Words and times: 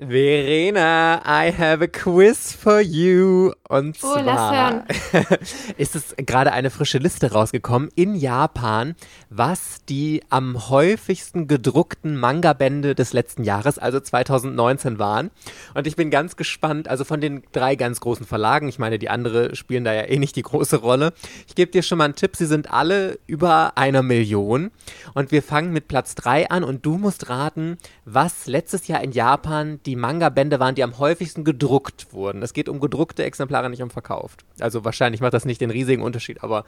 Verena, 0.00 1.20
I 1.26 1.50
have 1.50 1.82
a 1.82 1.88
quiz 1.88 2.52
for 2.52 2.80
you. 2.80 3.50
Und 3.68 3.96
Oh, 4.00 4.14
zwar 4.14 4.84
ist 5.76 5.96
es 5.96 6.14
gerade 6.16 6.52
eine 6.52 6.70
frische 6.70 6.98
Liste 6.98 7.32
rausgekommen 7.32 7.90
in 7.96 8.14
Japan, 8.14 8.94
was 9.28 9.84
die 9.88 10.22
am 10.30 10.70
häufigsten 10.70 11.48
gedruckten 11.48 12.16
Manga-Bände 12.16 12.94
des 12.94 13.12
letzten 13.12 13.42
Jahres, 13.42 13.80
also 13.80 13.98
2019, 13.98 15.00
waren. 15.00 15.32
Und 15.74 15.88
ich 15.88 15.96
bin 15.96 16.10
ganz 16.10 16.36
gespannt, 16.36 16.86
also 16.86 17.02
von 17.02 17.20
den 17.20 17.42
drei 17.50 17.74
ganz 17.74 17.98
großen 17.98 18.24
Verlagen, 18.24 18.68
ich 18.68 18.78
meine, 18.78 19.00
die 19.00 19.10
andere 19.10 19.56
spielen 19.56 19.82
da 19.82 19.92
ja 19.92 20.02
eh 20.02 20.18
nicht 20.18 20.36
die 20.36 20.42
große 20.42 20.76
Rolle. 20.76 21.12
Ich 21.48 21.56
gebe 21.56 21.72
dir 21.72 21.82
schon 21.82 21.98
mal 21.98 22.04
einen 22.04 22.14
Tipp, 22.14 22.36
sie 22.36 22.46
sind 22.46 22.72
alle 22.72 23.18
über 23.26 23.76
einer 23.76 24.04
Million. 24.04 24.70
Und 25.14 25.32
wir 25.32 25.42
fangen 25.42 25.72
mit 25.72 25.88
Platz 25.88 26.14
3 26.14 26.50
an 26.50 26.62
und 26.62 26.86
du 26.86 26.98
musst 26.98 27.28
raten, 27.28 27.78
was 28.04 28.46
letztes 28.46 28.86
Jahr 28.86 29.02
in 29.02 29.10
Japan 29.10 29.80
die 29.88 29.96
Manga-Bände 29.96 30.60
waren, 30.60 30.74
die 30.74 30.84
am 30.84 30.98
häufigsten 30.98 31.42
gedruckt 31.44 32.12
wurden. 32.12 32.42
Es 32.42 32.52
geht 32.52 32.68
um 32.68 32.78
gedruckte 32.78 33.24
Exemplare, 33.24 33.70
nicht 33.70 33.82
um 33.82 33.90
verkauft. 33.90 34.44
Also 34.60 34.84
wahrscheinlich 34.84 35.20
macht 35.20 35.32
das 35.34 35.44
nicht 35.46 35.60
den 35.60 35.70
riesigen 35.70 36.02
Unterschied, 36.02 36.42
aber 36.44 36.64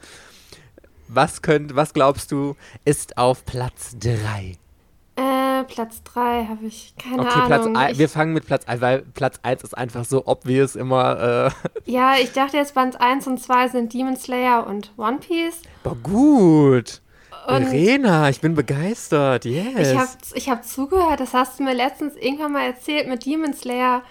was 1.07 1.41
könnt, 1.41 1.75
was 1.75 1.93
glaubst 1.93 2.31
du, 2.31 2.55
ist 2.85 3.17
auf 3.17 3.45
Platz 3.45 3.95
3? 3.99 4.57
Äh, 5.17 5.63
Platz 5.65 6.01
3 6.03 6.45
habe 6.45 6.65
ich 6.65 6.93
keine 6.97 7.21
Okay, 7.21 7.41
Platz 7.45 7.63
Ahnung. 7.63 7.75
ein, 7.77 7.91
ich, 7.91 7.99
wir 7.99 8.07
fangen 8.09 8.33
mit 8.33 8.45
Platz 8.45 8.65
1, 8.65 8.81
weil 8.81 8.99
Platz 9.13 9.39
1 9.43 9.61
ist 9.63 9.77
einfach 9.77 10.05
so 10.05 10.25
obvious 10.25 10.75
immer. 10.75 11.51
Äh, 11.85 11.91
ja, 11.91 12.15
ich 12.15 12.31
dachte 12.31 12.57
jetzt 12.57 12.73
Band 12.73 12.99
1 13.01 13.27
und 13.27 13.37
2 13.39 13.67
sind 13.67 13.93
Demon 13.93 14.15
Slayer 14.15 14.65
und 14.65 14.93
One 14.97 15.17
Piece. 15.17 15.61
aber 15.83 15.95
gut. 15.95 17.00
Und 17.47 17.65
Verena, 17.65 18.29
ich 18.29 18.39
bin 18.39 18.55
begeistert. 18.55 19.45
Yes. 19.45 19.91
ich 19.91 19.97
habe 19.97 20.09
ich 20.35 20.49
hab 20.49 20.65
zugehört, 20.65 21.19
das 21.19 21.33
hast 21.33 21.59
du 21.59 21.63
mir 21.63 21.73
letztens 21.73 22.15
irgendwann 22.15 22.51
mal 22.51 22.65
erzählt 22.65 23.07
mit 23.07 23.25
Demon 23.25 23.53
Slayer, 23.53 24.03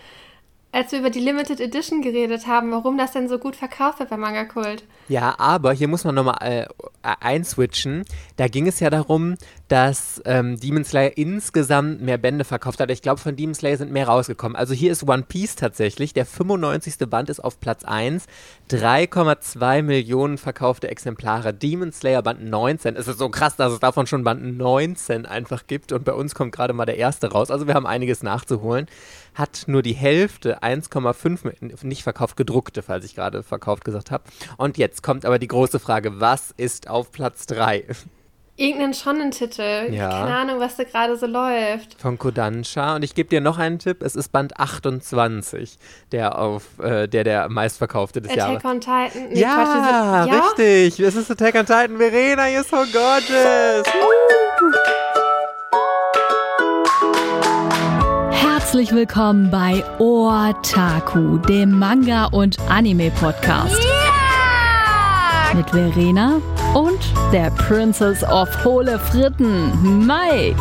als 0.73 0.93
wir 0.93 1.01
über 1.01 1.11
die 1.11 1.21
Limited 1.21 1.61
Edition 1.61 2.01
geredet 2.01 2.47
haben, 2.47 2.71
warum 2.71 2.97
das 2.97 3.13
denn 3.13 3.29
so 3.29 3.39
gut 3.39 3.57
verkauft 3.57 3.99
wird 3.99 4.11
bei 4.11 4.17
Manga 4.17 4.45
Kult. 4.45 4.85
Ja, 5.09 5.35
aber 5.39 5.73
hier 5.73 5.89
muss 5.89 6.05
man 6.05 6.15
nochmal 6.15 6.39
äh, 6.41 6.67
einswitchen. 7.03 8.05
Da 8.37 8.47
ging 8.47 8.69
es 8.69 8.79
ja 8.79 8.89
darum, 8.89 9.35
dass 9.67 10.23
ähm, 10.25 10.61
Demon 10.61 10.85
Slayer 10.85 11.17
insgesamt 11.17 12.01
mehr 12.03 12.19
Bände 12.19 12.45
verkauft 12.45 12.79
hat. 12.79 12.91
Ich 12.91 13.03
glaube, 13.03 13.21
von 13.21 13.35
Demon 13.35 13.55
Slayer 13.55 13.77
sind 13.77 13.91
mehr 13.91 14.07
rausgekommen. 14.07 14.55
Also 14.55 14.73
hier 14.73 14.93
ist 14.93 15.09
One 15.09 15.25
Piece 15.27 15.57
tatsächlich. 15.57 16.13
Der 16.13 16.27
95. 16.27 16.99
Band 17.09 17.31
ist 17.31 17.41
auf 17.41 17.59
Platz 17.59 17.85
1. 17.85 18.27
3,2 18.71 19.83
Millionen 19.83 20.39
verkaufte 20.39 20.89
Exemplare. 20.89 21.53
Demon 21.53 21.91
Slayer 21.91 22.23
Band 22.23 22.45
19. 22.45 22.95
Es 22.95 23.09
ist 23.09 23.19
so 23.19 23.29
krass, 23.29 23.57
dass 23.57 23.73
es 23.73 23.81
davon 23.81 24.07
schon 24.07 24.23
Band 24.23 24.59
19 24.59 25.27
einfach 25.27 25.67
gibt. 25.67 25.91
Und 25.91 26.05
bei 26.05 26.13
uns 26.13 26.37
kommt 26.37 26.53
gerade 26.53 26.73
mal 26.73 26.87
der 26.87 26.99
erste 26.99 27.33
raus. 27.33 27.51
Also 27.51 27.67
wir 27.67 27.75
haben 27.75 27.87
einiges 27.87 28.23
nachzuholen. 28.23 28.87
Hat 29.35 29.65
nur 29.67 29.83
die 29.83 29.93
Hälfte, 29.95 30.63
1,5 30.63 31.45
Mi- 31.45 31.85
nicht 31.87 32.03
verkauft, 32.03 32.37
gedruckte, 32.37 32.83
falls 32.83 33.05
ich 33.05 33.15
gerade 33.15 33.43
verkauft 33.43 33.85
gesagt 33.85 34.11
habe. 34.11 34.25
Und 34.57 34.77
jetzt 34.79 35.03
kommt 35.03 35.25
aber 35.25 35.39
die 35.39 35.49
große 35.49 35.79
Frage, 35.81 36.21
was 36.21 36.53
ist 36.57 36.89
auf 36.89 37.13
Platz 37.13 37.47
3 37.47 37.85
Irgendeinen 38.57 38.93
Shonen-Titel. 38.93 39.89
Ja. 39.91 40.11
Keine 40.11 40.35
Ahnung, 40.37 40.61
was 40.61 40.77
da 40.77 40.85
gerade 40.85 41.17
so 41.17 41.25
läuft. 41.27 41.99
von 41.99 42.19
Kodansha? 42.19 42.95
Und 42.97 43.03
ich 43.03 43.15
gebe 43.15 43.31
dir 43.31 43.41
noch 43.41 43.57
einen 43.57 43.79
Tipp, 43.79 44.03
es 44.03 44.15
ist 44.15 44.33
Band 44.33 44.59
28, 44.61 45.79
der 46.13 46.39
auf 46.39 46.65
äh, 46.83 47.07
der 47.09 47.25
der 47.25 47.49
meistverkaufte 47.49 48.21
des 48.21 48.35
Jahres. 48.35 48.57
Attack 48.57 48.71
on 48.71 48.81
Titan. 48.81 49.29
Nee, 49.31 49.41
ja, 49.41 49.55
Quatsch, 49.55 50.29
ja, 50.31 50.41
richtig. 50.43 51.01
Es 51.01 51.17
ist 51.17 51.31
Attack 51.31 51.55
on 51.55 51.65
Titan. 51.65 51.97
Verena, 51.97 52.43
you're 52.43 52.63
so 52.65 52.77
gorgeous. 52.93 53.87
Herzlich 58.71 58.95
willkommen 58.95 59.51
bei 59.51 59.83
Otaku, 59.99 61.39
dem 61.39 61.77
Manga- 61.77 62.27
und 62.27 62.57
Anime-Podcast. 62.71 63.85
Mit 65.53 65.69
Verena 65.71 66.41
und 66.73 67.01
der 67.33 67.51
Princess 67.51 68.23
of 68.23 68.49
Hohle 68.65 69.01
Fritten, 69.01 70.07
Mike. 70.07 70.55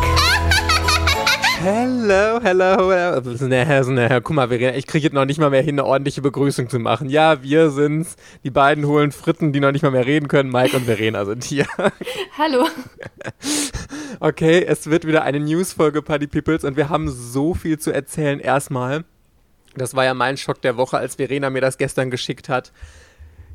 Hello, 1.62 2.40
hello, 2.42 2.90
hello. 2.90 3.20
Na, 3.42 3.84
so, 3.84 3.92
na, 3.92 4.20
guck 4.20 4.34
mal, 4.34 4.48
Verena, 4.48 4.74
ich 4.74 4.86
kriege 4.86 5.04
jetzt 5.04 5.12
noch 5.12 5.26
nicht 5.26 5.38
mal 5.38 5.50
mehr 5.50 5.60
hin, 5.60 5.78
eine 5.78 5.84
ordentliche 5.84 6.22
Begrüßung 6.22 6.70
zu 6.70 6.78
machen. 6.78 7.10
Ja, 7.10 7.42
wir 7.42 7.68
sind's. 7.68 8.16
Die 8.44 8.50
beiden 8.50 8.86
holen 8.86 9.12
Fritten, 9.12 9.52
die 9.52 9.60
noch 9.60 9.70
nicht 9.70 9.82
mal 9.82 9.90
mehr 9.90 10.06
reden 10.06 10.26
können. 10.26 10.50
Mike 10.50 10.74
und 10.74 10.86
Verena 10.86 11.26
sind 11.26 11.44
hier. 11.44 11.66
Hallo. 12.38 12.66
Okay, 14.22 14.64
es 14.66 14.90
wird 14.90 15.06
wieder 15.06 15.22
eine 15.22 15.40
News-Folge 15.40 16.02
Party 16.02 16.26
Peoples 16.26 16.64
und 16.64 16.76
wir 16.76 16.88
haben 16.88 17.08
so 17.08 17.54
viel 17.54 17.78
zu 17.78 17.90
erzählen. 17.90 18.40
Erstmal, 18.40 19.04
das 19.76 19.94
war 19.94 20.04
ja 20.04 20.12
mein 20.12 20.36
Schock 20.36 20.60
der 20.60 20.76
Woche, 20.76 20.98
als 20.98 21.14
Verena 21.14 21.48
mir 21.48 21.60
das 21.60 21.78
gestern 21.78 22.10
geschickt 22.10 22.48
hat. 22.48 22.72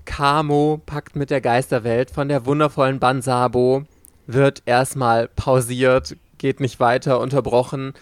Camo 0.05 0.81
packt 0.83 1.15
mit 1.15 1.29
der 1.29 1.41
Geisterwelt 1.41 2.09
von 2.09 2.29
der 2.29 2.45
wundervollen 2.45 2.99
Bansabo, 2.99 3.83
wird 4.25 4.63
erstmal 4.65 5.27
pausiert, 5.27 6.15
geht 6.37 6.59
nicht 6.59 6.79
weiter, 6.79 7.19
unterbrochen. 7.19 7.93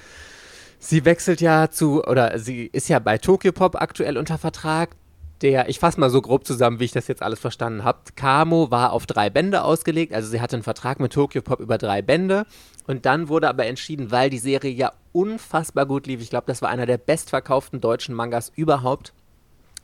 Sie 0.80 1.06
wechselt 1.06 1.40
ja 1.40 1.70
zu, 1.70 2.04
oder 2.04 2.38
sie 2.40 2.66
ist 2.66 2.90
ja 2.90 3.00
bei 3.00 3.18
Tokyopop 3.18 3.82
aktuell 3.82 4.18
unter 4.18 4.38
Vertrag. 4.38 4.96
Der, 5.42 5.68
ich 5.68 5.80
fasse 5.80 6.00
mal 6.00 6.10
so 6.10 6.22
grob 6.22 6.46
zusammen, 6.46 6.80
wie 6.80 6.86
ich 6.86 6.92
das 6.92 7.08
jetzt 7.08 7.22
alles 7.22 7.40
verstanden 7.40 7.84
habe. 7.84 8.00
Kamo 8.16 8.72
war 8.72 8.94
auf 8.94 9.06
drei 9.06 9.30
Bände 9.30 9.64
ausgelegt, 9.64 10.14
also 10.14 10.30
sie 10.30 10.40
hatte 10.40 10.56
einen 10.56 10.64
Vertrag 10.64 11.00
mit 11.00 11.14
Tokyopop 11.14 11.60
über 11.60 11.78
drei 11.78 12.02
Bände. 12.02 12.46
Und 12.86 13.06
dann 13.06 13.30
wurde 13.30 13.50
aber 13.50 13.66
entschieden, 13.66 14.12
weil 14.12 14.30
die 14.30 14.40
Serie 14.40 14.72
ja 14.72 14.92
unfassbar 15.12 15.86
gut 15.86 16.08
lief, 16.08 16.22
ich 16.22 16.30
glaube, 16.30 16.48
das 16.48 16.62
war 16.62 16.70
einer 16.70 16.86
der 16.86 16.98
bestverkauften 16.98 17.82
deutschen 17.82 18.16
Mangas 18.16 18.52
überhaupt, 18.56 19.14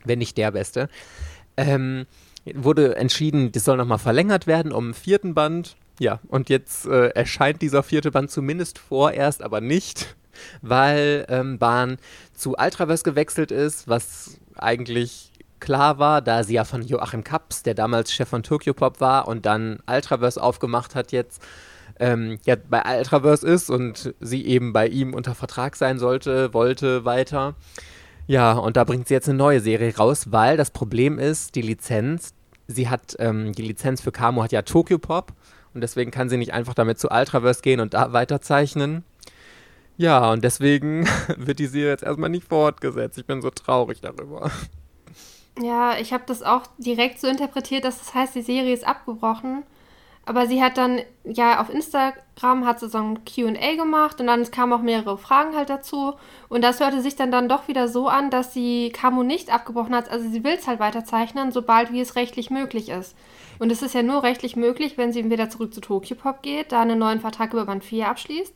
wenn 0.04 0.18
nicht 0.18 0.36
der 0.36 0.50
beste, 0.50 0.88
ähm, 1.56 2.06
wurde 2.54 2.96
entschieden, 2.96 3.52
das 3.52 3.64
soll 3.64 3.76
nochmal 3.76 3.98
verlängert 3.98 4.46
werden 4.46 4.72
um 4.72 4.84
einen 4.84 4.94
vierten 4.94 5.34
Band. 5.34 5.76
Ja, 6.00 6.18
und 6.28 6.48
jetzt 6.48 6.86
äh, 6.86 7.08
erscheint 7.08 7.60
dieser 7.60 7.82
vierte 7.82 8.10
Band 8.10 8.30
zumindest 8.30 8.78
vorerst, 8.78 9.42
aber 9.42 9.60
nicht, 9.60 10.16
weil 10.62 11.26
ähm, 11.28 11.58
Bahn 11.58 11.98
zu 12.32 12.54
Ultraverse 12.56 13.04
gewechselt 13.04 13.52
ist, 13.52 13.86
was 13.86 14.40
eigentlich 14.56 15.30
klar 15.60 15.98
war, 15.98 16.22
da 16.22 16.42
sie 16.42 16.54
ja 16.54 16.64
von 16.64 16.80
Joachim 16.80 17.22
Kaps, 17.22 17.64
der 17.64 17.74
damals 17.74 18.14
Chef 18.14 18.30
von 18.30 18.42
Tokyopop 18.42 19.02
war 19.02 19.28
und 19.28 19.44
dann 19.44 19.80
Ultraverse 19.86 20.42
aufgemacht 20.42 20.94
hat 20.94 21.12
jetzt, 21.12 21.42
ähm, 21.98 22.38
ja 22.46 22.56
bei 22.56 22.82
Ultraverse 22.98 23.46
ist 23.46 23.68
und 23.68 24.14
sie 24.20 24.46
eben 24.46 24.72
bei 24.72 24.88
ihm 24.88 25.12
unter 25.12 25.34
Vertrag 25.34 25.76
sein 25.76 25.98
sollte, 25.98 26.54
wollte 26.54 27.04
weiter. 27.04 27.56
Ja, 28.26 28.52
und 28.52 28.78
da 28.78 28.84
bringt 28.84 29.06
sie 29.06 29.12
jetzt 29.14 29.28
eine 29.28 29.36
neue 29.36 29.60
Serie 29.60 29.94
raus, 29.94 30.32
weil 30.32 30.56
das 30.56 30.70
Problem 30.70 31.18
ist, 31.18 31.56
die 31.56 31.62
Lizenz, 31.62 32.32
sie 32.68 32.88
hat, 32.88 33.16
ähm, 33.18 33.52
die 33.52 33.66
Lizenz 33.68 34.00
für 34.00 34.12
Kamo 34.12 34.42
hat 34.42 34.52
ja 34.52 34.62
Tokyopop 34.62 35.34
und 35.74 35.80
deswegen 35.80 36.10
kann 36.10 36.28
sie 36.28 36.36
nicht 36.36 36.52
einfach 36.52 36.74
damit 36.74 36.98
zu 36.98 37.08
Ultraverse 37.10 37.62
gehen 37.62 37.80
und 37.80 37.94
da 37.94 38.12
weiterzeichnen. 38.12 39.04
Ja, 39.96 40.32
und 40.32 40.42
deswegen 40.42 41.06
wird 41.36 41.58
die 41.58 41.66
Serie 41.66 41.90
jetzt 41.90 42.02
erstmal 42.02 42.30
nicht 42.30 42.48
fortgesetzt. 42.48 43.18
Ich 43.18 43.26
bin 43.26 43.42
so 43.42 43.50
traurig 43.50 44.00
darüber. 44.00 44.50
Ja, 45.60 45.98
ich 45.98 46.12
habe 46.12 46.24
das 46.26 46.42
auch 46.42 46.62
direkt 46.78 47.20
so 47.20 47.26
interpretiert, 47.26 47.84
dass 47.84 47.98
das 47.98 48.14
heißt, 48.14 48.34
die 48.34 48.42
Serie 48.42 48.72
ist 48.72 48.86
abgebrochen. 48.86 49.64
Aber 50.26 50.46
sie 50.46 50.62
hat 50.62 50.76
dann, 50.76 51.00
ja, 51.24 51.60
auf 51.60 51.70
Instagram 51.70 52.66
hat 52.66 52.78
sie 52.78 52.88
so 52.88 52.98
ein 52.98 53.24
QA 53.24 53.74
gemacht 53.76 54.20
und 54.20 54.26
dann 54.26 54.48
kamen 54.50 54.72
auch 54.72 54.82
mehrere 54.82 55.18
Fragen 55.18 55.56
halt 55.56 55.70
dazu. 55.70 56.14
Und 56.48 56.62
das 56.62 56.78
hörte 56.80 57.00
sich 57.00 57.16
dann, 57.16 57.32
dann 57.32 57.48
doch 57.48 57.68
wieder 57.68 57.88
so 57.88 58.08
an, 58.08 58.30
dass 58.30 58.52
sie 58.52 58.90
Camo 58.90 59.22
nicht 59.22 59.52
abgebrochen 59.52 59.94
hat. 59.94 60.10
Also 60.10 60.28
sie 60.28 60.44
will 60.44 60.54
es 60.58 60.68
halt 60.68 60.78
weiterzeichnen, 60.78 61.52
sobald 61.52 61.92
wie 61.92 62.00
es 62.00 62.16
rechtlich 62.16 62.50
möglich 62.50 62.90
ist. 62.90 63.16
Und 63.58 63.72
es 63.72 63.82
ist 63.82 63.94
ja 63.94 64.02
nur 64.02 64.22
rechtlich 64.22 64.56
möglich, 64.56 64.98
wenn 64.98 65.12
sie 65.12 65.28
wieder 65.28 65.50
zurück 65.50 65.74
zu 65.74 65.80
Tokyopop 65.80 66.42
geht, 66.42 66.72
da 66.72 66.80
einen 66.80 66.98
neuen 66.98 67.20
Vertrag 67.20 67.52
über 67.52 67.66
Band 67.66 67.82
4 67.82 68.08
abschließt. 68.08 68.54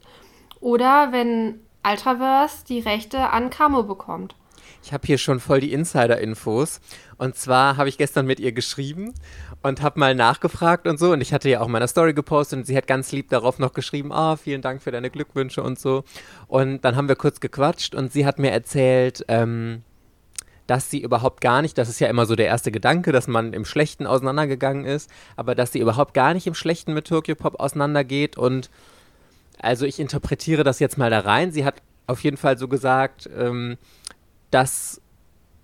Oder 0.60 1.12
wenn 1.12 1.60
Ultraverse 1.86 2.64
die 2.66 2.80
Rechte 2.80 3.30
an 3.30 3.50
Camo 3.50 3.82
bekommt. 3.82 4.34
Ich 4.82 4.92
habe 4.92 5.06
hier 5.06 5.18
schon 5.18 5.40
voll 5.40 5.60
die 5.60 5.72
Insider-Infos. 5.72 6.80
Und 7.24 7.36
zwar 7.36 7.78
habe 7.78 7.88
ich 7.88 7.96
gestern 7.96 8.26
mit 8.26 8.38
ihr 8.38 8.52
geschrieben 8.52 9.14
und 9.62 9.80
habe 9.80 9.98
mal 9.98 10.14
nachgefragt 10.14 10.86
und 10.86 10.98
so. 10.98 11.12
Und 11.12 11.22
ich 11.22 11.32
hatte 11.32 11.48
ja 11.48 11.62
auch 11.62 11.68
meine 11.68 11.88
Story 11.88 12.12
gepostet 12.12 12.58
und 12.58 12.66
sie 12.66 12.76
hat 12.76 12.86
ganz 12.86 13.12
lieb 13.12 13.30
darauf 13.30 13.58
noch 13.58 13.72
geschrieben, 13.72 14.12
ah, 14.12 14.36
vielen 14.36 14.60
Dank 14.60 14.82
für 14.82 14.90
deine 14.90 15.08
Glückwünsche 15.08 15.62
und 15.62 15.78
so. 15.78 16.04
Und 16.48 16.84
dann 16.84 16.96
haben 16.96 17.08
wir 17.08 17.16
kurz 17.16 17.40
gequatscht 17.40 17.94
und 17.94 18.12
sie 18.12 18.26
hat 18.26 18.38
mir 18.38 18.50
erzählt, 18.50 19.24
ähm, 19.28 19.84
dass 20.66 20.90
sie 20.90 21.00
überhaupt 21.00 21.40
gar 21.40 21.62
nicht, 21.62 21.78
das 21.78 21.88
ist 21.88 21.98
ja 21.98 22.08
immer 22.08 22.26
so 22.26 22.36
der 22.36 22.46
erste 22.46 22.70
Gedanke, 22.70 23.10
dass 23.10 23.26
man 23.26 23.54
im 23.54 23.64
Schlechten 23.64 24.06
auseinandergegangen 24.06 24.84
ist, 24.84 25.10
aber 25.34 25.54
dass 25.54 25.72
sie 25.72 25.78
überhaupt 25.78 26.12
gar 26.12 26.34
nicht 26.34 26.46
im 26.46 26.54
Schlechten 26.54 26.92
mit 26.92 27.06
Tokyo 27.06 27.36
Pop 27.36 27.58
auseinandergeht 27.58 28.36
und 28.36 28.68
also 29.58 29.86
ich 29.86 29.98
interpretiere 29.98 30.62
das 30.62 30.78
jetzt 30.78 30.98
mal 30.98 31.08
da 31.08 31.20
rein. 31.20 31.52
Sie 31.52 31.64
hat 31.64 31.76
auf 32.06 32.22
jeden 32.22 32.36
Fall 32.36 32.58
so 32.58 32.68
gesagt, 32.68 33.30
ähm, 33.34 33.78
dass 34.50 35.00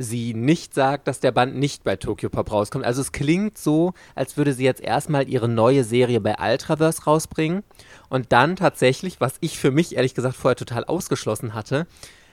sie 0.01 0.33
nicht 0.33 0.73
sagt, 0.73 1.07
dass 1.07 1.21
der 1.21 1.31
Band 1.31 1.57
nicht 1.57 1.85
bei 1.85 1.97
Tokyo 1.97 2.31
Pop 2.31 2.51
rauskommt. 2.51 2.85
Also 2.85 3.03
es 3.03 3.13
klingt 3.13 3.59
so, 3.59 3.93
als 4.15 4.37
würde 4.39 4.55
sie 4.55 4.65
jetzt 4.65 4.81
erstmal 4.81 5.29
ihre 5.29 5.49
neue 5.49 5.85
Serie 5.85 6.21
bei 6.21 6.37
Ultraverse 6.41 7.05
rausbringen 7.05 7.63
und 8.09 8.33
dann 8.33 8.57
tatsächlich, 8.57 9.21
was 9.21 9.35
ich 9.41 9.59
für 9.59 9.71
mich 9.71 9.97
ehrlich 9.97 10.15
gesagt 10.15 10.37
vorher 10.37 10.57
total 10.57 10.85
ausgeschlossen 10.85 11.53
hatte, 11.53 11.87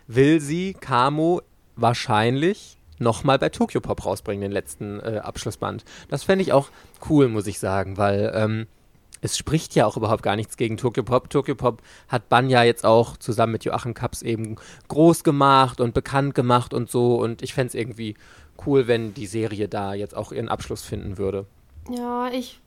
will 0.08 0.40
sie 0.40 0.74
Kamo 0.74 1.42
wahrscheinlich 1.76 2.78
nochmal 3.00 3.38
bei 3.38 3.50
Tokyo 3.50 3.82
Pop 3.82 4.06
rausbringen, 4.06 4.42
den 4.42 4.52
letzten 4.52 5.02
äh, 5.02 5.20
Abschlussband. 5.22 5.84
Das 6.10 6.24
fände 6.24 6.44
ich 6.44 6.54
auch 6.54 6.70
cool, 7.10 7.28
muss 7.28 7.48
ich 7.48 7.60
sagen, 7.60 7.98
weil 7.98 8.32
ähm, 8.34 8.68
es 9.22 9.38
spricht 9.38 9.76
ja 9.76 9.86
auch 9.86 9.98
überhaupt 9.98 10.24
gar 10.24 10.36
nichts 10.36 10.58
gegen 10.58 10.78
Tokyo 10.78 11.04
Pop. 11.04 11.30
Tokyo 11.30 11.56
Pop 11.56 11.82
hat 12.08 12.30
Banya 12.30 12.64
jetzt 12.64 12.86
auch 12.86 13.18
zusammen 13.18 13.54
mit 13.54 13.66
Joachim 13.66 13.94
Kaps 13.94 14.22
eben 14.22 14.56
groß 14.88 15.24
gemacht 15.24 15.82
und 15.82 15.94
bekannt 15.94 16.36
gemacht 16.36 16.74
und 16.74 16.90
so. 16.90 17.16
Und 17.16 17.42
ich 17.42 17.54
fände 17.54 17.70
es 17.70 17.76
irgendwie 17.76 18.16
cool, 18.66 18.88
wenn 18.88 19.14
die 19.14 19.28
Serie 19.28 19.68
da 19.68 19.94
jetzt 19.94 20.16
auch 20.16 20.32
ihren 20.32 20.50
Abschluss 20.50 20.84
finden 20.84 21.18
würde. 21.18 21.46
Ja, 21.90 22.30
ich, 22.30 22.60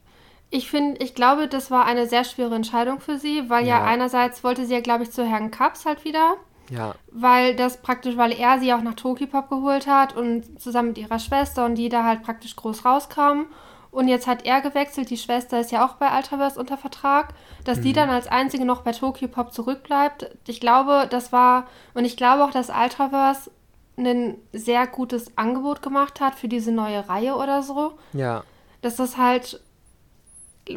ich 0.50 0.70
finde, 0.70 1.02
ich 1.02 1.14
glaube, 1.14 1.48
das 1.48 1.70
war 1.70 1.86
eine 1.86 2.06
sehr 2.06 2.24
schwere 2.24 2.54
Entscheidung 2.54 3.00
für 3.00 3.18
sie, 3.18 3.48
weil 3.48 3.66
ja, 3.66 3.78
ja 3.78 3.84
einerseits 3.84 4.44
wollte 4.44 4.66
sie 4.66 4.74
ja, 4.74 4.80
glaube 4.80 5.04
ich, 5.04 5.10
zu 5.10 5.24
Herrn 5.24 5.50
Kaps 5.50 5.86
halt 5.86 6.04
wieder. 6.04 6.36
Ja. 6.70 6.94
Weil 7.10 7.56
das 7.56 7.82
praktisch, 7.82 8.16
weil 8.16 8.32
er 8.32 8.60
sie 8.60 8.72
auch 8.72 8.82
nach 8.82 8.94
Tokyo 8.94 9.26
Pop 9.26 9.48
geholt 9.48 9.86
hat 9.86 10.16
und 10.16 10.60
zusammen 10.60 10.88
mit 10.88 10.98
ihrer 10.98 11.18
Schwester 11.18 11.66
und 11.66 11.74
die 11.74 11.88
da 11.88 12.04
halt 12.04 12.22
praktisch 12.22 12.54
groß 12.54 12.84
rauskamen. 12.84 13.46
Und 13.90 14.06
jetzt 14.06 14.26
hat 14.26 14.46
er 14.46 14.60
gewechselt, 14.60 15.10
die 15.10 15.16
Schwester 15.16 15.60
ist 15.60 15.72
ja 15.72 15.84
auch 15.84 15.94
bei 15.94 16.16
Ultraverse 16.16 16.58
unter 16.58 16.78
Vertrag, 16.78 17.34
dass 17.64 17.78
mhm. 17.78 17.82
die 17.82 17.92
dann 17.92 18.08
als 18.08 18.28
einzige 18.28 18.64
noch 18.64 18.82
bei 18.82 18.92
Tokyo 18.92 19.26
Pop 19.26 19.52
zurückbleibt. 19.52 20.30
Ich 20.46 20.60
glaube, 20.60 21.08
das 21.10 21.32
war, 21.32 21.66
und 21.94 22.04
ich 22.04 22.16
glaube 22.16 22.44
auch, 22.44 22.52
dass 22.52 22.70
Ultraverse 22.70 23.50
ein 23.96 24.36
sehr 24.52 24.86
gutes 24.86 25.36
Angebot 25.36 25.82
gemacht 25.82 26.20
hat 26.20 26.34
für 26.34 26.48
diese 26.48 26.72
neue 26.72 27.08
Reihe 27.08 27.34
oder 27.34 27.62
so. 27.62 27.98
Ja. 28.12 28.44
Dass 28.80 28.96
das 28.96 29.16
halt 29.16 29.60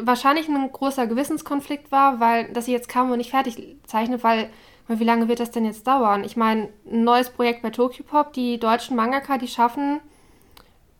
wahrscheinlich 0.02 0.48
ein 0.48 0.72
großer 0.72 1.08
Gewissenskonflikt 1.08 1.92
war, 1.92 2.20
weil 2.20 2.52
dass 2.52 2.66
sie 2.66 2.72
jetzt 2.72 2.90
kam 2.90 3.12
und 3.12 3.18
nicht 3.18 3.30
fertig 3.30 3.78
zeichnet, 3.86 4.24
weil 4.24 4.50
wie 4.88 5.04
lange 5.04 5.28
wird 5.28 5.40
das 5.40 5.52
denn 5.52 5.66
jetzt 5.66 5.88
dauern? 5.88 6.24
Ich 6.24 6.36
meine, 6.36 6.70
ein 6.92 7.04
neues 7.04 7.30
Projekt 7.30 7.62
bei 7.62 7.70
Tokyo 7.70 8.04
Pop, 8.04 8.34
die 8.34 8.60
deutschen 8.60 8.98
Mangaka, 8.98 9.38
die 9.38 9.48
schaffen, 9.48 10.02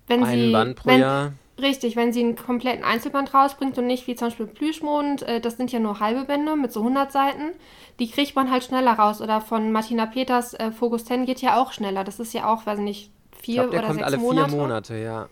wenn 0.08 0.24
Einen 0.24 0.46
sie. 0.48 0.52
Band 0.52 0.76
pro 0.78 0.90
wenn, 0.90 1.02
Jahr. 1.02 1.34
Richtig, 1.62 1.96
wenn 1.96 2.12
sie 2.12 2.22
einen 2.22 2.36
kompletten 2.36 2.84
Einzelband 2.84 3.34
rausbringt 3.34 3.78
und 3.78 3.86
nicht 3.86 4.08
wie 4.08 4.16
zum 4.16 4.30
Beispiel 4.30 4.48
Plüschmond, 4.48 5.22
äh, 5.22 5.40
das 5.40 5.58
sind 5.58 5.72
ja 5.72 5.80
nur 5.80 6.00
halbe 6.00 6.26
Bände 6.26 6.56
mit 6.56 6.72
so 6.72 6.80
100 6.80 7.12
Seiten, 7.12 7.52
die 8.00 8.10
kriegt 8.10 8.36
man 8.36 8.50
halt 8.50 8.64
schneller 8.64 8.94
raus. 8.94 9.22
Oder 9.22 9.40
von 9.40 9.72
Martina 9.72 10.08
Peters 10.08 10.56
äh, 10.56 10.72
Focus 10.72 11.06
10 11.06 11.26
geht 11.26 11.42
ja 11.42 11.62
auch 11.62 11.72
schneller. 11.72 12.04
Das 12.04 12.20
ist 12.20 12.34
ja 12.34 12.52
auch, 12.52 12.66
weiß 12.66 12.80
nicht, 12.80 13.12
vier 13.40 13.64
ich 13.66 13.70
glaub, 13.70 13.72
der 13.72 13.80
oder 13.80 13.88
kommt 13.88 14.00
sechs 14.00 14.08
alle 14.08 14.18
Monate. 14.18 14.50
vier 14.50 14.60
Monate, 14.60 14.98
ja. 14.98 15.30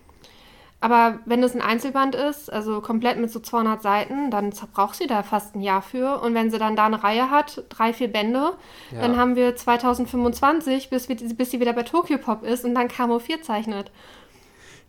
Aber 0.82 1.20
wenn 1.26 1.44
es 1.44 1.54
ein 1.54 1.62
Einzelband 1.62 2.16
ist, 2.16 2.52
also 2.52 2.80
komplett 2.80 3.16
mit 3.16 3.30
so 3.30 3.38
200 3.38 3.80
Seiten, 3.80 4.32
dann 4.32 4.50
braucht 4.74 4.96
sie 4.96 5.06
da 5.06 5.22
fast 5.22 5.54
ein 5.54 5.60
Jahr 5.60 5.80
für. 5.80 6.20
Und 6.20 6.34
wenn 6.34 6.50
sie 6.50 6.58
dann 6.58 6.74
da 6.74 6.86
eine 6.86 7.04
Reihe 7.04 7.30
hat, 7.30 7.62
drei, 7.68 7.92
vier 7.92 8.08
Bände, 8.08 8.54
ja. 8.90 9.00
dann 9.00 9.16
haben 9.16 9.36
wir 9.36 9.54
2025, 9.54 10.90
bis, 10.90 11.06
bis 11.06 11.50
sie 11.52 11.60
wieder 11.60 11.72
bei 11.72 11.84
Tokyo 11.84 12.18
Pop 12.18 12.42
ist 12.42 12.64
und 12.64 12.74
dann 12.74 12.88
Kamo 12.88 13.20
4 13.20 13.42
zeichnet. 13.42 13.92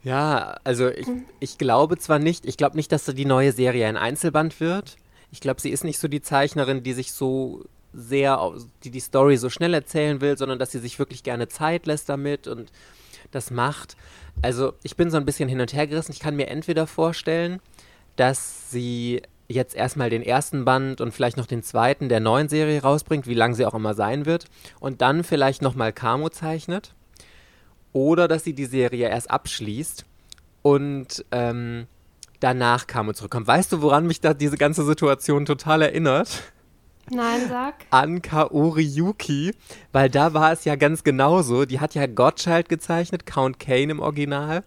Ja, 0.03 0.57
also 0.65 0.89
ich, 0.89 1.07
ich 1.39 1.57
glaube 1.57 1.97
zwar 1.97 2.19
nicht, 2.19 2.45
ich 2.45 2.57
glaube 2.57 2.75
nicht, 2.75 2.91
dass 2.91 3.05
die 3.05 3.25
neue 3.25 3.53
Serie 3.53 3.87
ein 3.87 3.97
Einzelband 3.97 4.59
wird. 4.59 4.97
Ich 5.31 5.39
glaube, 5.39 5.61
sie 5.61 5.69
ist 5.69 5.83
nicht 5.83 5.97
so 5.97 6.07
die 6.07 6.21
Zeichnerin, 6.21 6.83
die 6.83 6.93
sich 6.93 7.13
so 7.13 7.63
sehr, 7.93 8.53
die 8.83 8.91
die 8.91 8.99
Story 8.99 9.37
so 9.37 9.49
schnell 9.49 9.73
erzählen 9.73 10.19
will, 10.19 10.37
sondern 10.37 10.59
dass 10.59 10.71
sie 10.71 10.79
sich 10.79 10.99
wirklich 10.99 11.23
gerne 11.23 11.47
Zeit 11.47 11.85
lässt 11.85 12.09
damit 12.09 12.47
und 12.47 12.71
das 13.31 13.49
macht. 13.49 13.95
Also 14.41 14.73
ich 14.83 14.97
bin 14.97 15.09
so 15.09 15.17
ein 15.17 15.25
bisschen 15.25 15.47
hin 15.47 15.61
und 15.61 15.73
her 15.73 15.87
gerissen. 15.87 16.11
Ich 16.11 16.19
kann 16.19 16.35
mir 16.35 16.47
entweder 16.47 16.85
vorstellen, 16.85 17.61
dass 18.15 18.71
sie 18.71 19.21
jetzt 19.47 19.75
erstmal 19.75 20.09
den 20.09 20.21
ersten 20.23 20.65
Band 20.65 21.01
und 21.01 21.13
vielleicht 21.13 21.37
noch 21.37 21.45
den 21.45 21.63
zweiten 21.63 22.09
der 22.09 22.19
neuen 22.19 22.49
Serie 22.49 22.81
rausbringt, 22.81 23.27
wie 23.27 23.33
lang 23.35 23.53
sie 23.53 23.65
auch 23.65 23.73
immer 23.73 23.93
sein 23.93 24.25
wird, 24.25 24.45
und 24.79 25.01
dann 25.01 25.23
vielleicht 25.23 25.61
nochmal 25.61 25.93
Camo 25.93 26.29
zeichnet 26.29 26.93
oder 27.93 28.27
dass 28.27 28.43
sie 28.43 28.53
die 28.53 28.65
Serie 28.65 29.09
erst 29.09 29.31
abschließt 29.31 30.05
und 30.61 31.25
ähm, 31.31 31.87
danach 32.39 32.87
kam 32.87 33.07
und 33.07 33.15
zurückkommt. 33.15 33.47
Weißt 33.47 33.71
du, 33.71 33.81
woran 33.81 34.05
mich 34.07 34.19
da 34.19 34.33
diese 34.33 34.57
ganze 34.57 34.83
Situation 34.83 35.45
total 35.45 35.83
erinnert? 35.83 36.43
Nein, 37.09 37.41
sag. 37.49 37.75
An 37.91 38.21
Kaori 38.21 38.83
Yuki, 38.83 39.53
weil 39.91 40.09
da 40.09 40.33
war 40.33 40.53
es 40.53 40.65
ja 40.65 40.75
ganz 40.75 41.03
genauso. 41.03 41.65
Die 41.65 41.79
hat 41.79 41.95
ja 41.95 42.07
Gottschalk 42.07 42.69
gezeichnet, 42.69 43.25
Count 43.25 43.59
Kane 43.59 43.91
im 43.91 43.99
Original 43.99 44.63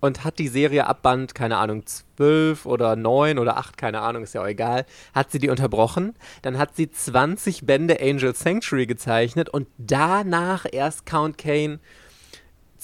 und 0.00 0.24
hat 0.24 0.38
die 0.38 0.48
Serie 0.48 0.86
ab 0.86 1.02
Band, 1.02 1.34
keine 1.34 1.56
Ahnung, 1.58 1.84
zwölf 1.86 2.66
oder 2.66 2.96
neun 2.96 3.38
oder 3.38 3.56
acht, 3.56 3.76
keine 3.76 4.00
Ahnung, 4.00 4.24
ist 4.24 4.34
ja 4.34 4.42
auch 4.42 4.46
egal, 4.46 4.84
hat 5.14 5.30
sie 5.30 5.38
die 5.38 5.48
unterbrochen. 5.48 6.14
Dann 6.42 6.58
hat 6.58 6.76
sie 6.76 6.90
20 6.90 7.66
Bände 7.66 7.98
Angel 8.00 8.34
Sanctuary 8.34 8.86
gezeichnet 8.86 9.48
und 9.48 9.68
danach 9.78 10.66
erst 10.70 11.06
Count 11.06 11.38
Kane 11.38 11.78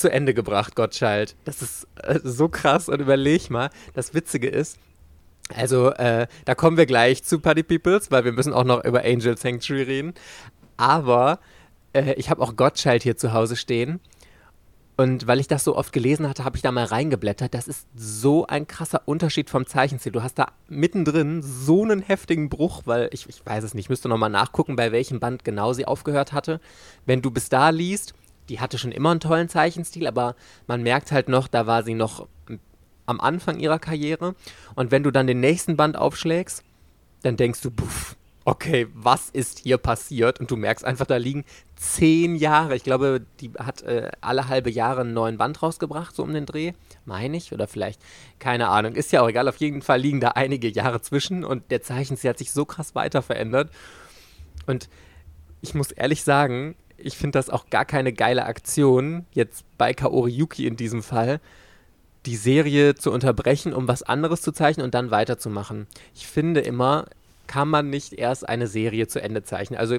zu 0.02 0.12
Ende 0.12 0.34
gebracht, 0.34 0.76
Gottschalk. 0.76 1.30
Das 1.44 1.62
ist 1.62 1.86
äh, 2.02 2.20
so 2.22 2.48
krass 2.48 2.88
und 2.88 3.00
überleg 3.00 3.48
mal, 3.48 3.70
das 3.94 4.12
Witzige 4.12 4.48
ist, 4.48 4.78
also 5.54 5.90
äh, 5.90 6.26
da 6.44 6.54
kommen 6.54 6.76
wir 6.76 6.86
gleich 6.86 7.24
zu 7.24 7.40
Party 7.40 7.62
Peoples, 7.62 8.10
weil 8.10 8.24
wir 8.24 8.32
müssen 8.32 8.52
auch 8.52 8.64
noch 8.64 8.84
über 8.84 9.04
Angel 9.04 9.36
Sanctuary 9.36 9.82
reden. 9.82 10.14
Aber 10.76 11.40
äh, 11.92 12.14
ich 12.14 12.30
habe 12.30 12.42
auch 12.42 12.56
Gottschalk 12.56 13.02
hier 13.02 13.16
zu 13.16 13.32
Hause 13.32 13.56
stehen. 13.56 14.00
Und 14.96 15.26
weil 15.26 15.40
ich 15.40 15.48
das 15.48 15.64
so 15.64 15.74
oft 15.74 15.92
gelesen 15.92 16.28
hatte, 16.28 16.44
habe 16.44 16.56
ich 16.56 16.62
da 16.62 16.70
mal 16.70 16.84
reingeblättert. 16.84 17.54
Das 17.54 17.66
ist 17.66 17.86
so 17.96 18.46
ein 18.46 18.66
krasser 18.66 19.02
Unterschied 19.06 19.48
vom 19.48 19.66
Zeichenstil. 19.66 20.12
Du 20.12 20.22
hast 20.22 20.38
da 20.38 20.48
mittendrin 20.68 21.42
so 21.42 21.82
einen 21.82 22.02
heftigen 22.02 22.50
Bruch, 22.50 22.82
weil 22.84 23.08
ich, 23.10 23.28
ich 23.28 23.44
weiß 23.44 23.64
es 23.64 23.74
nicht, 23.74 23.86
ich 23.86 23.90
müsste 23.90 24.08
nochmal 24.08 24.30
nachgucken, 24.30 24.76
bei 24.76 24.92
welchem 24.92 25.18
Band 25.18 25.44
genau 25.44 25.72
sie 25.72 25.86
aufgehört 25.86 26.32
hatte. 26.32 26.60
Wenn 27.06 27.22
du 27.22 27.30
bis 27.30 27.48
da 27.48 27.70
liest, 27.70 28.12
die 28.48 28.60
hatte 28.60 28.78
schon 28.78 28.92
immer 28.92 29.10
einen 29.10 29.20
tollen 29.20 29.48
Zeichenstil, 29.48 30.06
aber 30.06 30.34
man 30.66 30.82
merkt 30.82 31.12
halt 31.12 31.28
noch, 31.28 31.48
da 31.48 31.66
war 31.66 31.82
sie 31.82 31.94
noch 31.94 32.26
am 33.06 33.20
Anfang 33.20 33.58
ihrer 33.58 33.78
Karriere. 33.78 34.34
Und 34.74 34.90
wenn 34.90 35.02
du 35.02 35.10
dann 35.10 35.26
den 35.26 35.40
nächsten 35.40 35.76
Band 35.76 35.96
aufschlägst, 35.96 36.62
dann 37.22 37.36
denkst 37.36 37.60
du, 37.60 37.70
puff, 37.70 38.16
okay, 38.44 38.88
was 38.94 39.30
ist 39.30 39.60
hier 39.60 39.78
passiert? 39.78 40.40
Und 40.40 40.50
du 40.50 40.56
merkst 40.56 40.84
einfach, 40.84 41.06
da 41.06 41.16
liegen 41.16 41.44
zehn 41.76 42.34
Jahre. 42.34 42.74
Ich 42.74 42.84
glaube, 42.84 43.24
die 43.40 43.52
hat 43.58 43.82
äh, 43.82 44.10
alle 44.20 44.48
halbe 44.48 44.70
Jahre 44.70 45.02
einen 45.02 45.14
neuen 45.14 45.38
Band 45.38 45.62
rausgebracht, 45.62 46.14
so 46.14 46.22
um 46.22 46.32
den 46.32 46.46
Dreh, 46.46 46.72
meine 47.04 47.36
ich. 47.36 47.52
Oder 47.52 47.68
vielleicht, 47.68 48.00
keine 48.38 48.68
Ahnung. 48.68 48.94
Ist 48.94 49.12
ja 49.12 49.22
auch 49.22 49.28
egal. 49.28 49.48
Auf 49.48 49.56
jeden 49.56 49.82
Fall 49.82 50.00
liegen 50.00 50.20
da 50.20 50.28
einige 50.28 50.68
Jahre 50.68 51.00
zwischen 51.00 51.44
und 51.44 51.70
der 51.70 51.82
Zeichenstil 51.82 52.30
hat 52.30 52.38
sich 52.38 52.52
so 52.52 52.64
krass 52.64 52.94
weiter 52.94 53.22
verändert. 53.22 53.70
Und 54.66 54.88
ich 55.60 55.74
muss 55.74 55.92
ehrlich 55.92 56.24
sagen, 56.24 56.74
ich 56.96 57.16
finde 57.16 57.38
das 57.38 57.50
auch 57.50 57.70
gar 57.70 57.84
keine 57.84 58.12
geile 58.12 58.46
Aktion, 58.46 59.26
jetzt 59.32 59.64
bei 59.78 59.94
Kaori 59.94 60.30
Yuki 60.30 60.66
in 60.66 60.76
diesem 60.76 61.02
Fall, 61.02 61.40
die 62.26 62.36
Serie 62.36 62.94
zu 62.94 63.10
unterbrechen, 63.10 63.72
um 63.72 63.88
was 63.88 64.02
anderes 64.02 64.42
zu 64.42 64.52
zeichnen 64.52 64.84
und 64.84 64.94
dann 64.94 65.10
weiterzumachen. 65.10 65.86
Ich 66.14 66.26
finde 66.26 66.60
immer, 66.60 67.06
kann 67.46 67.68
man 67.68 67.90
nicht 67.90 68.12
erst 68.12 68.48
eine 68.48 68.66
Serie 68.66 69.08
zu 69.08 69.20
Ende 69.20 69.42
zeichnen. 69.42 69.78
Also 69.78 69.98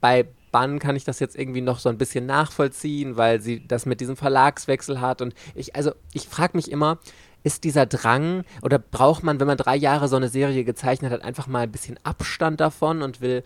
bei 0.00 0.26
Bann 0.52 0.78
kann 0.78 0.96
ich 0.96 1.04
das 1.04 1.18
jetzt 1.18 1.36
irgendwie 1.36 1.62
noch 1.62 1.78
so 1.78 1.88
ein 1.88 1.98
bisschen 1.98 2.26
nachvollziehen, 2.26 3.16
weil 3.16 3.40
sie 3.40 3.66
das 3.66 3.86
mit 3.86 4.00
diesem 4.00 4.16
Verlagswechsel 4.16 5.00
hat. 5.00 5.22
Und 5.22 5.34
ich, 5.54 5.74
also 5.74 5.92
ich 6.12 6.28
frage 6.28 6.56
mich 6.56 6.70
immer, 6.70 6.98
ist 7.42 7.64
dieser 7.64 7.86
Drang 7.86 8.44
oder 8.60 8.78
braucht 8.78 9.24
man, 9.24 9.40
wenn 9.40 9.46
man 9.46 9.56
drei 9.56 9.74
Jahre 9.74 10.08
so 10.08 10.16
eine 10.16 10.28
Serie 10.28 10.64
gezeichnet 10.64 11.10
hat, 11.10 11.22
einfach 11.22 11.46
mal 11.46 11.60
ein 11.60 11.72
bisschen 11.72 11.98
Abstand 12.04 12.60
davon 12.60 13.02
und 13.02 13.20
will 13.20 13.42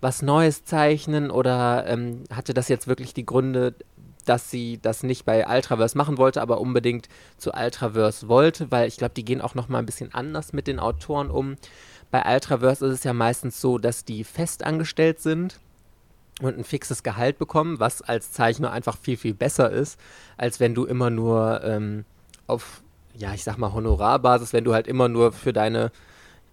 was 0.00 0.22
Neues 0.22 0.64
zeichnen 0.64 1.30
oder 1.30 1.86
ähm, 1.86 2.24
hatte 2.32 2.54
das 2.54 2.68
jetzt 2.68 2.86
wirklich 2.86 3.14
die 3.14 3.26
Gründe, 3.26 3.74
dass 4.26 4.50
sie 4.50 4.78
das 4.82 5.02
nicht 5.02 5.24
bei 5.24 5.46
Ultraverse 5.48 5.96
machen 5.96 6.18
wollte, 6.18 6.42
aber 6.42 6.60
unbedingt 6.60 7.08
zu 7.38 7.52
Ultraverse 7.52 8.28
wollte, 8.28 8.70
weil 8.70 8.88
ich 8.88 8.98
glaube, 8.98 9.14
die 9.14 9.24
gehen 9.24 9.40
auch 9.40 9.54
noch 9.54 9.68
mal 9.68 9.78
ein 9.78 9.86
bisschen 9.86 10.12
anders 10.12 10.52
mit 10.52 10.66
den 10.66 10.78
Autoren 10.78 11.30
um. 11.30 11.56
Bei 12.10 12.34
Ultraverse 12.34 12.86
ist 12.86 12.94
es 12.94 13.04
ja 13.04 13.12
meistens 13.12 13.60
so, 13.60 13.78
dass 13.78 14.04
die 14.04 14.24
fest 14.24 14.64
angestellt 14.64 15.20
sind 15.20 15.60
und 16.42 16.58
ein 16.58 16.64
fixes 16.64 17.02
Gehalt 17.02 17.38
bekommen, 17.38 17.80
was 17.80 18.02
als 18.02 18.32
Zeichner 18.32 18.72
einfach 18.72 18.98
viel, 18.98 19.16
viel 19.16 19.34
besser 19.34 19.70
ist, 19.70 19.98
als 20.36 20.60
wenn 20.60 20.74
du 20.74 20.84
immer 20.84 21.10
nur 21.10 21.62
ähm, 21.64 22.04
auf, 22.46 22.82
ja, 23.14 23.32
ich 23.32 23.44
sag 23.44 23.58
mal, 23.58 23.72
Honorarbasis, 23.72 24.52
wenn 24.52 24.64
du 24.64 24.74
halt 24.74 24.86
immer 24.86 25.08
nur 25.08 25.32
für 25.32 25.52
deine, 25.52 25.92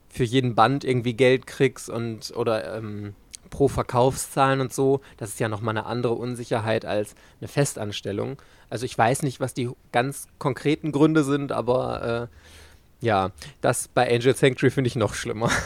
für 0.10 0.24
jeden 0.24 0.56
Band 0.56 0.84
irgendwie 0.84 1.14
Geld 1.14 1.48
kriegst 1.48 1.90
und 1.90 2.34
oder 2.36 2.78
ähm, 2.78 3.16
pro 3.54 3.68
Verkaufszahlen 3.68 4.62
und 4.62 4.74
so, 4.74 5.02
das 5.18 5.30
ist 5.30 5.40
ja 5.40 5.48
nochmal 5.48 5.78
eine 5.78 5.86
andere 5.86 6.16
Unsicherheit 6.16 6.86
als 6.86 7.14
eine 7.40 7.48
Festanstellung. 7.48 8.42
Also 8.72 8.86
ich 8.86 8.98
weiß 8.98 9.22
nicht, 9.22 9.40
was 9.40 9.54
die 9.54 9.70
ganz 9.92 10.28
konkreten 10.40 10.92
Gründe 10.92 11.24
sind, 11.24 11.52
aber 11.52 12.30
äh, 12.32 13.06
ja, 13.06 13.30
das 13.62 13.90
bei 13.90 14.12
Angel 14.12 14.36
Sanctuary 14.36 14.72
finde 14.72 14.88
ich 14.88 14.96
noch 14.96 15.14
schlimmer. 15.14 15.50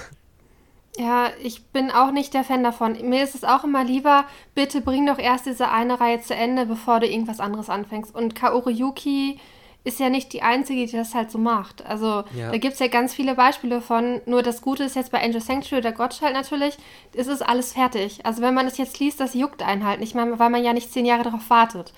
Ja, 0.99 1.29
ich 1.43 1.63
bin 1.67 1.91
auch 1.91 2.09
nicht 2.09 2.33
der 2.33 2.43
Fan 2.43 2.63
davon. 2.63 2.97
Mir 3.07 3.23
ist 3.23 3.35
es 3.35 3.43
auch 3.43 3.63
immer 3.63 3.83
lieber, 3.83 4.25
bitte 4.55 4.81
bring 4.81 5.05
doch 5.05 5.19
erst 5.19 5.45
diese 5.45 5.69
eine 5.69 5.99
Reihe 5.99 6.21
zu 6.21 6.33
Ende, 6.33 6.65
bevor 6.65 6.99
du 6.99 7.05
irgendwas 7.05 7.39
anderes 7.39 7.69
anfängst. 7.69 8.15
Und 8.15 8.33
Kaori 8.33 8.71
Yuki 8.73 9.39
ist 9.87 9.99
ja 9.99 10.09
nicht 10.09 10.33
die 10.33 10.41
Einzige, 10.41 10.85
die 10.85 10.95
das 10.97 11.15
halt 11.15 11.31
so 11.31 11.37
macht. 11.37 11.85
Also 11.85 12.23
Ja. 12.35 12.51
da 12.51 12.57
gibt 12.57 12.73
es 12.73 12.79
ja 12.79 12.87
ganz 12.87 13.13
viele 13.13 13.35
Beispiele 13.35 13.81
von, 13.81 14.21
nur 14.25 14.43
das 14.43 14.61
Gute 14.61 14.83
ist 14.83 14.95
jetzt 14.95 15.11
bei 15.11 15.23
Angel 15.23 15.41
Sanctuary 15.41 15.81
oder 15.81 15.91
Gottschalk 15.93 16.33
natürlich, 16.33 16.77
es 17.15 17.27
ist 17.27 17.41
alles 17.41 17.73
fertig. 17.73 18.25
Also 18.25 18.41
wenn 18.41 18.53
man 18.53 18.67
es 18.67 18.77
jetzt 18.77 18.99
liest, 18.99 19.19
das 19.19 19.33
juckt 19.33 19.63
einen 19.63 19.85
halt 19.85 19.99
nicht 19.99 20.13
mehr, 20.13 20.37
weil 20.37 20.49
man 20.49 20.63
ja 20.63 20.73
nicht 20.73 20.91
zehn 20.91 21.05
Jahre 21.05 21.23
darauf 21.23 21.49
wartet. 21.49 21.93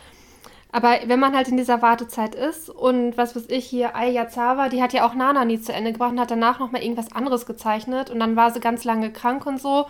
Aber 0.71 0.99
wenn 1.05 1.19
man 1.19 1.35
halt 1.35 1.47
in 1.47 1.57
dieser 1.57 1.81
Wartezeit 1.81 2.35
ist 2.35 2.69
und 2.69 3.17
was 3.17 3.35
weiß 3.35 3.47
ich 3.49 3.65
hier, 3.65 3.95
Aya 3.95 4.29
Zawa, 4.29 4.69
die 4.69 4.83
hat 4.83 4.93
ja 4.93 5.07
auch 5.07 5.15
Nana 5.15 5.43
nie 5.43 5.59
zu 5.59 5.73
Ende 5.73 5.91
gebracht 5.91 6.11
und 6.11 6.19
hat 6.19 6.29
danach 6.29 6.59
nochmal 6.59 6.83
irgendwas 6.83 7.11
anderes 7.11 7.47
gezeichnet 7.47 8.11
und 8.11 8.19
dann 8.19 8.35
war 8.35 8.51
sie 8.51 8.59
ganz 8.59 8.83
lange 8.83 9.11
krank 9.11 9.47
und 9.47 9.59
so. 9.59 9.87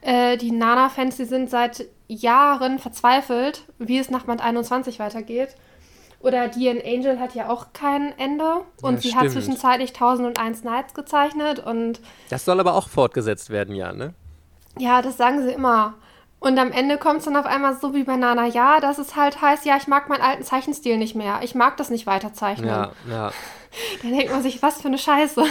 Äh, 0.00 0.38
die 0.38 0.50
Nana-Fans, 0.50 1.16
die 1.18 1.26
sind 1.26 1.50
seit 1.50 1.84
Jahren 2.08 2.78
verzweifelt, 2.78 3.64
wie 3.78 3.98
es 3.98 4.08
nach 4.10 4.24
Band 4.24 4.40
21 4.42 4.98
weitergeht. 4.98 5.50
Oder 6.22 6.48
Dean 6.48 6.78
Angel 6.84 7.18
hat 7.18 7.34
ja 7.34 7.48
auch 7.48 7.72
kein 7.72 8.16
Ende 8.18 8.62
und 8.80 8.94
Ja, 8.94 9.00
sie 9.00 9.14
hat 9.14 9.18
stimmt. 9.22 9.32
zwischenzeitlich 9.32 9.90
1001 9.90 10.62
Nights 10.64 10.94
gezeichnet 10.94 11.58
und 11.58 12.00
Das 12.30 12.44
soll 12.44 12.60
aber 12.60 12.74
auch 12.74 12.88
fortgesetzt 12.88 13.50
werden, 13.50 13.74
ja, 13.74 13.92
ne? 13.92 14.14
ja, 14.78 15.02
das 15.02 15.16
sagen 15.16 15.42
sie 15.42 15.52
immer. 15.52 15.94
Und 16.38 16.58
am 16.58 16.72
Ende 16.72 16.96
kommt 16.98 17.18
es 17.20 17.24
dann 17.26 17.36
auf 17.36 17.46
einmal 17.46 17.76
so 17.76 17.94
wie 17.94 18.04
bei 18.04 18.16
Nana, 18.16 18.46
ja, 18.46 18.80
dass 18.80 18.98
es 18.98 19.14
halt 19.16 19.40
heißt, 19.42 19.64
ja, 19.64 19.76
ich 19.76 19.86
mag 19.86 20.08
meinen 20.08 20.22
alten 20.22 20.42
Zeichenstil 20.42 20.96
nicht 20.96 21.14
mehr. 21.14 21.40
Ich 21.42 21.54
mag 21.54 21.76
das 21.76 21.90
nicht 21.90 22.06
weiterzeichnen. 22.06 22.68
Ja, 22.68 22.92
ja. 23.08 23.30
Dann 24.02 24.12
denkt 24.12 24.30
man 24.30 24.42
sich, 24.42 24.62
was 24.62 24.80
für 24.80 24.88
eine 24.88 24.98
Scheiße. 24.98 25.42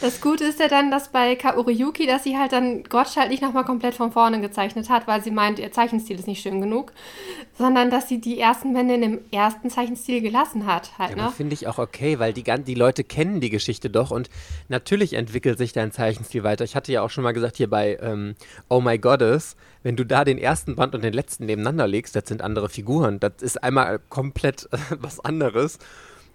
Das 0.00 0.20
Gute 0.20 0.44
ist 0.44 0.60
ja 0.60 0.68
dann, 0.68 0.90
dass 0.90 1.08
bei 1.08 1.36
Kaori 1.36 1.72
Yuki, 1.72 2.06
dass 2.06 2.24
sie 2.24 2.38
halt 2.38 2.52
dann 2.52 2.84
Gottschalk 2.84 3.28
nicht 3.28 3.42
nochmal 3.42 3.64
komplett 3.64 3.94
von 3.94 4.12
vorne 4.12 4.40
gezeichnet 4.40 4.88
hat, 4.88 5.06
weil 5.06 5.22
sie 5.22 5.30
meint, 5.30 5.58
ihr 5.58 5.72
Zeichenstil 5.72 6.18
ist 6.18 6.26
nicht 6.26 6.42
schön 6.42 6.60
genug, 6.60 6.92
sondern 7.58 7.90
dass 7.90 8.08
sie 8.08 8.20
die 8.20 8.38
ersten 8.38 8.74
Bände 8.74 8.94
in 8.94 9.00
dem 9.00 9.20
ersten 9.30 9.70
Zeichenstil 9.70 10.20
gelassen 10.20 10.66
hat. 10.66 10.98
Halt, 10.98 11.16
Ja, 11.16 11.26
ne? 11.26 11.32
finde 11.34 11.54
ich 11.54 11.66
auch 11.66 11.78
okay, 11.78 12.18
weil 12.18 12.32
die, 12.32 12.44
die 12.44 12.74
Leute 12.74 13.04
kennen 13.04 13.40
die 13.40 13.50
Geschichte 13.50 13.90
doch 13.90 14.10
und 14.10 14.30
natürlich 14.68 15.14
entwickelt 15.14 15.58
sich 15.58 15.72
dein 15.72 15.92
Zeichenstil 15.92 16.44
weiter. 16.44 16.64
Ich 16.64 16.76
hatte 16.76 16.92
ja 16.92 17.02
auch 17.02 17.10
schon 17.10 17.24
mal 17.24 17.32
gesagt, 17.32 17.56
hier 17.56 17.70
bei 17.70 17.98
ähm, 18.00 18.34
Oh 18.68 18.80
My 18.80 18.98
Goddess, 18.98 19.56
wenn 19.82 19.96
du 19.96 20.04
da 20.04 20.24
den 20.24 20.38
ersten 20.38 20.76
Band 20.76 20.94
und 20.94 21.04
den 21.04 21.12
letzten 21.12 21.46
nebeneinander 21.46 21.86
legst, 21.86 22.16
das 22.16 22.26
sind 22.26 22.42
andere 22.42 22.68
Figuren. 22.68 23.20
Das 23.20 23.34
ist 23.40 23.62
einmal 23.62 24.00
komplett 24.08 24.68
was 25.00 25.20
anderes. 25.20 25.78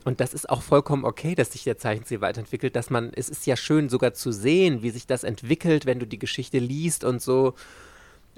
Und 0.04 0.20
das 0.20 0.34
ist 0.34 0.50
auch 0.50 0.62
vollkommen 0.62 1.06
okay, 1.06 1.36
dass 1.36 1.52
sich 1.52 1.64
der 1.64 1.78
Zeichenstil 1.78 2.22
weiterentwickelt, 2.22 2.76
dass 2.76 2.90
man, 2.90 3.12
es 3.16 3.30
ist 3.30 3.46
ja 3.46 3.56
schön 3.56 3.90
sogar 3.90 4.14
zu 4.14 4.32
sehen, 4.32 4.82
wie 4.82 4.90
sich 4.90 5.06
das 5.06 5.24
entwickelt, 5.24 5.86
wenn 5.86 6.00
du 6.00 6.08
die 6.08 6.20
Geschichte 6.20 6.58
liest 6.58 7.04
und 7.04 7.22
so. 7.22 7.54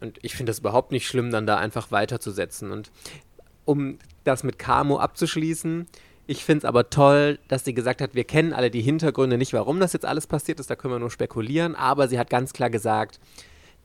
Und 0.01 0.19
ich 0.21 0.35
finde 0.35 0.49
das 0.49 0.59
überhaupt 0.59 0.91
nicht 0.91 1.07
schlimm, 1.07 1.31
dann 1.31 1.47
da 1.47 1.57
einfach 1.57 1.91
weiterzusetzen. 1.91 2.71
Und 2.71 2.91
um 3.65 3.97
das 4.25 4.43
mit 4.43 4.59
Camo 4.59 4.99
abzuschließen, 4.99 5.87
ich 6.25 6.45
finde 6.45 6.59
es 6.59 6.65
aber 6.65 6.89
toll, 6.89 7.39
dass 7.47 7.65
sie 7.65 7.73
gesagt 7.73 8.01
hat, 8.01 8.15
wir 8.15 8.23
kennen 8.23 8.53
alle 8.53 8.71
die 8.71 8.81
Hintergründe 8.81 9.37
nicht, 9.37 9.53
warum 9.53 9.79
das 9.79 9.93
jetzt 9.93 10.05
alles 10.05 10.27
passiert 10.27 10.59
ist, 10.59 10.69
da 10.69 10.75
können 10.75 10.93
wir 10.93 10.99
nur 10.99 11.11
spekulieren, 11.11 11.75
aber 11.75 12.07
sie 12.07 12.17
hat 12.17 12.29
ganz 12.29 12.53
klar 12.53 12.69
gesagt, 12.69 13.19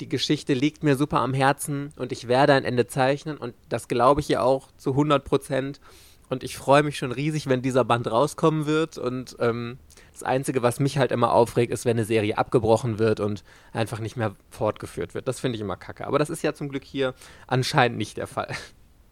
die 0.01 0.09
Geschichte 0.09 0.55
liegt 0.55 0.85
mir 0.85 0.97
super 0.97 1.21
am 1.21 1.35
Herzen 1.35 1.93
und 1.97 2.13
ich 2.13 2.29
werde 2.29 2.53
ein 2.53 2.65
Ende 2.65 2.87
zeichnen 2.87 3.37
und 3.37 3.55
das 3.69 3.89
glaube 3.89 4.21
ich 4.21 4.31
ihr 4.31 4.43
auch 4.45 4.69
zu 4.77 4.91
100 4.91 5.25
Prozent. 5.25 5.81
Und 6.29 6.43
ich 6.43 6.57
freue 6.57 6.83
mich 6.83 6.99
schon 6.99 7.13
riesig, 7.13 7.49
wenn 7.49 7.63
dieser 7.63 7.85
Band 7.85 8.11
rauskommen 8.11 8.67
wird. 8.67 8.99
Und 8.99 9.37
ähm, 9.41 9.79
das 10.13 10.23
Einzige, 10.23 10.63
was 10.63 10.81
mich 10.81 10.99
halt 10.99 11.13
immer 11.13 11.33
aufregt, 11.33 11.73
ist, 11.73 11.85
wenn 11.85 11.97
eine 11.97 12.05
Serie 12.05 12.37
abgebrochen 12.37 12.99
wird 12.99 13.21
und 13.21 13.45
einfach 13.73 14.01
nicht 14.01 14.17
mehr 14.17 14.35
fortgeführt 14.51 15.15
wird. 15.15 15.29
Das 15.29 15.41
finde 15.41 15.57
ich 15.57 15.63
immer 15.63 15.77
kacke. 15.77 16.07
Aber 16.07 16.19
das 16.19 16.31
ist 16.31 16.43
ja 16.43 16.53
zum 16.55 16.69
Glück 16.69 16.85
hier 16.85 17.15
anscheinend 17.47 17.99
nicht 17.99 18.17
der 18.17 18.27
Fall. 18.27 18.55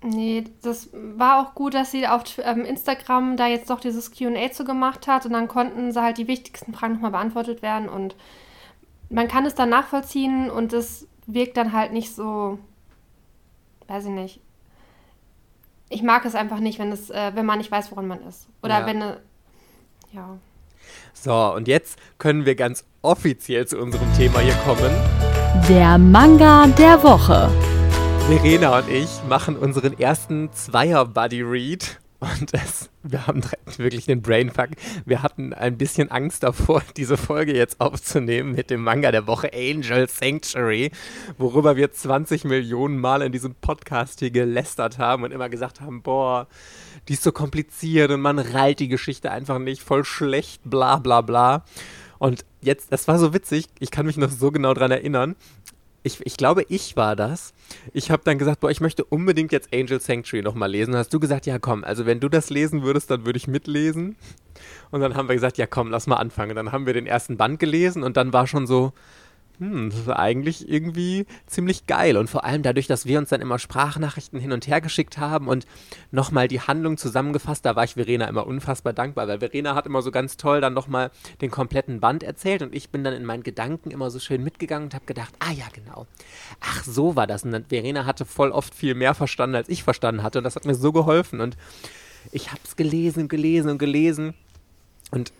Nee, 0.02 0.44
das 0.62 0.90
war 0.92 1.40
auch 1.40 1.54
gut, 1.54 1.74
dass 1.74 1.90
sie 1.90 2.06
auf 2.06 2.22
ähm, 2.38 2.64
Instagram 2.64 3.36
da 3.36 3.46
jetzt 3.46 3.70
doch 3.70 3.80
dieses 3.80 4.12
QA 4.12 4.52
zu 4.52 4.64
gemacht 4.64 5.06
hat 5.06 5.24
und 5.24 5.32
dann 5.32 5.48
konnten 5.48 5.90
sie 5.90 6.00
halt 6.00 6.18
die 6.18 6.28
wichtigsten 6.28 6.74
Fragen 6.74 6.94
nochmal 6.94 7.12
beantwortet 7.12 7.62
werden 7.62 7.88
und 7.88 8.14
man 9.08 9.26
kann 9.26 9.46
es 9.46 9.54
dann 9.54 9.70
nachvollziehen 9.70 10.50
und 10.50 10.72
es 10.72 11.08
wirkt 11.26 11.56
dann 11.56 11.72
halt 11.72 11.92
nicht 11.92 12.14
so, 12.14 12.58
weiß 13.88 14.04
ich 14.04 14.10
nicht. 14.10 14.40
Ich 15.88 16.02
mag 16.02 16.24
es 16.24 16.34
einfach 16.34 16.58
nicht, 16.58 16.78
wenn 16.78 16.90
es, 16.90 17.10
äh, 17.10 17.30
wenn 17.34 17.46
man 17.46 17.58
nicht 17.58 17.70
weiß, 17.70 17.90
woran 17.92 18.08
man 18.08 18.20
ist. 18.26 18.48
Oder 18.62 18.80
Ja. 18.80 18.86
wenn, 18.86 19.02
äh, 19.02 19.16
ja. 20.12 20.36
So, 21.14 21.54
und 21.54 21.68
jetzt 21.68 21.98
können 22.18 22.44
wir 22.44 22.54
ganz 22.56 22.84
offiziell 23.02 23.66
zu 23.66 23.78
unserem 23.78 24.12
Thema 24.16 24.40
hier 24.40 24.54
kommen. 24.64 24.90
Der 25.68 25.96
Manga 25.98 26.66
der 26.66 27.02
Woche. 27.02 27.48
Verena 28.28 28.78
und 28.78 28.88
ich 28.88 29.08
machen 29.28 29.56
unseren 29.56 29.98
ersten 29.98 30.52
Zweier-Buddy-Read. 30.52 32.00
Und 32.18 32.54
es, 32.54 32.88
wir 33.02 33.26
haben 33.26 33.42
wirklich 33.76 34.06
den 34.06 34.22
Brainfuck. 34.22 34.70
Wir 35.04 35.22
hatten 35.22 35.52
ein 35.52 35.76
bisschen 35.76 36.10
Angst 36.10 36.42
davor, 36.42 36.82
diese 36.96 37.16
Folge 37.16 37.54
jetzt 37.54 37.80
aufzunehmen 37.80 38.52
mit 38.52 38.70
dem 38.70 38.82
Manga 38.82 39.12
der 39.12 39.26
Woche 39.26 39.50
Angel 39.52 40.08
Sanctuary, 40.08 40.90
worüber 41.36 41.76
wir 41.76 41.92
20 41.92 42.44
Millionen 42.44 42.98
Mal 42.98 43.20
in 43.20 43.32
diesem 43.32 43.54
Podcast 43.54 44.20
hier 44.20 44.30
gelästert 44.30 44.98
haben 44.98 45.24
und 45.24 45.32
immer 45.32 45.50
gesagt 45.50 45.82
haben, 45.82 46.02
boah, 46.02 46.46
die 47.08 47.12
ist 47.12 47.22
so 47.22 47.32
kompliziert 47.32 48.10
und 48.10 48.20
man 48.20 48.38
reilt 48.38 48.80
die 48.80 48.88
Geschichte 48.88 49.30
einfach 49.30 49.58
nicht, 49.58 49.82
voll 49.82 50.04
schlecht, 50.04 50.62
bla 50.64 50.96
bla 50.96 51.20
bla. 51.20 51.64
Und 52.18 52.46
jetzt, 52.62 52.92
das 52.92 53.08
war 53.08 53.18
so 53.18 53.34
witzig, 53.34 53.66
ich 53.78 53.90
kann 53.90 54.06
mich 54.06 54.16
noch 54.16 54.30
so 54.30 54.50
genau 54.50 54.72
dran 54.72 54.90
erinnern. 54.90 55.36
Ich, 56.06 56.24
ich 56.24 56.36
glaube, 56.36 56.64
ich 56.68 56.96
war 56.96 57.16
das. 57.16 57.52
Ich 57.92 58.12
habe 58.12 58.22
dann 58.24 58.38
gesagt, 58.38 58.60
boah, 58.60 58.70
ich 58.70 58.80
möchte 58.80 59.02
unbedingt 59.04 59.50
jetzt 59.50 59.74
Angel 59.74 60.00
Sanctuary 60.00 60.44
nochmal 60.44 60.70
lesen. 60.70 60.92
Und 60.92 60.98
hast 60.98 61.12
du 61.12 61.18
gesagt, 61.18 61.46
ja 61.46 61.58
komm, 61.58 61.82
also 61.82 62.06
wenn 62.06 62.20
du 62.20 62.28
das 62.28 62.48
lesen 62.48 62.84
würdest, 62.84 63.10
dann 63.10 63.26
würde 63.26 63.36
ich 63.38 63.48
mitlesen. 63.48 64.14
Und 64.92 65.00
dann 65.00 65.16
haben 65.16 65.28
wir 65.28 65.34
gesagt, 65.34 65.58
ja 65.58 65.66
komm, 65.66 65.90
lass 65.90 66.06
mal 66.06 66.14
anfangen. 66.14 66.54
Dann 66.54 66.70
haben 66.70 66.86
wir 66.86 66.92
den 66.92 67.08
ersten 67.08 67.36
Band 67.36 67.58
gelesen 67.58 68.04
und 68.04 68.16
dann 68.16 68.32
war 68.32 68.46
schon 68.46 68.68
so, 68.68 68.92
hm, 69.58 69.90
das 69.90 70.00
ist 70.00 70.08
eigentlich 70.10 70.68
irgendwie 70.68 71.26
ziemlich 71.46 71.86
geil. 71.86 72.16
Und 72.16 72.28
vor 72.28 72.44
allem 72.44 72.62
dadurch, 72.62 72.86
dass 72.86 73.06
wir 73.06 73.18
uns 73.18 73.30
dann 73.30 73.40
immer 73.40 73.58
Sprachnachrichten 73.58 74.38
hin 74.38 74.52
und 74.52 74.66
her 74.66 74.80
geschickt 74.80 75.18
haben 75.18 75.48
und 75.48 75.66
nochmal 76.10 76.48
die 76.48 76.60
Handlung 76.60 76.96
zusammengefasst, 76.96 77.64
da 77.64 77.76
war 77.76 77.84
ich 77.84 77.94
Verena 77.94 78.26
immer 78.26 78.46
unfassbar 78.46 78.92
dankbar, 78.92 79.28
weil 79.28 79.38
Verena 79.38 79.74
hat 79.74 79.86
immer 79.86 80.02
so 80.02 80.10
ganz 80.10 80.36
toll 80.36 80.60
dann 80.60 80.74
nochmal 80.74 81.10
den 81.40 81.50
kompletten 81.50 82.00
Band 82.00 82.22
erzählt 82.22 82.62
und 82.62 82.74
ich 82.74 82.90
bin 82.90 83.04
dann 83.04 83.14
in 83.14 83.24
meinen 83.24 83.42
Gedanken 83.42 83.90
immer 83.90 84.10
so 84.10 84.18
schön 84.18 84.44
mitgegangen 84.44 84.86
und 84.86 84.94
habe 84.94 85.06
gedacht, 85.06 85.34
ah 85.38 85.52
ja, 85.52 85.66
genau. 85.72 86.06
Ach, 86.60 86.84
so 86.84 87.16
war 87.16 87.26
das. 87.26 87.44
Und 87.44 87.68
Verena 87.68 88.04
hatte 88.04 88.24
voll 88.24 88.50
oft 88.50 88.74
viel 88.74 88.94
mehr 88.94 89.14
verstanden, 89.14 89.56
als 89.56 89.68
ich 89.68 89.82
verstanden 89.82 90.22
hatte 90.22 90.38
und 90.38 90.44
das 90.44 90.56
hat 90.56 90.66
mir 90.66 90.74
so 90.74 90.92
geholfen 90.92 91.40
und 91.40 91.56
ich 92.32 92.50
habe 92.50 92.60
es 92.64 92.76
gelesen, 92.76 93.28
gelesen 93.28 93.70
und 93.70 93.78
gelesen 93.78 94.34
und 95.10 95.32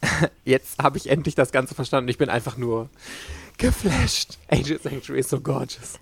jetzt 0.44 0.82
habe 0.82 0.98
ich 0.98 1.08
endlich 1.10 1.34
das 1.34 1.52
Ganze 1.52 1.74
verstanden. 1.74 2.08
Ich 2.08 2.18
bin 2.18 2.28
einfach 2.28 2.56
nur 2.56 2.88
geflasht. 3.58 4.38
Angel 4.48 4.80
Sanctuary 4.80 5.20
ist 5.20 5.30
so 5.30 5.40
gorgeous. 5.40 5.98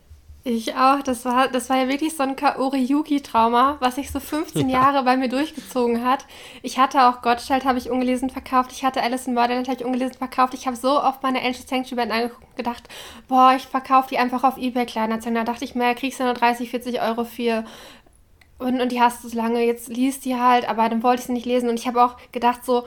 Ich 0.48 0.76
auch. 0.76 1.02
Das 1.02 1.24
war, 1.24 1.48
das 1.48 1.68
war 1.70 1.76
ja 1.76 1.88
wirklich 1.88 2.14
so 2.14 2.22
ein 2.22 2.36
Kaori-Yuki-Trauma, 2.36 3.78
was 3.80 3.96
sich 3.96 4.12
so 4.12 4.20
15 4.20 4.68
Ja. 4.68 4.80
Jahre 4.80 5.02
bei 5.02 5.16
mir 5.16 5.28
durchgezogen 5.28 6.04
hat. 6.04 6.24
Ich 6.62 6.78
hatte 6.78 7.08
auch 7.08 7.20
Gottschalk, 7.20 7.64
habe 7.64 7.78
ich 7.78 7.90
ungelesen 7.90 8.30
verkauft. 8.30 8.70
Ich 8.70 8.84
hatte 8.84 9.02
Alice 9.02 9.26
in 9.26 9.34
Borderland, 9.34 9.66
habe 9.66 9.80
ich 9.80 9.84
ungelesen 9.84 10.16
verkauft. 10.16 10.54
Ich 10.54 10.68
habe 10.68 10.76
so 10.76 11.02
oft 11.02 11.20
meine 11.24 11.40
Angel 11.40 11.66
Sanctuary 11.66 11.96
Band 11.96 12.12
angeguckt 12.12 12.44
und 12.44 12.56
gedacht, 12.56 12.84
boah, 13.26 13.54
ich 13.56 13.64
verkaufe 13.64 14.10
die 14.10 14.18
einfach 14.18 14.44
auf 14.44 14.56
Ebay 14.56 14.86
Kleinanzeigen. 14.86 15.34
Da 15.34 15.42
dachte 15.42 15.64
ich 15.64 15.74
mir, 15.74 15.96
kriegst 15.96 16.20
du 16.20 16.24
nur 16.24 16.34
30, 16.34 16.70
40 16.70 17.00
Euro 17.00 17.24
für. 17.24 17.64
Und, 18.58 18.80
und 18.80 18.92
die 18.92 19.00
hast 19.00 19.24
du 19.24 19.28
so 19.28 19.36
lange, 19.36 19.64
jetzt 19.64 19.88
liest 19.88 20.24
die 20.24 20.36
halt, 20.36 20.68
aber 20.68 20.88
dann 20.88 21.02
wollte 21.02 21.22
ich 21.22 21.26
sie 21.26 21.32
nicht 21.32 21.46
lesen. 21.46 21.68
Und 21.68 21.80
ich 21.80 21.88
habe 21.88 22.04
auch 22.04 22.16
gedacht 22.30 22.64
so, 22.64 22.86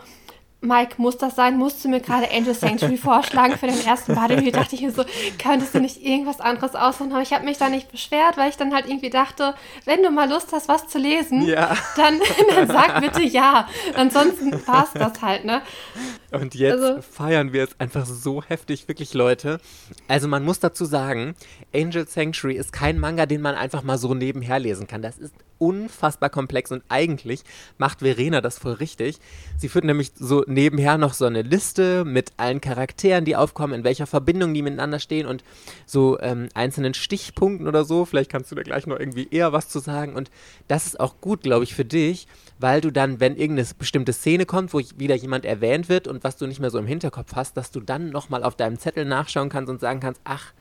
Mike, 0.61 0.95
muss 0.97 1.17
das 1.17 1.35
sein? 1.37 1.57
Musst 1.57 1.85
du 1.85 1.87
mir 1.89 2.01
gerade 2.01 2.29
Angel 2.31 2.53
Sanctuary 2.53 2.97
vorschlagen 2.97 3.57
für 3.57 3.67
den 3.67 3.79
ersten 3.85 4.13
Body? 4.13 4.51
dachte 4.51 4.75
ich 4.75 4.81
mir 4.81 4.91
so, 4.91 5.05
könntest 5.41 5.73
du 5.73 5.79
nicht 5.79 6.03
irgendwas 6.03 6.41
anderes 6.41 6.75
aussuchen? 6.75 7.13
Aber 7.13 7.21
ich 7.21 7.31
habe 7.31 7.45
mich 7.45 7.57
da 7.57 7.69
nicht 7.69 7.89
beschwert, 7.91 8.35
weil 8.35 8.49
ich 8.49 8.57
dann 8.57 8.73
halt 8.73 8.85
irgendwie 8.87 9.09
dachte, 9.09 9.55
wenn 9.85 10.03
du 10.03 10.11
mal 10.11 10.29
Lust 10.29 10.51
hast, 10.51 10.67
was 10.67 10.87
zu 10.89 10.97
lesen, 10.97 11.43
Ja. 11.47 11.77
dann, 11.95 12.19
dann 12.55 12.67
sag 12.67 12.99
bitte 12.99 13.21
ja. 13.23 13.69
Ansonsten 13.95 14.51
passt 14.65 14.95
das 14.95 15.21
halt, 15.21 15.45
ne? 15.45 15.61
Und 16.31 16.53
jetzt 16.55 16.73
Also- 16.83 17.01
feiern 17.01 17.53
wir 17.53 17.63
es 17.63 17.79
einfach 17.79 18.05
so 18.05 18.43
heftig, 18.43 18.87
wirklich, 18.89 19.13
Leute. 19.13 19.61
Also 20.09 20.27
man 20.27 20.43
muss 20.43 20.59
dazu 20.59 20.83
sagen, 20.83 21.35
Angel 21.73 22.05
Sanctuary 22.05 22.57
ist 22.57 22.73
kein 22.73 22.99
Manga, 22.99 23.25
den 23.25 23.41
man 23.41 23.55
einfach 23.55 23.83
mal 23.83 23.97
so 23.97 24.13
nebenher 24.13 24.59
lesen 24.59 24.87
kann. 24.87 25.01
Das 25.01 25.17
ist 25.17 25.33
unfassbar 25.59 26.29
komplex 26.29 26.71
und 26.71 26.83
eigentlich 26.89 27.43
macht 27.77 27.99
Verena 27.99 28.41
das 28.41 28.57
voll 28.57 28.73
richtig. 28.73 29.19
Sie 29.57 29.69
führt 29.69 29.85
nämlich 29.85 30.13
so 30.15 30.43
nebenher 30.47 30.97
noch 30.97 31.13
so 31.13 31.25
eine 31.25 31.43
Liste 31.43 32.05
mit 32.05 32.31
allen 32.37 32.61
Charakteren, 32.61 33.25
die 33.25 33.35
aufkommen, 33.35 33.73
in 33.73 33.83
welcher 33.83 34.07
Verbindung 34.07 34.53
die 34.53 34.61
miteinander 34.61 34.99
stehen 34.99 35.27
und 35.27 35.43
so 35.85 36.19
ähm, 36.21 36.49
einzelnen 36.53 36.93
Stichpunkten 36.93 37.67
oder 37.67 37.83
so. 37.85 38.05
Vielleicht 38.05 38.31
kannst 38.31 38.51
du 38.51 38.55
da 38.55 38.63
gleich 38.63 38.87
noch 38.87 38.99
irgendwie 38.99 39.27
eher 39.29 39.53
was 39.53 39.69
zu 39.69 39.79
sagen. 39.79 40.15
Und 40.15 40.31
das 40.67 40.87
ist 40.87 40.99
auch 40.99 41.21
gut, 41.21 41.43
glaube 41.43 41.63
ich, 41.63 41.75
für 41.75 41.85
dich, 41.85 42.27
weil 42.57 42.81
du 42.81 42.91
dann, 42.91 43.19
wenn 43.19 43.35
irgendeine 43.35 43.67
bestimmte 43.77 44.13
Szene 44.13 44.45
kommt, 44.45 44.73
wo 44.73 44.79
wieder 44.97 45.15
jemand 45.15 45.45
erwähnt 45.45 45.89
wird 45.89 46.07
und 46.07 46.23
was 46.23 46.37
du 46.37 46.47
nicht 46.47 46.59
mehr 46.59 46.71
so 46.71 46.79
im 46.79 46.87
Hinterkopf 46.87 47.35
hast, 47.35 47.57
dass 47.57 47.71
du 47.71 47.79
dann 47.79 48.09
nochmal 48.09 48.43
auf 48.43 48.55
deinem 48.55 48.79
Zettel 48.79 49.05
nachschauen 49.05 49.49
kannst 49.49 49.69
und 49.69 49.81
sagen 49.81 49.99
kannst, 49.99 50.21
ach, 50.23 50.53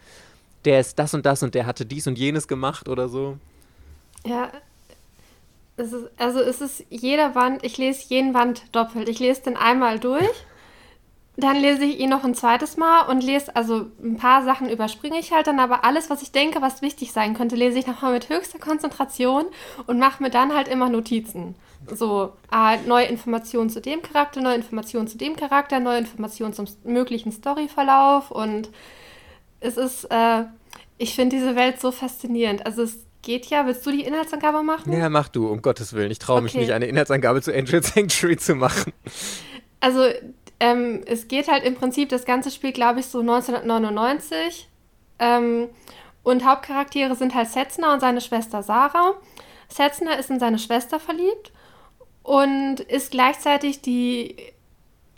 der 0.65 0.81
ist 0.81 0.99
das 0.99 1.15
und 1.15 1.25
das 1.25 1.43
und 1.43 1.55
der 1.55 1.67
hatte 1.67 1.87
dies 1.87 2.07
und 2.07 2.19
jenes 2.19 2.49
gemacht 2.49 2.89
oder 2.89 3.09
so. 3.09 3.39
Ja. 4.27 4.51
Es 5.79 5.93
ist, 5.93 6.11
also 6.17 6.41
es 6.41 6.61
ist 6.61 6.85
jeder 6.91 7.31
Band, 7.31 7.65
ich 7.65 7.79
lese 7.79 8.05
jeden 8.09 8.33
Band 8.33 8.63
doppelt. 8.73 9.09
Ich 9.09 9.21
lese 9.21 9.43
den 9.43 9.57
einmal 9.57 10.01
durch, 10.01 10.45
dann 11.37 11.57
lese 11.57 11.85
ich 11.85 12.01
ihn 12.01 12.11
noch 12.11 12.25
ein 12.25 12.35
zweites 12.35 12.77
Mal 12.77 13.03
und 13.03 13.23
lese, 13.23 13.55
also 13.55 13.87
ein 14.03 14.17
paar 14.17 14.43
Sachen 14.43 14.69
überspringe 14.69 15.21
ich 15.21 15.31
halt 15.31 15.47
dann, 15.47 15.61
aber 15.61 15.85
alles, 15.85 16.11
was 16.11 16.21
ich 16.21 16.33
denke, 16.33 16.61
was 16.61 16.83
wichtig 16.83 17.13
sein 17.13 17.35
könnte, 17.35 17.55
lese 17.55 17.79
ich 17.79 17.87
nochmal 17.87 18.13
mit 18.13 18.29
höchster 18.29 18.59
Konzentration 18.59 19.45
und 19.87 20.01
mache 20.01 20.21
mir 20.21 20.31
dann 20.31 20.53
halt 20.53 20.67
immer 20.67 20.89
Notizen. 20.89 21.55
So, 21.95 22.33
äh, 22.53 22.79
neue 22.89 23.07
Informationen 23.07 23.71
zu 23.71 23.81
dem 23.81 24.03
Charakter, 24.03 24.41
neue 24.41 24.57
Informationen 24.57 25.07
zu 25.07 25.17
dem 25.17 25.37
Charakter, 25.37 25.79
neue 25.79 25.99
Informationen 25.99 26.55
zum 26.55 26.67
möglichen 26.83 27.31
Storyverlauf 27.31 28.33
und 28.33 28.71
es 29.61 29.77
ist, 29.77 30.07
äh, 30.11 30.43
ich 30.99 31.15
finde 31.15 31.37
diese 31.37 31.55
Welt 31.55 31.81
so 31.81 31.93
faszinierend. 31.93 32.67
Also 32.67 32.83
es 32.83 33.08
geht 33.23 33.47
ja. 33.47 33.67
Willst 33.67 33.85
du 33.87 33.91
die 33.91 34.03
Inhaltsangabe 34.03 34.63
machen? 34.63 34.93
Ja, 34.93 35.09
mach 35.09 35.29
du, 35.29 35.49
um 35.49 35.63
Gottes 35.63 35.93
Willen. 35.93 36.11
Ich 36.11 36.19
traue 36.19 36.43
mich 36.43 36.55
nicht, 36.55 36.73
eine 36.73 36.87
Inhaltsangabe 36.87 37.43
zu 37.43 37.55
Angel 37.55 37.83
Sanctuary 37.83 38.37
zu 38.37 38.55
machen. 38.55 38.93
Also, 39.81 40.05
ähm, 40.61 41.03
es 41.07 41.29
geht 41.29 41.49
halt 41.49 41.65
im 41.65 41.75
Prinzip, 41.75 42.09
das 42.09 42.25
ganze 42.25 42.51
Spiel, 42.51 42.73
glaube 42.73 43.01
ich, 43.01 43.07
so 43.07 43.21
1999. 43.21 44.69
Ähm, 45.19 45.69
und 46.23 46.45
Hauptcharaktere 46.45 47.15
sind 47.15 47.35
halt 47.35 47.49
Setzner 47.49 47.93
und 47.93 48.01
seine 48.01 48.21
Schwester 48.21 48.63
Sarah. 48.63 49.15
Setzner 49.69 50.19
ist 50.19 50.31
in 50.31 50.41
seine 50.41 50.59
Schwester 50.59 50.99
verliebt 50.99 51.53
und 52.23 52.81
ist 52.81 53.11
gleichzeitig 53.11 53.81
die, 53.81 54.37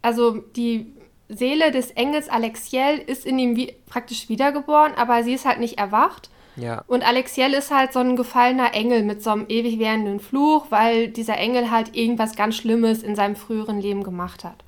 also 0.02 0.38
die 0.56 0.92
Seele 1.28 1.70
des 1.70 1.92
Engels 1.92 2.28
Alexiel 2.28 2.98
ist 3.06 3.24
in 3.24 3.38
ihm 3.38 3.56
wie, 3.56 3.74
praktisch 3.86 4.28
wiedergeboren, 4.28 4.94
aber 4.94 5.22
sie 5.22 5.34
ist 5.34 5.46
halt 5.46 5.60
nicht 5.60 5.78
erwacht. 5.78 6.30
Ja. 6.60 6.84
Und 6.86 7.06
Alexiel 7.06 7.54
ist 7.54 7.70
halt 7.70 7.92
so 7.92 8.00
ein 8.00 8.16
gefallener 8.16 8.74
Engel 8.74 9.02
mit 9.02 9.22
so 9.22 9.30
einem 9.30 9.46
ewig 9.48 9.78
währenden 9.78 10.20
Fluch, 10.20 10.66
weil 10.70 11.08
dieser 11.08 11.36
Engel 11.38 11.70
halt 11.70 11.96
irgendwas 11.96 12.36
ganz 12.36 12.56
Schlimmes 12.56 13.02
in 13.02 13.16
seinem 13.16 13.36
früheren 13.36 13.80
Leben 13.80 14.02
gemacht 14.02 14.44
hat. 14.44 14.62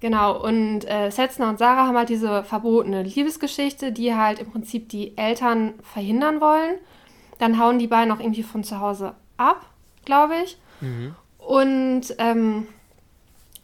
Genau, 0.00 0.42
und 0.42 0.88
äh, 0.88 1.10
Setzner 1.10 1.50
und 1.50 1.58
Sarah 1.58 1.86
haben 1.86 1.96
halt 1.96 2.08
diese 2.08 2.42
verbotene 2.42 3.02
Liebesgeschichte, 3.02 3.92
die 3.92 4.14
halt 4.14 4.38
im 4.38 4.50
Prinzip 4.50 4.88
die 4.88 5.16
Eltern 5.18 5.74
verhindern 5.82 6.40
wollen. 6.40 6.78
Dann 7.38 7.58
hauen 7.58 7.78
die 7.78 7.86
beiden 7.86 8.12
auch 8.12 8.20
irgendwie 8.20 8.42
von 8.42 8.64
zu 8.64 8.80
Hause 8.80 9.14
ab, 9.36 9.66
glaube 10.06 10.34
ich. 10.42 10.58
Mhm. 10.80 11.14
Und 11.38 12.02
ähm, 12.18 12.66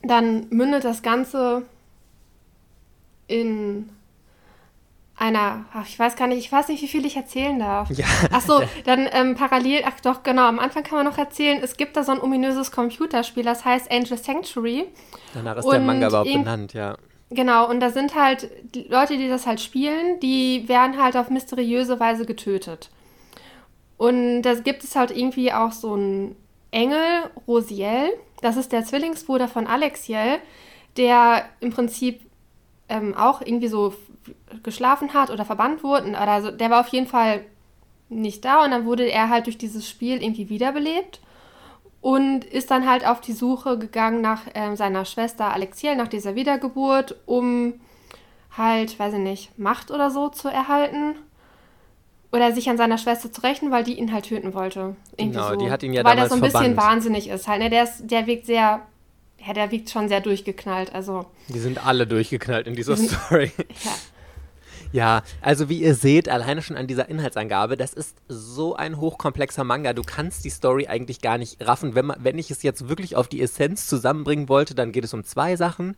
dann 0.02 0.46
mündet 0.50 0.84
das 0.84 1.02
Ganze 1.02 1.62
in 3.28 3.88
einer, 5.16 5.64
ach, 5.72 5.86
ich 5.86 5.98
weiß 5.98 6.16
gar 6.16 6.26
nicht, 6.26 6.38
ich 6.38 6.52
weiß 6.52 6.68
nicht, 6.68 6.82
wie 6.82 6.88
viel 6.88 7.06
ich 7.06 7.16
erzählen 7.16 7.58
darf. 7.58 7.90
Ja. 7.90 8.04
Ach 8.32 8.42
so, 8.42 8.62
dann 8.84 9.08
ähm, 9.12 9.34
parallel, 9.34 9.82
ach 9.86 10.00
doch, 10.00 10.22
genau, 10.22 10.46
am 10.46 10.58
Anfang 10.58 10.82
kann 10.82 10.98
man 10.98 11.06
noch 11.06 11.18
erzählen, 11.18 11.58
es 11.62 11.76
gibt 11.76 11.96
da 11.96 12.04
so 12.04 12.12
ein 12.12 12.20
ominöses 12.20 12.70
Computerspiel, 12.70 13.42
das 13.42 13.64
heißt 13.64 13.90
Angel 13.90 14.18
Sanctuary. 14.18 14.86
Danach 15.32 15.56
ist 15.56 15.64
und 15.64 15.72
der 15.72 15.80
Manga 15.80 16.08
überhaupt 16.08 16.32
benannt, 16.32 16.74
ja. 16.74 16.96
Genau, 17.30 17.68
und 17.68 17.80
da 17.80 17.90
sind 17.90 18.14
halt 18.14 18.50
die 18.74 18.84
Leute, 18.84 19.16
die 19.16 19.28
das 19.28 19.46
halt 19.46 19.60
spielen, 19.60 20.20
die 20.20 20.68
werden 20.68 21.02
halt 21.02 21.16
auf 21.16 21.28
mysteriöse 21.28 21.98
Weise 21.98 22.24
getötet. 22.24 22.90
Und 23.96 24.42
da 24.42 24.54
gibt 24.54 24.84
es 24.84 24.94
halt 24.94 25.10
irgendwie 25.10 25.52
auch 25.52 25.72
so 25.72 25.94
einen 25.94 26.36
Engel, 26.70 27.00
Rosiel, 27.48 28.10
das 28.42 28.56
ist 28.56 28.70
der 28.70 28.84
Zwillingsbruder 28.84 29.48
von 29.48 29.66
Alexiel, 29.66 30.38
der 30.96 31.46
im 31.60 31.72
Prinzip 31.72 32.20
ähm, 32.88 33.14
auch 33.14 33.40
irgendwie 33.40 33.68
so 33.68 33.94
geschlafen 34.62 35.14
hat 35.14 35.30
oder 35.30 35.44
verbannt 35.44 35.82
wurde. 35.82 36.16
Also 36.16 36.50
der 36.50 36.70
war 36.70 36.80
auf 36.80 36.88
jeden 36.88 37.06
Fall 37.06 37.42
nicht 38.08 38.44
da 38.44 38.64
und 38.64 38.70
dann 38.70 38.84
wurde 38.84 39.04
er 39.10 39.28
halt 39.28 39.46
durch 39.46 39.58
dieses 39.58 39.88
Spiel 39.88 40.22
irgendwie 40.22 40.48
wiederbelebt 40.48 41.20
und 42.00 42.44
ist 42.44 42.70
dann 42.70 42.88
halt 42.88 43.06
auf 43.06 43.20
die 43.20 43.32
Suche 43.32 43.78
gegangen 43.78 44.20
nach 44.20 44.42
äh, 44.54 44.76
seiner 44.76 45.04
Schwester 45.04 45.52
Alexiel, 45.52 45.96
nach 45.96 46.08
dieser 46.08 46.34
Wiedergeburt, 46.34 47.16
um 47.26 47.74
halt, 48.56 48.98
weiß 48.98 49.14
ich 49.14 49.20
nicht, 49.20 49.58
Macht 49.58 49.90
oder 49.90 50.10
so 50.10 50.28
zu 50.28 50.48
erhalten. 50.48 51.16
Oder 52.32 52.52
sich 52.52 52.68
an 52.68 52.76
seiner 52.76 52.98
Schwester 52.98 53.32
zu 53.32 53.40
rächen, 53.42 53.70
weil 53.70 53.84
die 53.84 53.98
ihn 53.98 54.12
halt 54.12 54.26
töten 54.26 54.52
wollte. 54.52 54.96
Irgendwie 55.16 55.38
genau, 55.38 55.50
so. 55.50 55.56
die 55.56 55.70
hat 55.70 55.82
ihn 55.82 55.92
ja 55.92 56.04
Weil 56.04 56.18
er 56.18 56.28
so 56.28 56.34
ein 56.34 56.40
verbannt. 56.40 56.64
bisschen 56.64 56.76
wahnsinnig 56.76 57.28
ist 57.28 57.48
halt. 57.48 57.62
Ne? 57.62 57.70
Der, 57.70 57.84
ist, 57.84 58.10
der 58.10 58.26
wirkt 58.26 58.46
sehr 58.46 58.82
ja, 59.44 59.52
der 59.52 59.70
wiegt 59.70 59.90
schon 59.90 60.08
sehr 60.08 60.20
durchgeknallt. 60.20 60.94
Also. 60.94 61.26
Die 61.48 61.58
sind 61.58 61.84
alle 61.86 62.06
durchgeknallt 62.06 62.66
in 62.66 62.74
dieser 62.74 62.96
Story. 62.96 63.52
Ja. 63.84 63.92
Ja, 64.92 65.22
also 65.40 65.68
wie 65.68 65.82
ihr 65.82 65.94
seht, 65.94 66.28
alleine 66.28 66.62
schon 66.62 66.76
an 66.76 66.86
dieser 66.86 67.08
Inhaltsangabe, 67.08 67.76
das 67.76 67.92
ist 67.92 68.16
so 68.28 68.76
ein 68.76 68.98
hochkomplexer 68.98 69.64
Manga. 69.64 69.92
Du 69.92 70.02
kannst 70.02 70.44
die 70.44 70.50
Story 70.50 70.86
eigentlich 70.86 71.20
gar 71.20 71.38
nicht 71.38 71.66
raffen. 71.66 71.94
Wenn, 71.94 72.06
man, 72.06 72.18
wenn 72.22 72.38
ich 72.38 72.50
es 72.50 72.62
jetzt 72.62 72.88
wirklich 72.88 73.16
auf 73.16 73.28
die 73.28 73.42
Essenz 73.42 73.86
zusammenbringen 73.86 74.48
wollte, 74.48 74.74
dann 74.74 74.92
geht 74.92 75.04
es 75.04 75.14
um 75.14 75.24
zwei 75.24 75.56
Sachen. 75.56 75.96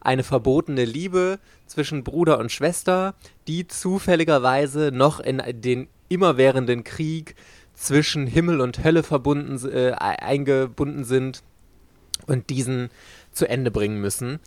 Eine 0.00 0.22
verbotene 0.22 0.84
Liebe 0.84 1.38
zwischen 1.66 2.04
Bruder 2.04 2.38
und 2.38 2.50
Schwester, 2.50 3.14
die 3.46 3.68
zufälligerweise 3.68 4.90
noch 4.92 5.20
in 5.20 5.42
den 5.60 5.88
immerwährenden 6.08 6.84
Krieg 6.84 7.34
zwischen 7.74 8.26
Himmel 8.26 8.60
und 8.60 8.82
Hölle 8.82 9.02
verbunden, 9.02 9.58
äh, 9.70 9.92
eingebunden 9.92 11.04
sind 11.04 11.42
und 12.26 12.50
diesen 12.50 12.90
zu 13.32 13.48
Ende 13.48 13.70
bringen 13.70 14.00
müssen 14.00 14.40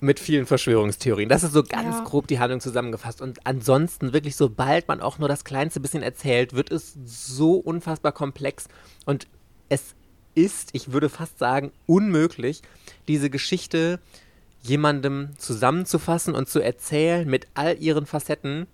mit 0.00 0.20
vielen 0.20 0.46
Verschwörungstheorien. 0.46 1.28
Das 1.28 1.42
ist 1.42 1.52
so 1.52 1.62
ganz 1.62 1.96
ja. 1.96 2.04
grob 2.04 2.26
die 2.26 2.38
Handlung 2.38 2.60
zusammengefasst. 2.60 3.20
Und 3.20 3.46
ansonsten 3.46 4.12
wirklich, 4.12 4.36
sobald 4.36 4.88
man 4.88 5.00
auch 5.00 5.18
nur 5.18 5.28
das 5.28 5.44
kleinste 5.44 5.80
bisschen 5.80 6.02
erzählt, 6.02 6.54
wird 6.54 6.70
es 6.70 6.96
so 7.04 7.54
unfassbar 7.54 8.12
komplex. 8.12 8.68
Und 9.06 9.26
es 9.68 9.94
ist, 10.34 10.70
ich 10.72 10.92
würde 10.92 11.08
fast 11.08 11.38
sagen, 11.38 11.72
unmöglich, 11.86 12.62
diese 13.08 13.30
Geschichte 13.30 13.98
jemandem 14.62 15.30
zusammenzufassen 15.38 16.34
und 16.34 16.48
zu 16.48 16.60
erzählen 16.60 17.28
mit 17.28 17.48
all 17.54 17.76
ihren 17.78 18.06
Facetten, 18.06 18.66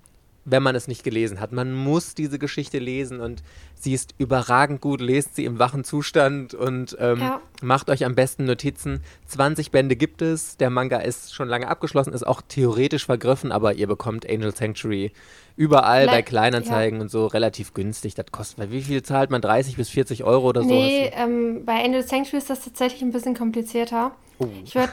wenn 0.44 0.62
man 0.62 0.74
es 0.74 0.88
nicht 0.88 1.04
gelesen 1.04 1.40
hat. 1.40 1.52
Man 1.52 1.72
muss 1.72 2.14
diese 2.14 2.38
Geschichte 2.38 2.78
lesen 2.78 3.20
und 3.20 3.42
sie 3.74 3.94
ist 3.94 4.14
überragend 4.18 4.80
gut. 4.80 5.00
Lest 5.00 5.36
sie 5.36 5.44
im 5.44 5.58
wachen 5.58 5.84
Zustand 5.84 6.54
und 6.54 6.96
ähm, 7.00 7.20
ja. 7.20 7.40
macht 7.62 7.88
euch 7.90 8.04
am 8.04 8.14
besten 8.14 8.44
Notizen. 8.44 9.00
20 9.26 9.70
Bände 9.70 9.96
gibt 9.96 10.22
es. 10.22 10.56
Der 10.56 10.70
Manga 10.70 10.98
ist 10.98 11.34
schon 11.34 11.48
lange 11.48 11.68
abgeschlossen, 11.68 12.12
ist 12.12 12.26
auch 12.26 12.42
theoretisch 12.46 13.06
vergriffen, 13.06 13.52
aber 13.52 13.74
ihr 13.74 13.86
bekommt 13.86 14.28
Angel 14.28 14.54
Sanctuary 14.54 15.12
überall 15.56 16.02
Vielleicht, 16.02 16.16
bei 16.16 16.22
Kleinanzeigen 16.22 16.98
ja. 16.98 17.02
und 17.02 17.10
so 17.10 17.26
relativ 17.26 17.74
günstig. 17.74 18.14
Das 18.14 18.26
kostet, 18.30 18.70
wie 18.70 18.82
viel 18.82 19.02
zahlt 19.02 19.30
man? 19.30 19.40
30 19.40 19.76
bis 19.76 19.88
40 19.90 20.24
Euro 20.24 20.48
oder 20.48 20.62
so? 20.62 20.68
Nee, 20.68 21.10
ähm, 21.14 21.64
bei 21.64 21.82
Angel 21.84 22.02
Sanctuary 22.02 22.38
ist 22.38 22.50
das 22.50 22.64
tatsächlich 22.64 23.02
ein 23.02 23.12
bisschen 23.12 23.34
komplizierter. 23.34 24.12
Oh. 24.38 24.48
Ich 24.64 24.74
würde, 24.74 24.92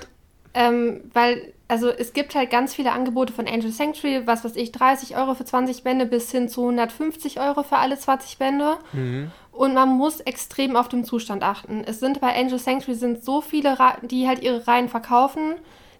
ähm, 0.53 1.01
weil 1.13 1.53
also 1.71 1.89
es 1.89 2.11
gibt 2.11 2.35
halt 2.35 2.49
ganz 2.49 2.75
viele 2.75 2.91
Angebote 2.91 3.31
von 3.31 3.47
Angel 3.47 3.71
Sanctuary, 3.71 4.27
was 4.27 4.43
weiß 4.43 4.57
ich, 4.57 4.73
30 4.73 5.15
Euro 5.15 5.35
für 5.35 5.45
20 5.45 5.83
Bände 5.83 6.05
bis 6.05 6.29
hin 6.29 6.49
zu 6.49 6.63
150 6.63 7.39
Euro 7.39 7.63
für 7.63 7.77
alle 7.77 7.97
20 7.97 8.37
Bände. 8.37 8.75
Mhm. 8.91 9.31
Und 9.53 9.73
man 9.73 9.87
muss 9.87 10.19
extrem 10.19 10.75
auf 10.75 10.89
den 10.89 11.05
Zustand 11.05 11.43
achten. 11.43 11.85
Es 11.85 12.01
sind 12.01 12.19
bei 12.19 12.37
Angel 12.37 12.59
Sanctuary 12.59 12.99
sind 12.99 13.23
so 13.23 13.39
viele, 13.39 13.77
die 14.01 14.27
halt 14.27 14.43
ihre 14.43 14.67
Reihen 14.67 14.89
verkaufen, 14.89 15.53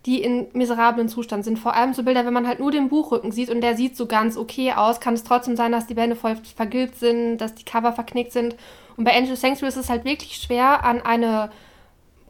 die 0.05 0.21
in 0.21 0.47
miserablen 0.51 1.07
Zustand 1.07 1.45
sind. 1.45 1.57
Vor 1.57 1.73
allem 1.73 1.93
so 1.93 2.03
Bilder, 2.03 2.25
wenn 2.25 2.34
man 2.34 2.47
halt 2.47 2.60
nur 2.60 2.71
den 2.71 2.89
Buchrücken 2.89 3.31
sieht 3.31 3.49
und 3.49 3.62
der 3.62 3.77
sieht 3.77 3.95
so 3.95 4.07
ganz 4.07 4.36
okay 4.36 4.73
aus, 4.73 4.99
kann 4.99 5.13
es 5.13 5.23
trotzdem 5.23 5.55
sein, 5.55 5.71
dass 5.71 5.88
die 5.88 5.93
Bände 5.93 6.17
voll 6.17 6.36
vergilbt 6.53 6.95
sind, 6.97 7.38
dass 7.38 7.55
die 7.55 7.63
Cover 7.63 7.93
verknickt 7.93 8.34
sind. 8.34 8.57
Und 8.97 9.05
bei 9.05 9.15
Angel 9.15 9.38
Sanctuary 9.38 9.69
ist 9.69 9.77
es 9.77 9.89
halt 9.89 10.03
wirklich 10.03 10.36
schwer, 10.36 10.84
an 10.84 11.01
eine 11.01 11.49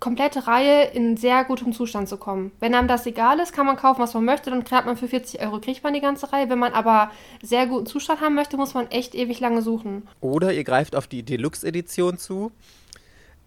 komplette 0.02 0.48
Reihe 0.48 0.86
in 0.88 1.16
sehr 1.16 1.46
gutem 1.46 1.72
Zustand 1.72 2.10
zu 2.10 2.18
kommen. 2.18 2.52
Wenn 2.60 2.76
einem 2.76 2.90
das 2.90 3.06
egal 3.06 3.40
ist, 3.40 3.54
kann 3.54 3.68
man 3.68 3.78
kaufen, 3.78 4.02
was 4.02 4.14
man 4.14 4.26
möchte, 4.26 4.50
dann 4.50 4.66
kriegt 4.66 4.86
man 4.86 4.98
für 4.98 5.08
40 5.08 5.40
Euro 5.42 5.60
kriegt 5.60 5.84
man 5.84 5.94
die 5.94 6.02
ganze 6.02 6.34
Reihe. 6.34 6.50
Wenn 6.50 6.60
man 6.60 6.74
aber 6.74 7.12
sehr 7.42 7.68
guten 7.68 7.86
Zustand 7.86 8.20
haben 8.20 8.36
möchte, 8.36 8.58
muss 8.58 8.74
man 8.74 8.90
echt 8.90 9.16
ewig 9.16 9.40
lange 9.40 9.62
suchen. 9.62 10.08
Oder 10.20 10.52
ihr 10.52 10.66
greift 10.66 10.96
auf 10.96 11.08
die 11.08 11.24
Deluxe-Edition 11.24 12.18
zu. 12.18 12.52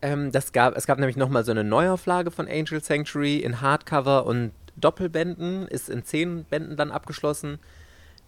Ähm, 0.00 0.30
das 0.30 0.52
gab, 0.52 0.76
es 0.76 0.86
gab 0.86 0.98
nämlich 0.98 1.16
nochmal 1.16 1.44
so 1.44 1.50
eine 1.50 1.64
Neuauflage 1.64 2.30
von 2.30 2.48
Angel 2.48 2.82
Sanctuary 2.82 3.38
in 3.38 3.60
Hardcover 3.60 4.24
und 4.24 4.52
Doppelbänden, 4.76 5.66
ist 5.66 5.90
in 5.90 6.04
10 6.04 6.44
Bänden 6.44 6.76
dann 6.76 6.92
abgeschlossen. 6.92 7.58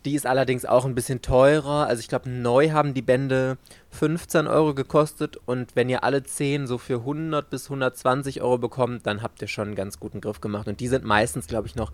Die 0.05 0.15
ist 0.15 0.27
allerdings 0.27 0.65
auch 0.65 0.85
ein 0.85 0.95
bisschen 0.95 1.21
teurer. 1.21 1.87
Also 1.87 2.01
ich 2.01 2.09
glaube, 2.09 2.31
neu 2.31 2.71
haben 2.71 2.95
die 2.95 3.03
Bände 3.03 3.59
15 3.91 4.47
Euro 4.47 4.75
gekostet 4.75 5.37
und 5.47 5.75
wenn 5.75 5.89
ihr 5.89 6.05
alle 6.05 6.23
10 6.23 6.67
so 6.67 6.79
für 6.79 6.99
100 6.99 7.51
bis 7.51 7.65
120 7.65 8.43
Euro 8.43 8.59
bekommt, 8.59 9.07
dann 9.07 9.23
habt 9.23 9.43
ihr 9.43 9.49
schon 9.49 9.69
einen 9.69 9.75
ganz 9.75 9.99
guten 9.99 10.21
Griff 10.21 10.41
gemacht. 10.41 10.69
Und 10.69 10.79
die 10.79 10.89
sind 10.89 11.05
meistens, 11.05 11.49
glaube 11.49 11.67
ich, 11.67 11.75
noch 11.75 11.93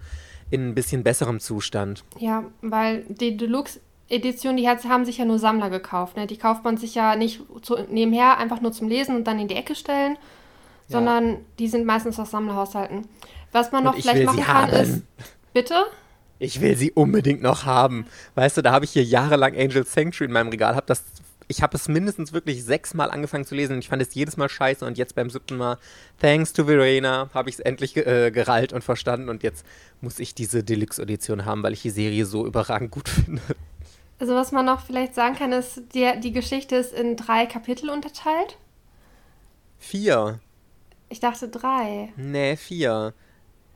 in 0.50 0.68
ein 0.68 0.74
bisschen 0.74 1.02
besserem 1.02 1.40
Zustand. 1.40 2.04
Ja, 2.18 2.44
weil 2.60 3.04
die 3.08 3.36
Deluxe 3.36 3.80
Edition, 4.12 4.58
die 4.58 4.68
haben 4.68 5.04
sich 5.06 5.18
ja 5.18 5.24
nur 5.24 5.38
Sammler 5.38 5.70
gekauft. 5.70 6.16
Ne? 6.16 6.26
Die 6.26 6.36
kauft 6.36 6.64
man 6.64 6.76
sich 6.76 6.94
ja 6.94 7.16
nicht 7.16 7.40
zu, 7.62 7.78
nebenher 7.88 8.36
einfach 8.36 8.60
nur 8.60 8.72
zum 8.72 8.88
Lesen 8.88 9.16
und 9.16 9.24
dann 9.24 9.38
in 9.38 9.48
die 9.48 9.54
Ecke 9.54 9.74
stellen, 9.74 10.12
ja. 10.12 10.98
sondern 10.98 11.38
die 11.58 11.68
sind 11.68 11.86
meistens 11.86 12.20
aus 12.20 12.30
Sammlerhaushalten. 12.30 13.08
Was 13.52 13.72
man 13.72 13.84
noch 13.84 13.96
vielleicht 13.96 14.24
machen 14.24 14.42
kann, 14.42 14.70
haben. 14.70 14.72
ist. 14.72 15.02
Bitte? 15.54 15.86
Ich 16.42 16.60
will 16.60 16.76
sie 16.76 16.90
unbedingt 16.90 17.40
noch 17.40 17.64
haben. 17.64 18.06
Weißt 18.34 18.56
du, 18.56 18.62
da 18.62 18.72
habe 18.72 18.84
ich 18.84 18.90
hier 18.90 19.04
jahrelang 19.04 19.56
Angel 19.56 19.86
Sanctuary 19.86 20.26
in 20.26 20.32
meinem 20.32 20.48
Regal, 20.48 20.74
habe 20.74 20.86
das 20.86 21.04
ich 21.48 21.60
habe 21.60 21.76
es 21.76 21.86
mindestens 21.86 22.32
wirklich 22.32 22.64
sechsmal 22.64 23.10
angefangen 23.10 23.44
zu 23.44 23.54
lesen 23.54 23.74
und 23.74 23.80
ich 23.80 23.88
fand 23.88 24.00
es 24.00 24.14
jedes 24.14 24.36
Mal 24.38 24.48
scheiße 24.48 24.86
und 24.86 24.96
jetzt 24.96 25.14
beim 25.14 25.28
siebten 25.28 25.56
Mal, 25.56 25.76
thanks 26.18 26.52
to 26.52 26.64
Verena, 26.64 27.28
habe 27.34 27.50
ich 27.50 27.56
es 27.56 27.60
endlich 27.60 27.96
äh, 27.96 28.30
gerallt 28.30 28.72
und 28.72 28.82
verstanden 28.82 29.28
und 29.28 29.42
jetzt 29.42 29.66
muss 30.00 30.18
ich 30.18 30.34
diese 30.34 30.64
Deluxe-Edition 30.64 31.44
haben, 31.44 31.62
weil 31.62 31.74
ich 31.74 31.82
die 31.82 31.90
Serie 31.90 32.24
so 32.24 32.46
überragend 32.46 32.90
gut 32.90 33.08
finde. 33.08 33.42
Also 34.18 34.34
was 34.34 34.50
man 34.50 34.64
noch 34.64 34.80
vielleicht 34.86 35.14
sagen 35.14 35.34
kann, 35.34 35.52
ist, 35.52 35.82
die, 35.94 36.10
die 36.20 36.32
Geschichte 36.32 36.76
ist 36.76 36.94
in 36.94 37.16
drei 37.16 37.44
Kapitel 37.44 37.90
unterteilt. 37.90 38.56
Vier. 39.78 40.40
Ich 41.08 41.20
dachte 41.20 41.48
drei. 41.48 42.12
Nee, 42.16 42.56
vier. 42.56 43.12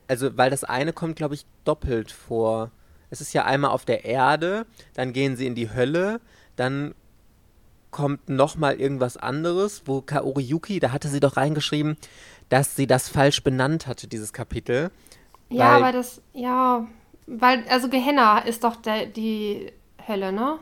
Also, 0.07 0.37
weil 0.37 0.49
das 0.49 0.63
eine 0.63 0.93
kommt, 0.93 1.15
glaube 1.15 1.35
ich, 1.35 1.45
doppelt 1.63 2.11
vor. 2.11 2.71
Es 3.09 3.21
ist 3.21 3.33
ja 3.33 3.45
einmal 3.45 3.71
auf 3.71 3.85
der 3.85 4.05
Erde, 4.05 4.65
dann 4.93 5.13
gehen 5.13 5.35
sie 5.35 5.47
in 5.47 5.55
die 5.55 5.73
Hölle, 5.73 6.19
dann 6.55 6.93
kommt 7.91 8.27
nochmal 8.29 8.79
irgendwas 8.79 9.17
anderes, 9.17 9.83
wo 9.85 10.01
Kaori 10.01 10.43
Yuki, 10.43 10.79
da 10.79 10.91
hatte 10.91 11.07
sie 11.07 11.19
doch 11.19 11.37
reingeschrieben, 11.37 11.97
dass 12.49 12.75
sie 12.75 12.87
das 12.87 13.09
falsch 13.09 13.43
benannt 13.43 13.87
hatte, 13.87 14.07
dieses 14.07 14.33
Kapitel. 14.33 14.91
Ja, 15.49 15.77
aber 15.77 15.93
das, 15.93 16.21
ja, 16.33 16.85
weil, 17.25 17.63
also 17.69 17.89
Gehenna 17.89 18.39
ist 18.39 18.63
doch 18.63 18.75
der, 18.75 19.05
die 19.05 19.71
Hölle, 20.05 20.31
ne? 20.31 20.59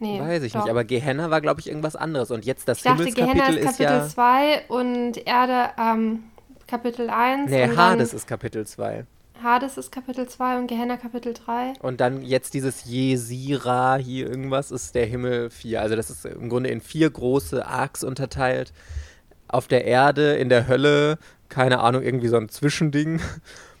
Nee, 0.00 0.20
Weiß 0.20 0.42
ich 0.44 0.52
doch. 0.52 0.62
nicht, 0.62 0.70
aber 0.70 0.84
Gehenna 0.84 1.30
war, 1.30 1.40
glaube 1.40 1.60
ich, 1.60 1.68
irgendwas 1.68 1.96
anderes. 1.96 2.30
Und 2.30 2.44
jetzt 2.44 2.68
das 2.68 2.78
ich 2.78 2.84
dachte, 2.84 3.10
Gehenna 3.10 3.48
ist 3.48 3.78
Kapitel 3.78 4.08
2 4.08 4.66
und 4.68 5.16
Erde 5.26 5.70
ähm, 5.76 6.22
Kapitel 6.68 7.08
1. 7.08 7.50
Nee, 7.50 7.74
Hades 7.74 8.12
ist 8.12 8.26
Kapitel 8.26 8.66
2. 8.66 9.06
Hades 9.42 9.78
ist 9.78 9.90
Kapitel 9.90 10.28
2 10.28 10.58
und 10.58 10.66
Gehenna 10.66 10.98
Kapitel 10.98 11.32
3. 11.32 11.72
Und 11.80 12.00
dann 12.00 12.22
jetzt 12.22 12.52
dieses 12.52 12.84
Jesira 12.84 13.96
hier 13.96 14.28
irgendwas 14.28 14.70
ist 14.70 14.94
der 14.94 15.06
Himmel 15.06 15.48
4. 15.48 15.80
Also 15.80 15.96
das 15.96 16.10
ist 16.10 16.26
im 16.26 16.50
Grunde 16.50 16.68
in 16.68 16.82
vier 16.82 17.08
große 17.08 17.66
Arcs 17.66 18.04
unterteilt. 18.04 18.74
Auf 19.48 19.66
der 19.66 19.86
Erde, 19.86 20.34
in 20.36 20.50
der 20.50 20.68
Hölle, 20.68 21.18
keine 21.48 21.80
Ahnung, 21.80 22.02
irgendwie 22.02 22.28
so 22.28 22.36
ein 22.36 22.50
Zwischending 22.50 23.20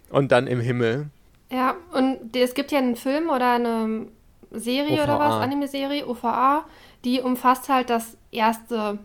und 0.08 0.32
dann 0.32 0.46
im 0.46 0.60
Himmel. 0.60 1.10
Ja, 1.50 1.76
und 1.92 2.34
es 2.34 2.54
gibt 2.54 2.72
ja 2.72 2.78
einen 2.78 2.96
Film 2.96 3.28
oder 3.28 3.52
eine 3.52 4.06
Serie 4.50 4.94
OVA. 4.94 5.04
oder 5.04 5.18
was, 5.18 5.34
Anime-Serie, 5.42 6.08
OVA, 6.08 6.64
die 7.04 7.20
umfasst 7.20 7.68
halt 7.68 7.90
das 7.90 8.16
erste 8.30 8.98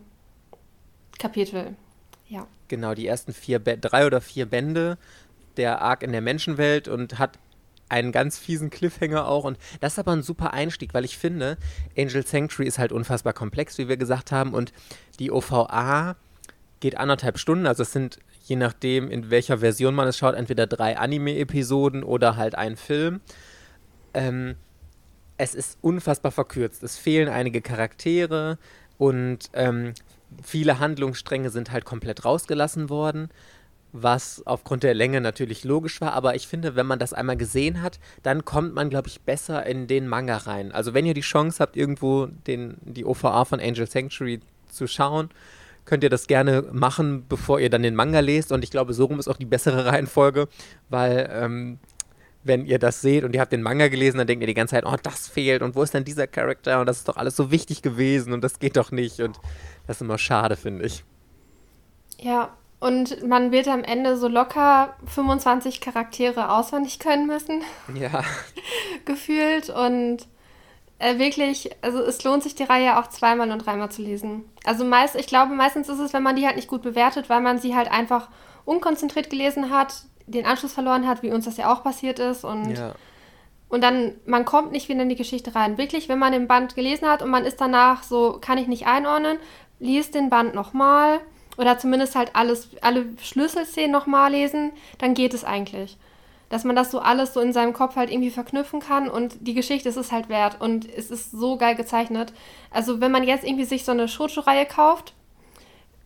Kapitel. 1.19 1.75
Ja. 2.33 2.47
Genau, 2.67 2.95
die 2.95 3.05
ersten 3.05 3.31
vier, 3.31 3.59
drei 3.59 4.07
oder 4.07 4.19
vier 4.19 4.47
Bände 4.47 4.97
der 5.55 5.83
Arc 5.83 6.01
in 6.01 6.11
der 6.11 6.21
Menschenwelt 6.21 6.87
und 6.87 7.19
hat 7.19 7.37
einen 7.89 8.11
ganz 8.11 8.39
fiesen 8.39 8.71
Cliffhanger 8.71 9.27
auch. 9.27 9.43
Und 9.43 9.59
das 9.81 9.93
ist 9.93 9.99
aber 9.99 10.13
ein 10.13 10.23
super 10.23 10.51
Einstieg, 10.51 10.95
weil 10.95 11.05
ich 11.05 11.15
finde, 11.15 11.57
Angel 11.95 12.25
Sanctuary 12.25 12.67
ist 12.67 12.79
halt 12.79 12.91
unfassbar 12.91 13.33
komplex, 13.33 13.77
wie 13.77 13.87
wir 13.87 13.97
gesagt 13.97 14.31
haben. 14.31 14.55
Und 14.55 14.73
die 15.19 15.29
OVA 15.29 16.15
geht 16.79 16.97
anderthalb 16.97 17.37
Stunden. 17.37 17.67
Also 17.67 17.83
es 17.83 17.93
sind, 17.93 18.17
je 18.45 18.55
nachdem, 18.55 19.11
in 19.11 19.29
welcher 19.29 19.59
Version 19.59 19.93
man 19.93 20.07
es 20.07 20.17
schaut, 20.17 20.33
entweder 20.33 20.65
drei 20.65 20.97
Anime-Episoden 20.97 22.03
oder 22.03 22.35
halt 22.35 22.55
ein 22.55 22.77
Film. 22.77 23.21
Ähm, 24.15 24.55
es 25.37 25.53
ist 25.53 25.77
unfassbar 25.81 26.31
verkürzt. 26.31 26.81
Es 26.81 26.97
fehlen 26.97 27.29
einige 27.29 27.61
Charaktere 27.61 28.57
und 28.97 29.51
ähm, 29.53 29.93
viele 30.43 30.79
Handlungsstränge 30.79 31.49
sind 31.49 31.71
halt 31.71 31.85
komplett 31.85 32.25
rausgelassen 32.25 32.89
worden 32.89 33.29
was 33.93 34.41
aufgrund 34.45 34.83
der 34.83 34.95
Länge 34.95 35.21
natürlich 35.21 35.63
logisch 35.63 36.01
war, 36.01 36.13
aber 36.13 36.35
ich 36.35 36.47
finde, 36.47 36.75
wenn 36.75 36.87
man 36.87 36.99
das 36.99 37.13
einmal 37.13 37.37
gesehen 37.37 37.81
hat, 37.81 37.99
dann 38.23 38.43
kommt 38.43 38.73
man, 38.73 38.89
glaube 38.89 39.07
ich, 39.07 39.21
besser 39.21 39.65
in 39.65 39.87
den 39.87 40.07
Manga 40.07 40.35
rein. 40.37 40.71
Also 40.71 40.95
wenn 40.95 41.05
ihr 41.05 41.13
die 41.13 41.21
Chance 41.21 41.59
habt, 41.59 41.77
irgendwo 41.77 42.25
den, 42.25 42.77
die 42.81 43.05
OVA 43.05 43.45
von 43.45 43.59
Angel 43.59 43.87
Sanctuary 43.87 44.41
zu 44.67 44.87
schauen, 44.87 45.29
könnt 45.85 46.03
ihr 46.03 46.09
das 46.09 46.25
gerne 46.25 46.63
machen, 46.71 47.25
bevor 47.29 47.59
ihr 47.59 47.69
dann 47.69 47.83
den 47.83 47.95
Manga 47.95 48.19
lest. 48.19 48.51
Und 48.51 48.63
ich 48.63 48.71
glaube, 48.71 48.93
so 48.93 49.05
rum 49.05 49.19
ist 49.19 49.27
auch 49.27 49.37
die 49.37 49.45
bessere 49.45 49.85
Reihenfolge, 49.93 50.47
weil 50.89 51.29
ähm, 51.31 51.77
wenn 52.43 52.65
ihr 52.65 52.79
das 52.79 53.01
seht 53.01 53.23
und 53.23 53.33
ihr 53.33 53.41
habt 53.41 53.51
den 53.51 53.61
Manga 53.61 53.87
gelesen, 53.87 54.17
dann 54.17 54.27
denkt 54.27 54.41
ihr 54.43 54.47
die 54.47 54.53
ganze 54.53 54.75
Zeit, 54.75 54.85
oh, 54.85 54.95
das 55.01 55.27
fehlt 55.27 55.61
und 55.61 55.75
wo 55.75 55.83
ist 55.83 55.93
denn 55.93 56.03
dieser 56.03 56.27
Charakter 56.27 56.79
und 56.79 56.85
das 56.85 56.97
ist 56.97 57.07
doch 57.07 57.17
alles 57.17 57.35
so 57.35 57.51
wichtig 57.51 57.81
gewesen 57.81 58.33
und 58.33 58.43
das 58.43 58.59
geht 58.59 58.77
doch 58.77 58.91
nicht 58.91 59.19
und 59.21 59.39
das 59.87 59.97
ist 59.97 60.01
immer 60.01 60.17
schade, 60.17 60.55
finde 60.55 60.85
ich. 60.85 61.03
Ja, 62.19 62.55
und 62.83 63.25
man 63.25 63.53
wird 63.53 63.69
am 63.69 63.83
Ende 63.83 64.17
so 64.17 64.27
locker 64.27 64.93
25 65.05 65.79
Charaktere 65.79 66.51
auswendig 66.51 66.99
können 66.99 67.27
müssen. 67.27 67.61
Ja. 67.95 68.23
Gefühlt. 69.05 69.69
Und 69.69 70.27
äh, 70.99 71.17
wirklich, 71.17 71.71
also 71.81 71.99
es 71.99 72.21
lohnt 72.25 72.43
sich 72.43 72.55
die 72.55 72.63
Reihe 72.63 72.99
auch 72.99 73.07
zweimal 73.07 73.51
und 73.51 73.59
dreimal 73.59 73.89
zu 73.89 74.01
lesen. 74.01 74.43
Also 74.65 74.83
meist, 74.83 75.15
ich 75.15 75.27
glaube, 75.27 75.53
meistens 75.53 75.87
ist 75.87 75.99
es, 75.99 76.11
wenn 76.11 76.23
man 76.23 76.35
die 76.35 76.45
halt 76.45 76.57
nicht 76.57 76.67
gut 76.67 76.81
bewertet, 76.81 77.29
weil 77.29 77.39
man 77.39 77.57
sie 77.57 77.73
halt 77.73 77.89
einfach 77.89 78.27
unkonzentriert 78.65 79.29
gelesen 79.29 79.69
hat, 79.69 80.03
den 80.27 80.45
Anschluss 80.45 80.73
verloren 80.73 81.07
hat, 81.07 81.23
wie 81.23 81.31
uns 81.31 81.45
das 81.45 81.57
ja 81.57 81.71
auch 81.73 81.83
passiert 81.83 82.19
ist. 82.19 82.43
Und, 82.43 82.75
ja. 82.75 82.95
und 83.69 83.81
dann, 83.83 84.13
man 84.25 84.45
kommt 84.45 84.71
nicht 84.71 84.89
wieder 84.89 85.01
in 85.01 85.09
die 85.09 85.15
Geschichte 85.15 85.55
rein. 85.55 85.77
Wirklich, 85.77 86.09
wenn 86.09 86.19
man 86.19 86.31
den 86.31 86.47
Band 86.47 86.75
gelesen 86.75 87.07
hat 87.07 87.21
und 87.21 87.29
man 87.29 87.45
ist 87.45 87.59
danach 87.59 88.03
so, 88.03 88.37
kann 88.39 88.57
ich 88.57 88.67
nicht 88.67 88.87
einordnen, 88.87 89.37
liest 89.79 90.15
den 90.15 90.29
Band 90.29 90.55
nochmal 90.55 91.19
oder 91.57 91.77
zumindest 91.77 92.15
halt 92.15 92.31
alles, 92.33 92.69
alle 92.81 93.05
Schlüsselszenen 93.21 93.91
nochmal 93.91 94.31
lesen, 94.31 94.71
dann 94.97 95.13
geht 95.13 95.33
es 95.33 95.43
eigentlich. 95.43 95.97
Dass 96.49 96.63
man 96.63 96.75
das 96.75 96.91
so 96.91 96.99
alles 96.99 97.33
so 97.33 97.39
in 97.39 97.53
seinem 97.53 97.73
Kopf 97.73 97.95
halt 97.95 98.11
irgendwie 98.11 98.29
verknüpfen 98.29 98.79
kann 98.79 99.09
und 99.09 99.35
die 99.41 99.53
Geschichte 99.53 99.89
ist 99.89 99.97
es 99.97 100.11
halt 100.11 100.29
wert 100.29 100.61
und 100.61 100.87
es 100.87 101.09
ist 101.09 101.31
so 101.31 101.57
geil 101.57 101.75
gezeichnet. 101.75 102.33
Also 102.71 103.01
wenn 103.01 103.11
man 103.11 103.23
jetzt 103.23 103.43
irgendwie 103.43 103.65
sich 103.65 103.85
so 103.85 103.91
eine 103.91 104.07
Shoujo-Reihe 104.07 104.65
kauft, 104.65 105.13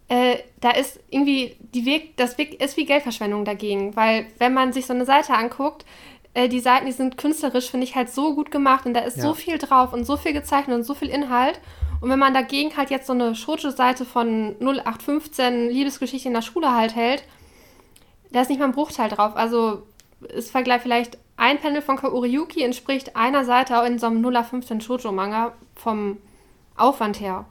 äh, 0.09 0.37
da 0.61 0.71
ist 0.71 0.99
irgendwie, 1.09 1.55
die 1.59 1.85
Weg, 1.85 2.17
das 2.17 2.37
Weg 2.37 2.61
ist 2.61 2.77
wie 2.77 2.85
Geldverschwendung 2.85 3.45
dagegen, 3.45 3.95
weil 3.95 4.25
wenn 4.37 4.53
man 4.53 4.73
sich 4.73 4.85
so 4.85 4.93
eine 4.93 5.05
Seite 5.05 5.33
anguckt, 5.33 5.85
äh, 6.33 6.47
die 6.47 6.59
Seiten, 6.59 6.85
die 6.85 6.91
sind 6.91 7.17
künstlerisch, 7.17 7.69
finde 7.69 7.85
ich 7.85 7.95
halt 7.95 8.09
so 8.09 8.35
gut 8.35 8.51
gemacht 8.51 8.85
und 8.85 8.93
da 8.93 9.01
ist 9.01 9.17
ja. 9.17 9.23
so 9.23 9.33
viel 9.33 9.57
drauf 9.57 9.93
und 9.93 10.05
so 10.05 10.17
viel 10.17 10.33
gezeichnet 10.33 10.77
und 10.77 10.83
so 10.83 10.93
viel 10.93 11.09
Inhalt 11.09 11.59
und 11.99 12.09
wenn 12.09 12.19
man 12.19 12.33
dagegen 12.33 12.75
halt 12.77 12.89
jetzt 12.89 13.07
so 13.07 13.13
eine 13.13 13.35
Shoujo-Seite 13.35 14.05
von 14.05 14.55
0815 14.59 15.69
Liebesgeschichte 15.69 16.27
in 16.27 16.33
der 16.33 16.41
Schule 16.41 16.73
halt 16.73 16.95
hält, 16.95 17.23
da 18.31 18.41
ist 18.41 18.49
nicht 18.49 18.59
mal 18.59 18.65
ein 18.65 18.73
Bruchteil 18.73 19.09
drauf. 19.09 19.35
Also 19.35 19.83
ist 20.21 20.51
Vergleich 20.51 20.81
vielleicht 20.81 21.17
ein 21.37 21.59
Panel 21.59 21.81
von 21.81 21.97
Kaori 21.97 22.29
Yuki 22.29 22.63
entspricht 22.63 23.15
einer 23.15 23.45
Seite 23.45 23.75
in 23.87 23.99
so 23.99 24.07
einem 24.07 24.23
0815 24.23 24.81
Shoujo-Manga 24.81 25.53
vom 25.75 26.17
Aufwand 26.75 27.19
her. 27.19 27.45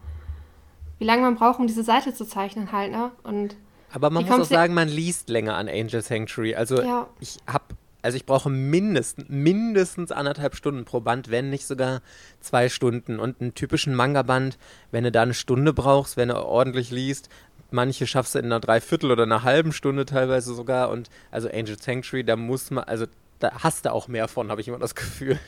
Wie 0.98 1.04
lange 1.04 1.22
man 1.22 1.34
braucht, 1.36 1.58
um 1.58 1.66
diese 1.66 1.82
Seite 1.82 2.14
zu 2.14 2.24
zeichnen 2.24 2.72
halt, 2.72 2.92
ne? 2.92 3.12
Und 3.22 3.56
aber 3.92 4.10
man 4.10 4.26
muss 4.26 4.40
auch 4.40 4.44
sagen, 4.44 4.74
man 4.74 4.88
liest 4.88 5.28
länger 5.28 5.56
an 5.56 5.68
Angel 5.68 6.02
Sanctuary. 6.02 6.54
Also 6.54 6.82
ja. 6.82 7.08
ich 7.20 7.38
habe 7.46 7.64
also 8.02 8.16
ich 8.16 8.24
brauche 8.24 8.48
mindestens, 8.50 9.28
mindestens 9.28 10.12
anderthalb 10.12 10.54
Stunden 10.54 10.84
pro 10.84 11.00
Band, 11.00 11.28
wenn 11.28 11.50
nicht 11.50 11.66
sogar 11.66 12.02
zwei 12.40 12.68
Stunden. 12.68 13.18
Und 13.18 13.40
einen 13.40 13.54
typischen 13.54 13.96
Manga-Band, 13.96 14.58
wenn 14.92 15.02
du 15.02 15.10
da 15.10 15.22
eine 15.22 15.34
Stunde 15.34 15.72
brauchst, 15.72 16.16
wenn 16.16 16.28
du 16.28 16.36
ordentlich 16.36 16.92
liest, 16.92 17.30
manche 17.72 18.06
schaffst 18.06 18.36
du 18.36 18.38
in 18.38 18.44
einer 18.44 18.60
Dreiviertel 18.60 19.10
oder 19.10 19.24
einer 19.24 19.42
halben 19.42 19.72
Stunde 19.72 20.04
teilweise 20.04 20.54
sogar. 20.54 20.90
Und 20.90 21.10
also 21.32 21.48
Angel 21.48 21.76
Sanctuary, 21.80 22.22
da 22.22 22.36
muss 22.36 22.70
man, 22.70 22.84
also 22.84 23.06
da 23.40 23.50
hast 23.64 23.86
du 23.86 23.92
auch 23.92 24.06
mehr 24.06 24.28
von, 24.28 24.52
habe 24.52 24.60
ich 24.60 24.68
immer 24.68 24.78
das 24.78 24.94
Gefühl. 24.94 25.40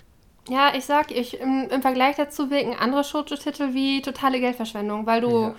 Ja, 0.48 0.72
ich 0.74 0.84
sag, 0.84 1.10
ich, 1.10 1.40
im, 1.40 1.68
im 1.70 1.82
Vergleich 1.82 2.16
dazu 2.16 2.50
wirken 2.50 2.74
andere 2.74 3.04
Shoujo-Titel 3.04 3.74
wie 3.74 4.02
totale 4.02 4.40
Geldverschwendung, 4.40 5.06
weil 5.06 5.20
du 5.20 5.42
ja. 5.42 5.54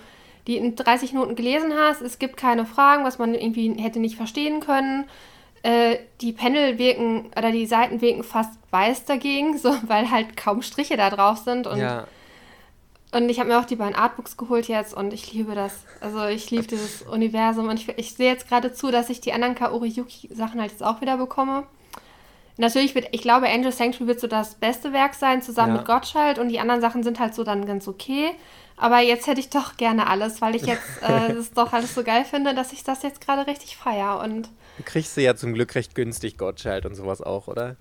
die 0.46 0.56
in 0.56 0.74
30 0.74 1.12
Minuten 1.12 1.36
gelesen 1.36 1.72
hast, 1.78 2.02
es 2.02 2.18
gibt 2.18 2.36
keine 2.36 2.66
Fragen, 2.66 3.04
was 3.04 3.18
man 3.18 3.34
irgendwie 3.34 3.72
hätte 3.80 4.00
nicht 4.00 4.16
verstehen 4.16 4.60
können. 4.60 5.04
Äh, 5.62 5.98
die 6.20 6.32
Panel 6.32 6.78
wirken 6.78 7.30
oder 7.36 7.52
die 7.52 7.66
Seiten 7.66 8.00
wirken 8.00 8.24
fast 8.24 8.58
weiß 8.70 9.04
dagegen, 9.04 9.58
so, 9.58 9.74
weil 9.86 10.10
halt 10.10 10.36
kaum 10.36 10.62
Striche 10.62 10.96
da 10.96 11.10
drauf 11.10 11.38
sind. 11.38 11.66
Und, 11.66 11.78
ja. 11.78 12.06
und 13.12 13.28
ich 13.28 13.38
habe 13.38 13.50
mir 13.50 13.60
auch 13.60 13.66
die 13.66 13.76
beiden 13.76 13.94
Artbooks 13.94 14.36
geholt 14.36 14.66
jetzt 14.66 14.92
und 14.92 15.12
ich 15.12 15.32
liebe 15.32 15.54
das. 15.54 15.84
Also 16.00 16.24
ich 16.26 16.50
liebe 16.50 16.66
dieses 16.66 17.02
Universum 17.02 17.68
und 17.68 17.78
ich, 17.78 17.88
ich 17.96 18.14
sehe 18.14 18.32
jetzt 18.32 18.48
gerade 18.48 18.72
zu, 18.72 18.90
dass 18.90 19.08
ich 19.08 19.20
die 19.20 19.32
anderen 19.32 19.54
Kaori 19.54 19.88
Yuki 19.88 20.34
Sachen 20.34 20.60
halt 20.60 20.72
jetzt 20.72 20.82
auch 20.82 21.00
wieder 21.00 21.16
bekomme. 21.16 21.64
Natürlich 22.60 22.94
wird, 22.94 23.08
ich 23.12 23.22
glaube, 23.22 23.48
Angel 23.48 23.72
Sanctuary 23.72 24.06
wird 24.06 24.20
so 24.20 24.26
das 24.26 24.54
beste 24.54 24.92
Werk 24.92 25.14
sein, 25.14 25.40
zusammen 25.40 25.72
ja. 25.72 25.78
mit 25.78 25.86
Gottschalk 25.86 26.36
und 26.36 26.48
die 26.48 26.60
anderen 26.60 26.82
Sachen 26.82 27.02
sind 27.02 27.18
halt 27.18 27.34
so 27.34 27.42
dann 27.42 27.64
ganz 27.64 27.88
okay. 27.88 28.32
Aber 28.76 29.00
jetzt 29.00 29.26
hätte 29.26 29.40
ich 29.40 29.48
doch 29.48 29.78
gerne 29.78 30.06
alles, 30.06 30.42
weil 30.42 30.54
ich 30.54 30.66
jetzt 30.66 31.02
äh, 31.02 31.32
das 31.34 31.52
doch 31.52 31.72
alles 31.72 31.94
so 31.94 32.04
geil 32.04 32.26
finde, 32.26 32.54
dass 32.54 32.72
ich 32.72 32.84
das 32.84 33.02
jetzt 33.02 33.22
gerade 33.22 33.46
richtig 33.46 33.78
feiere 33.78 34.20
und 34.22 34.50
Kriegst 34.84 35.16
du 35.16 35.22
ja 35.22 35.34
zum 35.34 35.54
Glück 35.54 35.74
recht 35.74 35.94
günstig 35.94 36.36
Gottschalk 36.36 36.84
und 36.84 36.94
sowas 36.94 37.22
auch, 37.22 37.48
oder? 37.48 37.76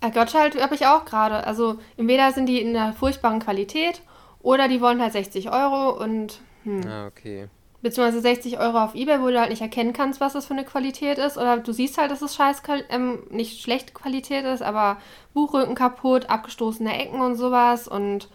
Äh, 0.00 0.10
Gottschalk 0.10 0.60
habe 0.60 0.74
ich 0.74 0.86
auch 0.86 1.04
gerade. 1.04 1.46
Also 1.46 1.78
entweder 1.96 2.32
sind 2.32 2.46
die 2.46 2.60
in 2.60 2.76
einer 2.76 2.92
furchtbaren 2.92 3.38
Qualität 3.38 4.02
oder 4.40 4.66
die 4.66 4.80
wollen 4.80 5.00
halt 5.00 5.12
60 5.12 5.52
Euro 5.52 5.90
und. 6.02 6.40
Hm. 6.64 6.80
Ah, 6.88 7.06
okay. 7.06 7.48
Beziehungsweise 7.84 8.22
60 8.22 8.58
Euro 8.58 8.78
auf 8.78 8.94
Ebay, 8.94 9.20
wo 9.20 9.28
du 9.28 9.38
halt 9.38 9.50
nicht 9.50 9.60
erkennen 9.60 9.92
kannst, 9.92 10.18
was 10.18 10.32
das 10.32 10.46
für 10.46 10.54
eine 10.54 10.64
Qualität 10.64 11.18
ist. 11.18 11.36
Oder 11.36 11.58
du 11.58 11.70
siehst 11.70 11.98
halt, 11.98 12.10
dass 12.10 12.22
es 12.22 12.34
scheiß, 12.34 12.62
ähm, 12.88 13.24
nicht 13.28 13.60
schlechte 13.60 13.92
Qualität 13.92 14.46
ist, 14.46 14.62
aber 14.62 14.96
Buchrücken 15.34 15.74
kaputt, 15.74 16.30
abgestoßene 16.30 16.98
Ecken 16.98 17.20
und 17.20 17.36
sowas. 17.36 17.86
Und. 17.86 18.28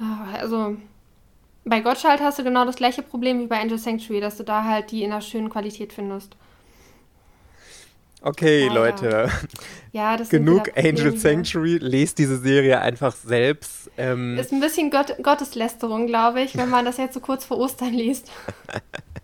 Ah, 0.00 0.38
also. 0.40 0.78
bei 1.66 1.80
Gottschalk 1.80 2.20
hast 2.22 2.38
du 2.38 2.42
genau 2.42 2.64
das 2.64 2.76
gleiche 2.76 3.02
Problem 3.02 3.40
wie 3.40 3.46
bei 3.46 3.60
Angel 3.60 3.76
Sanctuary, 3.76 4.22
dass 4.22 4.38
du 4.38 4.44
da 4.44 4.64
halt 4.64 4.90
die 4.92 5.02
in 5.02 5.12
einer 5.12 5.20
schönen 5.20 5.50
Qualität 5.50 5.92
findest. 5.92 6.34
Okay, 8.26 8.68
ah, 8.70 8.72
Leute. 8.72 9.28
Ja, 9.92 10.16
das 10.16 10.30
Genug 10.30 10.72
Angel 10.78 11.14
Sanctuary. 11.14 11.76
Lest 11.76 12.16
diese 12.16 12.38
Serie 12.38 12.80
einfach 12.80 13.14
selbst. 13.14 13.90
Ähm. 13.98 14.38
Ist 14.38 14.50
ein 14.50 14.60
bisschen 14.60 14.90
Gott 14.90 15.14
Gotteslästerung, 15.22 16.06
glaube 16.06 16.40
ich, 16.40 16.56
wenn 16.56 16.70
man 16.70 16.86
das 16.86 16.96
jetzt 16.96 17.12
so 17.12 17.20
kurz 17.20 17.44
vor 17.44 17.58
Ostern 17.58 17.92
liest. 17.92 18.30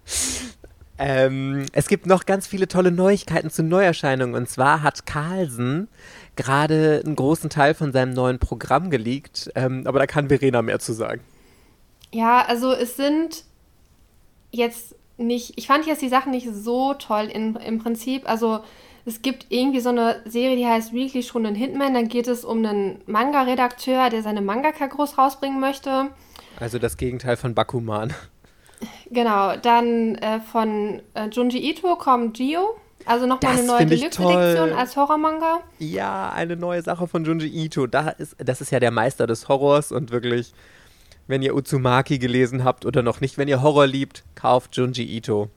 ähm, 0.98 1.64
es 1.72 1.88
gibt 1.88 2.04
noch 2.04 2.26
ganz 2.26 2.46
viele 2.46 2.68
tolle 2.68 2.90
Neuigkeiten 2.92 3.48
zu 3.48 3.62
Neuerscheinungen. 3.62 4.34
Und 4.34 4.50
zwar 4.50 4.82
hat 4.82 5.06
Carlsen 5.06 5.88
gerade 6.36 7.00
einen 7.02 7.16
großen 7.16 7.48
Teil 7.48 7.72
von 7.72 7.92
seinem 7.92 8.12
neuen 8.12 8.38
Programm 8.38 8.90
geleakt. 8.90 9.50
Ähm, 9.54 9.84
aber 9.86 9.98
da 9.98 10.06
kann 10.06 10.28
Verena 10.28 10.60
mehr 10.60 10.78
zu 10.78 10.92
sagen. 10.92 11.22
Ja, 12.12 12.44
also 12.46 12.74
es 12.74 12.96
sind 12.96 13.44
jetzt 14.50 14.94
nicht, 15.16 15.54
ich 15.56 15.66
fand 15.66 15.86
jetzt 15.86 16.02
die 16.02 16.08
Sachen 16.10 16.32
nicht 16.32 16.48
so 16.52 16.92
toll 16.92 17.30
in, 17.32 17.56
im 17.56 17.78
Prinzip. 17.78 18.28
Also 18.28 18.60
es 19.06 19.22
gibt 19.22 19.46
irgendwie 19.48 19.80
so 19.80 19.88
eine 19.88 20.22
Serie, 20.26 20.56
die 20.56 20.66
heißt 20.66 20.92
Weekly 20.92 21.22
Shonen 21.22 21.54
Hitman. 21.54 21.94
Dann 21.94 22.08
geht 22.08 22.28
es 22.28 22.44
um 22.44 22.64
einen 22.64 23.00
Manga-Redakteur, 23.06 24.10
der 24.10 24.22
seine 24.22 24.40
Mangaka 24.40 24.86
groß 24.86 25.18
rausbringen 25.18 25.60
möchte. 25.60 26.08
Also 26.58 26.78
das 26.78 26.96
Gegenteil 26.96 27.36
von 27.36 27.54
Bakuman. 27.54 28.12
Genau, 29.10 29.56
dann 29.56 30.14
äh, 30.16 30.40
von 30.40 31.02
äh, 31.14 31.28
Junji 31.30 31.70
Ito 31.70 31.96
kommt 31.96 32.36
Gio. 32.36 32.76
Also 33.06 33.26
nochmal 33.26 33.54
eine 33.54 33.66
neue 33.66 33.86
Deluxe-Edition 33.86 34.72
als 34.72 34.96
Horror-Manga. 34.96 35.60
Ja, 35.78 36.30
eine 36.30 36.56
neue 36.56 36.82
Sache 36.82 37.08
von 37.08 37.24
Junji 37.24 37.48
Ito. 37.48 37.86
Da 37.86 38.10
ist, 38.10 38.36
das 38.38 38.60
ist 38.60 38.70
ja 38.70 38.80
der 38.80 38.90
Meister 38.90 39.26
des 39.26 39.48
Horrors 39.48 39.90
und 39.90 40.10
wirklich, 40.10 40.52
wenn 41.26 41.42
ihr 41.42 41.54
Uzumaki 41.54 42.18
gelesen 42.18 42.62
habt 42.62 42.84
oder 42.84 43.02
noch 43.02 43.20
nicht, 43.20 43.38
wenn 43.38 43.48
ihr 43.48 43.62
Horror 43.62 43.86
liebt, 43.86 44.24
kauft 44.34 44.76
Junji 44.76 45.04
Ito. 45.04 45.48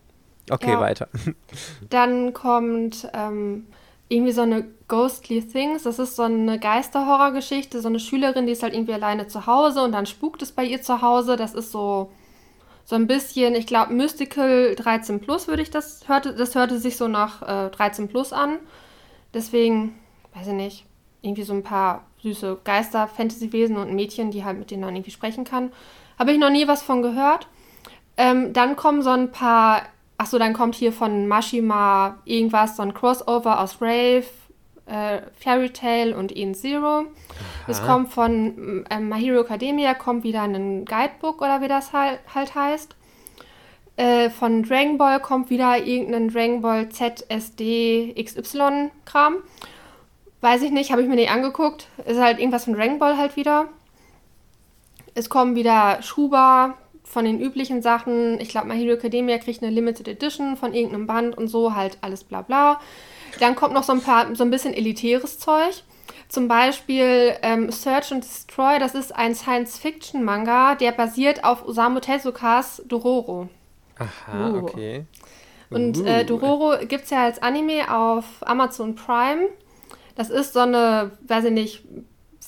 Okay, 0.50 0.72
ja. 0.72 0.80
weiter. 0.80 1.08
Dann 1.90 2.34
kommt 2.34 3.08
ähm, 3.14 3.68
irgendwie 4.10 4.34
so 4.34 4.42
eine 4.42 4.66
Ghostly 4.88 5.42
Things. 5.48 5.84
Das 5.84 6.00
ist 6.00 6.16
so 6.16 6.24
eine 6.24 6.60
Geisterhorrorgeschichte. 6.60 7.82
So 7.82 7.88
eine 7.88 8.00
Schülerin, 8.00 8.46
die 8.46 8.52
ist 8.52 8.64
halt 8.64 8.74
irgendwie 8.74 8.94
alleine 8.94 9.28
zu 9.28 9.48
Hause 9.48 9.84
und 9.84 9.92
dann 9.92 10.06
spukt 10.06 10.42
es 10.42 10.52
bei 10.52 10.64
ihr 10.64 10.82
zu 10.82 11.02
Hause. 11.02 11.38
Das 11.38 11.54
ist 11.54 11.72
so, 11.72 12.12
so 12.86 12.96
ein 12.96 13.08
bisschen, 13.08 13.56
ich 13.56 13.68
glaube, 13.68 13.94
Mystical 13.94 14.76
13 14.76 15.22
Plus 15.22 15.48
würde 15.48 15.62
ich 15.62 15.72
das 15.72 16.08
hörte. 16.08 16.34
Das 16.34 16.56
hörte 16.56 16.78
sich 16.78 16.98
so 16.98 17.08
nach 17.08 17.42
äh, 17.42 17.70
13 17.70 18.10
Plus 18.10 18.34
an. 18.34 18.60
Deswegen, 19.34 19.98
weiß 20.36 20.48
ich 20.48 20.54
nicht, 20.54 20.86
irgendwie 21.22 21.44
so 21.44 21.54
ein 21.54 21.64
paar 21.64 22.04
süße 22.22 22.60
Geister, 22.64 23.08
Fantasy-Wesen 23.08 23.78
und 23.78 23.94
Mädchen, 23.94 24.32
die 24.32 24.44
halt 24.44 24.60
mit 24.60 24.72
denen 24.72 24.84
dann 24.84 24.96
irgendwie 24.96 25.12
sprechen 25.12 25.44
kann. 25.44 25.72
Habe 26.20 26.34
ich 26.34 26.40
noch 26.40 26.52
nie 26.52 26.68
was 26.68 26.84
von 26.84 27.02
gehört. 27.02 27.48
Ähm, 28.16 28.54
dann 28.54 28.76
kommen 28.76 29.02
so 29.02 29.10
ein 29.10 29.32
paar 29.32 29.82
Achso, 30.24 30.40
dann 30.40 30.54
kommt 30.54 30.76
hier 30.76 30.94
von 30.94 31.28
Mashima 31.28 32.16
irgendwas, 32.24 32.78
so 32.78 32.82
ein 32.82 32.94
Crossover 32.94 33.60
aus 33.60 33.82
Rave, 33.82 34.24
äh, 34.86 35.20
Fairy 35.38 35.70
Tail 35.72 36.14
und 36.14 36.32
In 36.32 36.56
Zero. 36.56 37.08
Es 37.68 37.84
kommt 37.84 38.14
von 38.14 38.86
äh, 38.90 39.02
My 39.02 39.20
Hero 39.20 39.42
Academia, 39.42 39.94
kommt 39.94 40.24
wieder 40.24 40.44
ein 40.44 40.86
Guidebook 40.86 41.42
oder 41.42 41.60
wie 41.60 41.68
das 41.68 41.92
halt, 41.92 42.22
halt 42.34 42.56
heißt. 42.56 42.96
Äh, 43.98 44.30
von 44.30 44.64
Dragon 44.64 44.98
Ball 44.98 45.20
kommt 45.20 45.50
wieder 45.50 45.84
irgendein 45.84 46.30
Dragon 46.30 46.62
Ball 46.62 46.88
ZSD 46.88 48.16
XY-Kram. 48.18 49.36
Weiß 50.40 50.62
ich 50.62 50.72
nicht, 50.72 50.94
habe 50.94 51.02
ich 51.02 51.10
mir 51.10 51.16
nicht 51.16 51.32
angeguckt. 51.32 51.88
Ist 52.06 52.22
halt 52.22 52.40
irgendwas 52.40 52.64
von 52.64 52.76
Dragon 52.76 52.98
Ball 52.98 53.18
halt 53.18 53.36
wieder. 53.36 53.66
Es 55.16 55.30
kommen 55.30 55.56
wieder 55.56 56.02
Schuba, 56.02 56.76
von 57.14 57.26
den 57.26 57.40
üblichen 57.40 57.84
Sachen, 57.84 58.40
ich 58.42 58.50
glaube, 58.50 58.68
My 58.68 58.76
Hero 58.76 58.96
Academia 58.96 59.38
kriegt 59.38 59.62
eine 59.62 59.72
Limited 59.72 60.08
Edition 60.08 60.58
von 60.58 60.74
irgendeinem 60.74 61.06
Band 61.06 61.38
und 61.38 61.48
so, 61.48 61.76
halt 61.76 62.00
alles 62.02 62.24
bla 62.24 62.42
bla. 62.42 62.80
Dann 63.40 63.56
kommt 63.56 63.76
noch 63.76 63.84
so 63.84 63.94
ein 63.94 64.02
paar, 64.02 64.36
so 64.36 64.44
ein 64.44 64.50
bisschen 64.50 64.74
elitäres 64.74 65.38
Zeug. 65.38 65.84
Zum 66.28 66.48
Beispiel 66.48 67.36
ähm, 67.44 67.72
Search 67.72 68.12
and 68.12 68.24
Destroy, 68.24 68.80
das 68.80 68.96
ist 68.96 69.16
ein 69.16 69.36
Science-Fiction-Manga, 69.36 70.74
der 70.76 70.92
basiert 70.92 71.44
auf 71.44 71.68
Osamu 71.68 72.00
Tezukas 72.00 72.82
Dororo. 72.88 73.48
Aha, 74.00 74.50
uh. 74.50 74.58
okay. 74.58 75.06
Und 75.70 75.98
uh. 75.98 76.06
äh, 76.06 76.26
Dororo 76.26 76.78
gibt 76.88 77.04
es 77.04 77.12
ja 77.12 77.24
als 77.24 77.42
Anime 77.44 77.96
auf 77.96 78.26
Amazon 78.42 78.96
Prime. 78.96 79.50
Das 80.16 80.32
ist 80.32 80.54
so 80.54 80.62
eine, 80.62 81.12
weiß 81.28 81.46
ich 81.46 81.52
nicht, 81.52 81.84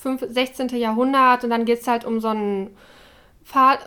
5, 0.01 0.25
16. 0.27 0.69
Jahrhundert 0.69 1.43
und 1.43 1.51
dann 1.51 1.65
geht 1.65 1.81
es 1.81 1.87
halt 1.87 2.05
um 2.05 2.19
so 2.19 2.29
einen 2.29 2.75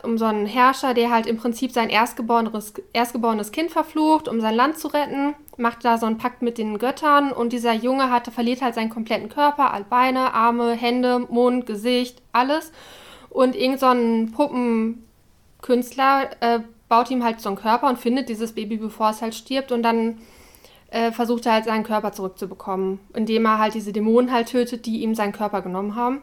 um 0.02 0.16
so 0.16 0.24
einen 0.24 0.46
Herrscher, 0.46 0.94
der 0.94 1.10
halt 1.10 1.26
im 1.26 1.36
Prinzip 1.36 1.72
sein 1.72 1.90
erstgeborenes, 1.90 2.74
erstgeborenes 2.92 3.52
Kind 3.52 3.70
verflucht, 3.70 4.28
um 4.28 4.40
sein 4.40 4.54
Land 4.54 4.78
zu 4.78 4.88
retten, 4.88 5.34
macht 5.58 5.84
da 5.84 5.98
so 5.98 6.06
einen 6.06 6.16
Pakt 6.16 6.40
mit 6.42 6.56
den 6.56 6.78
Göttern 6.78 7.32
und 7.32 7.52
dieser 7.52 7.74
Junge 7.74 8.10
hatte, 8.10 8.30
verliert 8.30 8.62
halt 8.62 8.74
seinen 8.74 8.88
kompletten 8.88 9.28
Körper, 9.28 9.72
all 9.74 9.84
Beine, 9.84 10.32
Arme, 10.32 10.72
Hände, 10.72 11.18
Mund, 11.28 11.66
Gesicht, 11.66 12.22
alles. 12.32 12.72
Und 13.28 13.56
irgend 13.56 13.80
so 13.80 13.86
ein 13.86 14.32
Puppenkünstler 14.32 16.30
äh, 16.40 16.60
baut 16.88 17.10
ihm 17.10 17.22
halt 17.22 17.40
so 17.40 17.50
einen 17.50 17.58
Körper 17.58 17.88
und 17.88 17.98
findet 17.98 18.28
dieses 18.28 18.52
Baby, 18.52 18.78
bevor 18.78 19.10
es 19.10 19.20
halt 19.20 19.34
stirbt 19.34 19.72
und 19.72 19.82
dann 19.82 20.18
äh, 20.90 21.12
versucht 21.12 21.44
er 21.46 21.52
halt 21.52 21.64
seinen 21.66 21.84
Körper 21.84 22.12
zurückzubekommen, 22.12 23.00
indem 23.14 23.44
er 23.44 23.58
halt 23.58 23.74
diese 23.74 23.92
Dämonen 23.92 24.32
halt 24.32 24.48
tötet, 24.48 24.86
die 24.86 25.02
ihm 25.02 25.14
seinen 25.14 25.32
Körper 25.32 25.60
genommen 25.60 25.94
haben. 25.94 26.22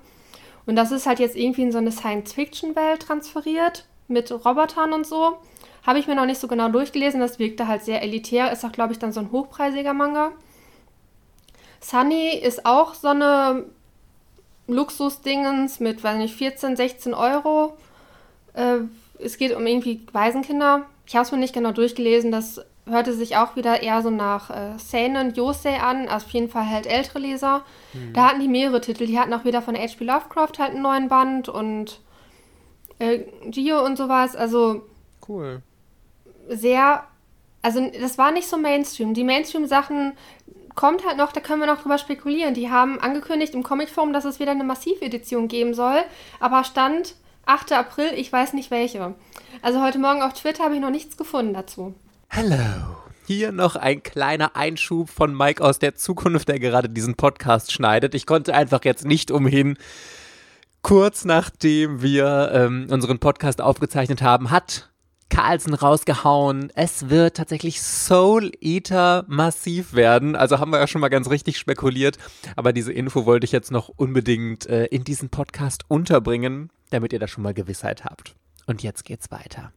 Und 0.65 0.75
das 0.75 0.91
ist 0.91 1.05
halt 1.05 1.19
jetzt 1.19 1.35
irgendwie 1.35 1.63
in 1.63 1.71
so 1.71 1.77
eine 1.77 1.91
Science-Fiction-Welt 1.91 3.01
transferiert 3.01 3.85
mit 4.07 4.31
Robotern 4.31 4.93
und 4.93 5.05
so. 5.05 5.37
Habe 5.85 5.99
ich 5.99 6.07
mir 6.07 6.15
noch 6.15 6.25
nicht 6.25 6.39
so 6.39 6.47
genau 6.47 6.69
durchgelesen. 6.69 7.19
Das 7.19 7.37
wirkte 7.37 7.67
halt 7.67 7.83
sehr 7.83 8.01
elitär. 8.01 8.51
Ist 8.51 8.65
auch, 8.65 8.71
glaube 8.71 8.93
ich, 8.93 8.99
dann 8.99 9.13
so 9.13 9.19
ein 9.19 9.31
hochpreisiger 9.31 9.93
Manga. 9.93 10.31
Sunny 11.79 12.35
ist 12.35 12.65
auch 12.65 12.95
so 12.95 13.09
eine 13.09 13.65
Luxus-Dingens 14.67 15.79
mit, 15.79 16.03
weiß 16.03 16.17
nicht, 16.17 16.35
14, 16.35 16.75
16 16.75 17.13
Euro. 17.13 17.77
Äh, 18.53 18.79
es 19.19 19.37
geht 19.37 19.55
um 19.55 19.67
irgendwie 19.67 20.01
Waisenkinder. 20.11 20.87
Ich 21.05 21.15
habe 21.15 21.25
es 21.25 21.31
mir 21.31 21.37
nicht 21.37 21.53
genau 21.53 21.71
durchgelesen. 21.71 22.31
Das 22.31 22.65
hörte 22.87 23.13
sich 23.13 23.37
auch 23.37 23.55
wieder 23.55 23.81
eher 23.81 24.01
so 24.01 24.09
nach 24.09 24.49
äh, 24.49 24.77
Seinen, 24.77 25.33
Yosei 25.33 25.79
an, 25.79 26.07
also 26.07 26.27
auf 26.27 26.31
jeden 26.31 26.49
Fall 26.49 26.69
halt 26.69 26.85
ältere 26.85 27.19
Leser. 27.19 27.63
Mhm. 27.93 28.13
Da 28.13 28.29
hatten 28.29 28.39
die 28.39 28.47
mehrere 28.47 28.81
Titel. 28.81 29.07
Die 29.07 29.19
hatten 29.19 29.33
auch 29.33 29.43
wieder 29.43 29.61
von 29.61 29.75
H.P. 29.75 30.03
Lovecraft 30.03 30.59
halt 30.59 30.71
einen 30.71 30.83
neuen 30.83 31.07
Band 31.07 31.49
und 31.49 31.99
äh, 32.99 33.19
Gio 33.45 33.83
und 33.83 33.97
sowas. 33.97 34.35
Also 34.35 34.83
cool. 35.27 35.61
Sehr, 36.47 37.05
also 37.61 37.89
das 37.99 38.17
war 38.17 38.31
nicht 38.31 38.47
so 38.47 38.57
Mainstream. 38.57 39.13
Die 39.13 39.23
Mainstream-Sachen 39.23 40.13
kommt 40.75 41.05
halt 41.05 41.17
noch, 41.17 41.31
da 41.31 41.39
können 41.39 41.61
wir 41.61 41.67
noch 41.67 41.81
drüber 41.81 41.97
spekulieren. 41.97 42.53
Die 42.53 42.69
haben 42.69 42.99
angekündigt 42.99 43.55
im 43.55 43.63
Comicform, 43.63 44.13
dass 44.13 44.25
es 44.25 44.39
wieder 44.39 44.51
eine 44.51 44.63
Massivedition 44.63 45.47
geben 45.47 45.73
soll, 45.73 46.03
aber 46.39 46.63
stand 46.63 47.15
8. 47.45 47.71
April, 47.73 48.11
ich 48.15 48.31
weiß 48.31 48.53
nicht 48.53 48.71
welche. 48.71 49.15
Also 49.61 49.81
heute 49.81 49.99
Morgen 49.99 50.21
auf 50.21 50.33
Twitter 50.33 50.63
habe 50.63 50.75
ich 50.75 50.81
noch 50.81 50.89
nichts 50.89 51.17
gefunden 51.17 51.53
dazu. 51.53 51.95
Hello. 52.35 52.97
Hier 53.25 53.53
noch 53.53 53.77
ein 53.77 54.03
kleiner 54.03 54.57
Einschub 54.57 55.09
von 55.09 55.33
Mike 55.33 55.63
aus 55.63 55.79
der 55.79 55.95
Zukunft, 55.95 56.49
der 56.49 56.59
gerade 56.59 56.89
diesen 56.89 57.15
Podcast 57.15 57.71
schneidet. 57.71 58.13
Ich 58.13 58.25
konnte 58.25 58.53
einfach 58.53 58.83
jetzt 58.83 59.05
nicht 59.05 59.31
umhin. 59.31 59.77
Kurz 60.81 61.23
nachdem 61.23 62.01
wir 62.01 62.51
ähm, 62.53 62.87
unseren 62.91 63.19
Podcast 63.19 63.61
aufgezeichnet 63.61 64.21
haben, 64.21 64.51
hat 64.51 64.89
Carlsen 65.29 65.73
rausgehauen. 65.73 66.73
Es 66.75 67.09
wird 67.09 67.37
tatsächlich 67.37 67.81
Soul 67.81 68.51
Eater 68.59 69.23
massiv 69.29 69.93
werden. 69.93 70.35
Also 70.35 70.59
haben 70.59 70.71
wir 70.71 70.79
ja 70.79 70.87
schon 70.87 70.99
mal 70.99 71.07
ganz 71.07 71.29
richtig 71.29 71.57
spekuliert. 71.57 72.17
Aber 72.57 72.73
diese 72.73 72.91
Info 72.91 73.25
wollte 73.25 73.45
ich 73.45 73.53
jetzt 73.53 73.71
noch 73.71 73.87
unbedingt 73.87 74.65
äh, 74.65 74.87
in 74.87 75.05
diesen 75.05 75.29
Podcast 75.29 75.85
unterbringen, 75.87 76.69
damit 76.89 77.13
ihr 77.13 77.19
da 77.19 77.29
schon 77.29 77.43
mal 77.43 77.53
Gewissheit 77.53 78.03
habt. 78.03 78.35
Und 78.67 78.83
jetzt 78.83 79.05
geht's 79.05 79.31
weiter. 79.31 79.71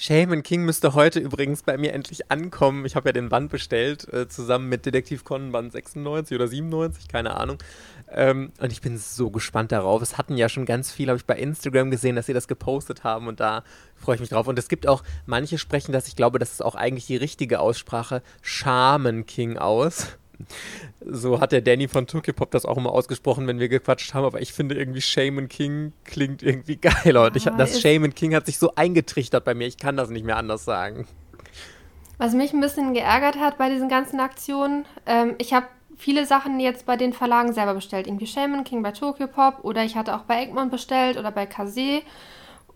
Shaman 0.00 0.44
King 0.44 0.64
müsste 0.64 0.94
heute 0.94 1.18
übrigens 1.18 1.64
bei 1.64 1.76
mir 1.76 1.92
endlich 1.92 2.30
ankommen. 2.30 2.84
Ich 2.86 2.94
habe 2.94 3.08
ja 3.08 3.12
den 3.12 3.28
Band 3.28 3.50
bestellt, 3.50 4.06
äh, 4.12 4.28
zusammen 4.28 4.68
mit 4.68 4.86
Detektiv 4.86 5.24
Conan 5.24 5.50
Band 5.50 5.72
96 5.72 6.36
oder 6.36 6.46
97, 6.46 7.08
keine 7.08 7.36
Ahnung. 7.36 7.58
Ähm, 8.08 8.52
und 8.60 8.70
ich 8.70 8.80
bin 8.80 8.96
so 8.96 9.30
gespannt 9.30 9.72
darauf. 9.72 10.00
Es 10.00 10.16
hatten 10.16 10.36
ja 10.36 10.48
schon 10.48 10.66
ganz 10.66 10.92
viele, 10.92 11.10
habe 11.10 11.18
ich 11.18 11.26
bei 11.26 11.36
Instagram 11.36 11.90
gesehen, 11.90 12.14
dass 12.14 12.26
sie 12.26 12.32
das 12.32 12.46
gepostet 12.46 13.02
haben 13.02 13.26
und 13.26 13.40
da 13.40 13.64
freue 13.96 14.14
ich 14.14 14.20
mich 14.20 14.30
drauf. 14.30 14.46
Und 14.46 14.56
es 14.56 14.68
gibt 14.68 14.86
auch, 14.86 15.02
manche 15.26 15.58
sprechen 15.58 15.90
das, 15.90 16.06
ich 16.06 16.14
glaube, 16.14 16.38
das 16.38 16.52
ist 16.52 16.64
auch 16.64 16.76
eigentlich 16.76 17.06
die 17.06 17.16
richtige 17.16 17.58
Aussprache, 17.58 18.22
Shaman 18.40 19.26
King 19.26 19.58
aus. 19.58 20.16
So 21.04 21.40
hat 21.40 21.52
der 21.52 21.60
Danny 21.60 21.88
von 21.88 22.06
Pop 22.06 22.50
das 22.50 22.64
auch 22.64 22.76
immer 22.76 22.92
ausgesprochen, 22.92 23.46
wenn 23.46 23.58
wir 23.58 23.68
gequatscht 23.68 24.14
haben, 24.14 24.24
aber 24.24 24.40
ich 24.40 24.52
finde 24.52 24.76
irgendwie 24.76 25.00
Shaman 25.00 25.48
King 25.48 25.92
klingt 26.04 26.42
irgendwie 26.42 26.76
geiler. 26.80 27.26
Und 27.26 27.36
ich, 27.36 27.44
das 27.44 27.80
Shaman 27.80 28.14
King 28.14 28.34
hat 28.34 28.46
sich 28.46 28.58
so 28.58 28.74
eingetrichtert 28.74 29.44
bei 29.44 29.54
mir, 29.54 29.66
ich 29.66 29.78
kann 29.78 29.96
das 29.96 30.10
nicht 30.10 30.24
mehr 30.24 30.36
anders 30.36 30.64
sagen. 30.64 31.06
Was 32.18 32.34
mich 32.34 32.52
ein 32.52 32.60
bisschen 32.60 32.94
geärgert 32.94 33.38
hat 33.38 33.58
bei 33.58 33.70
diesen 33.70 33.88
ganzen 33.88 34.18
Aktionen, 34.18 34.86
ähm, 35.06 35.36
ich 35.38 35.52
habe 35.52 35.66
viele 35.96 36.26
Sachen 36.26 36.58
jetzt 36.60 36.86
bei 36.86 36.96
den 36.96 37.12
Verlagen 37.12 37.52
selber 37.52 37.74
bestellt. 37.74 38.06
Irgendwie 38.06 38.26
Shaman 38.26 38.64
King 38.64 38.82
bei 38.82 38.92
Pop 38.92 39.64
oder 39.64 39.84
ich 39.84 39.96
hatte 39.96 40.14
auch 40.14 40.22
bei 40.22 40.42
Egmont 40.42 40.70
bestellt 40.70 41.16
oder 41.16 41.30
bei 41.30 41.46
Kase. 41.46 42.02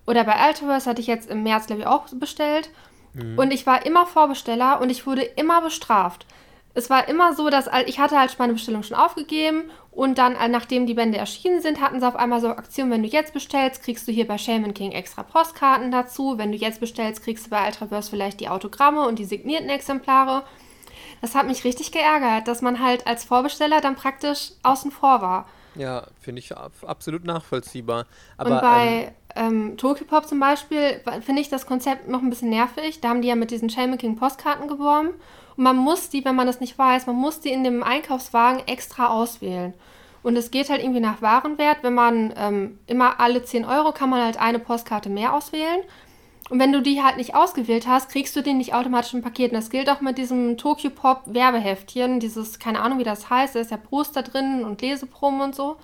Oder 0.07 0.25
bei 0.25 0.49
Ultraverse 0.49 0.91
hatte 0.91 1.01
ich 1.01 1.07
jetzt 1.07 1.31
im 1.31 1.45
März, 1.45 1.67
glaube 1.67 1.83
ich, 1.83 1.87
auch 1.87 2.07
bestellt. 2.15 2.71
Mhm. 3.15 3.39
Und 3.39 3.53
ich 3.53 3.67
war 3.67 3.87
immer 3.87 4.07
Vorbesteller 4.07 4.81
und 4.81 4.91
ich 4.91 5.07
wurde 5.07 5.23
immer 5.23 5.63
bestraft. 5.63 6.27
Es 6.75 6.89
war 6.89 7.09
immer 7.09 7.35
so, 7.35 7.51
dass 7.51 7.69
ich 7.87 7.99
hatte 7.99 8.19
halt 8.19 8.39
meine 8.39 8.55
Bestellung 8.55 8.83
schon 8.83 8.97
aufgegeben 8.97 9.71
und 9.91 10.17
dann, 10.17 10.35
äh, 10.37 10.49
nachdem 10.49 10.87
die 10.87 10.95
Bände 10.95 11.19
erschienen 11.19 11.61
sind, 11.61 11.83
hatten 11.83 12.01
sie 12.01 12.09
auf 12.09 12.17
einmal 12.17 12.41
so 12.41 12.49
Aktion, 12.49 12.91
wenn 12.91 13.03
du 13.03 13.09
jetzt 13.09 13.35
bestellst, 13.35 13.83
kriegst 13.83 14.09
du 14.09 14.13
hier 14.13 14.27
bei 14.27 14.39
Shaman 14.39 14.73
King 14.73 14.93
extra 14.93 15.23
Postkarten 15.23 15.91
dazu. 15.91 16.39
Wenn 16.39 16.51
du 16.51 16.57
jetzt 16.57 16.81
bestellst, 16.81 17.23
kriegst 17.23 17.47
du 17.47 17.51
bei 17.51 17.67
Ultraverse 17.67 18.09
vielleicht 18.09 18.41
die 18.41 18.49
Autogramme 18.49 19.07
und 19.07 19.19
die 19.19 19.27
signierten 19.27 19.69
Exemplare. 19.69 20.45
Das 21.21 21.35
hat 21.35 21.47
mich 21.47 21.65
richtig 21.65 21.93
geärgert, 21.93 22.49
dass 22.49 22.63
man 22.63 22.81
halt 22.81 23.07
als 23.07 23.25
Vorbesteller 23.25 23.83
dann 23.83 23.95
praktisch 23.95 24.53
außen 24.63 24.91
vor 24.91 25.21
war. 25.21 25.47
Ja, 25.75 26.07
finde 26.21 26.41
ich 26.41 26.55
absolut 26.57 27.25
nachvollziehbar. 27.25 28.07
Aber, 28.37 28.51
und 28.51 28.61
bei 28.61 29.13
ähm, 29.35 29.71
ähm, 29.71 29.77
Tokyopop 29.77 30.27
zum 30.27 30.41
Beispiel 30.41 31.01
finde 31.25 31.41
ich 31.41 31.49
das 31.49 31.67
Konzept 31.67 32.09
noch 32.09 32.21
ein 32.21 32.31
bisschen 32.31 32.51
nervig. 32.51 33.01
Da 33.01 33.09
haben 33.09 33.23
die 33.23 33.29
ja 33.29 33.37
mit 33.37 33.51
diesen 33.51 33.71
Shaman 33.71 33.99
King 33.99 34.17
Postkarten 34.17 34.69
geworben. 34.69 35.11
Und 35.57 35.65
man 35.65 35.77
muss 35.77 36.11
die, 36.11 36.25
wenn 36.25 36.35
man 36.35 36.47
das 36.47 36.61
nicht 36.61 36.79
weiß, 36.79 37.07
man 37.07 37.17
muss 37.17 37.41
die 37.41 37.51
in 37.51 37.65
dem 37.65 37.83
Einkaufswagen 37.83 38.67
extra 38.67 39.09
auswählen. 39.09 39.75
Und 40.23 40.37
es 40.37 40.51
geht 40.51 40.71
halt 40.71 40.83
irgendwie 40.83 41.01
nach 41.01 41.21
Warenwert. 41.21 41.79
Wenn 41.83 41.95
man 41.95 42.33
ähm, 42.37 42.79
immer 42.87 43.19
alle 43.21 43.43
10 43.43 43.65
Euro 43.65 43.93
kann 43.93 44.11
man 44.11 44.23
halt 44.23 44.39
eine 44.39 44.59
Postkarte 44.59 45.09
mehr 45.09 45.35
auswählen. 45.35 45.81
Und 46.51 46.59
wenn 46.59 46.73
du 46.73 46.83
die 46.83 47.03
halt 47.03 47.17
nicht 47.17 47.35
ausgewählt 47.35 47.87
hast, 47.87 48.11
kriegst 48.11 48.35
du 48.37 48.43
den 48.43 48.59
nicht 48.59 48.75
automatisch 48.75 49.15
im 49.15 49.23
Paket. 49.23 49.53
Und 49.53 49.57
das 49.57 49.71
gilt 49.71 49.89
auch 49.89 50.01
mit 50.01 50.19
diesem 50.19 50.59
Tokyo 50.59 50.91
Pop 50.91 51.23
Werbeheftchen, 51.27 52.21
dieses, 52.21 52.59
keine 52.59 52.81
Ahnung, 52.81 52.99
wie 52.99 53.05
das 53.05 53.31
heißt, 53.31 53.55
da 53.55 53.61
ist 53.61 53.71
ja 53.71 53.77
Poster 53.77 54.23
drin 54.23 54.65
und 54.65 54.83
Leseproben 54.83 55.41
und 55.41 55.55
so. 55.55 55.77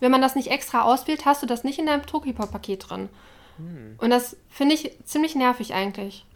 Wenn 0.00 0.10
man 0.10 0.20
das 0.20 0.34
nicht 0.34 0.50
extra 0.50 0.82
auswählt, 0.82 1.24
hast 1.24 1.42
du 1.42 1.46
das 1.46 1.64
nicht 1.64 1.78
in 1.78 1.86
deinem 1.86 2.06
Tokyo 2.06 2.32
Pop 2.32 2.52
Paket 2.52 2.88
drin. 2.88 3.08
Hm. 3.56 3.96
Und 3.98 4.10
das 4.10 4.36
finde 4.50 4.74
ich 4.74 4.92
ziemlich 5.04 5.34
nervig 5.34 5.74
eigentlich. 5.74 6.26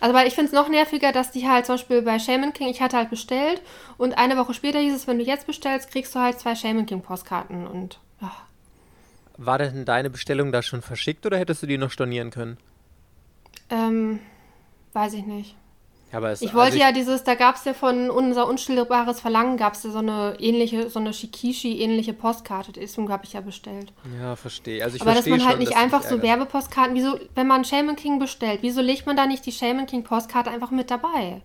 Also, 0.00 0.14
weil 0.14 0.28
ich 0.28 0.34
finde 0.34 0.48
es 0.48 0.52
noch 0.52 0.68
nerviger, 0.68 1.12
dass 1.12 1.30
die 1.30 1.48
halt 1.48 1.64
zum 1.66 1.76
Beispiel 1.76 2.02
bei 2.02 2.18
Shaman 2.18 2.52
King, 2.52 2.68
ich 2.68 2.82
hatte 2.82 2.98
halt 2.98 3.08
bestellt 3.08 3.62
und 3.96 4.18
eine 4.18 4.36
Woche 4.36 4.52
später 4.52 4.78
hieß 4.78 4.94
es, 4.94 5.06
wenn 5.06 5.18
du 5.18 5.24
jetzt 5.24 5.46
bestellst, 5.46 5.90
kriegst 5.90 6.14
du 6.14 6.18
halt 6.18 6.38
zwei 6.38 6.54
Shaman 6.54 6.84
King 6.84 7.00
Postkarten 7.00 7.66
und 7.66 7.98
ja. 8.20 8.30
War 9.38 9.58
denn 9.58 9.84
deine 9.84 10.10
Bestellung 10.10 10.52
da 10.52 10.62
schon 10.62 10.82
verschickt 10.82 11.24
oder 11.24 11.38
hättest 11.38 11.62
du 11.62 11.66
die 11.66 11.78
noch 11.78 11.90
stornieren 11.90 12.30
können? 12.30 12.58
Ähm, 13.70 14.20
weiß 14.92 15.14
ich 15.14 15.26
nicht. 15.26 15.56
Aber 16.12 16.30
es, 16.30 16.40
ich 16.40 16.54
wollte 16.54 16.66
also 16.66 16.76
ich, 16.76 16.82
ja 16.82 16.92
dieses, 16.92 17.24
da 17.24 17.34
gab 17.34 17.56
es 17.56 17.64
ja 17.64 17.74
von 17.74 18.10
unser 18.10 18.46
unstillbares 18.46 19.20
Verlangen, 19.20 19.56
gab 19.56 19.74
es 19.74 19.82
ja 19.82 19.90
so 19.90 19.98
eine 19.98 20.36
ähnliche, 20.38 20.88
so 20.88 21.00
eine 21.00 21.12
Shikishi-ähnliche 21.12 22.12
Postkarte. 22.12 22.72
Deswegen 22.72 23.10
habe 23.10 23.24
ich 23.24 23.32
ja 23.32 23.40
bestellt. 23.40 23.92
Ja, 24.20 24.36
verstehe. 24.36 24.82
Also 24.84 24.96
ich 24.96 25.02
Aber 25.02 25.14
dass 25.14 25.26
man 25.26 25.40
halt 25.44 25.56
schon, 25.56 25.58
nicht 25.58 25.76
einfach 25.76 26.02
so 26.02 26.22
Werbepostkarten, 26.22 26.94
wieso, 26.94 27.18
wenn 27.34 27.46
man 27.46 27.64
Shaman 27.64 27.96
King 27.96 28.18
bestellt, 28.18 28.60
wieso 28.62 28.80
legt 28.80 29.06
man 29.06 29.16
da 29.16 29.26
nicht 29.26 29.44
die 29.44 29.52
Shaman 29.52 29.86
King 29.86 30.04
Postkarte 30.04 30.50
einfach 30.50 30.70
mit 30.70 30.90
dabei? 30.90 31.42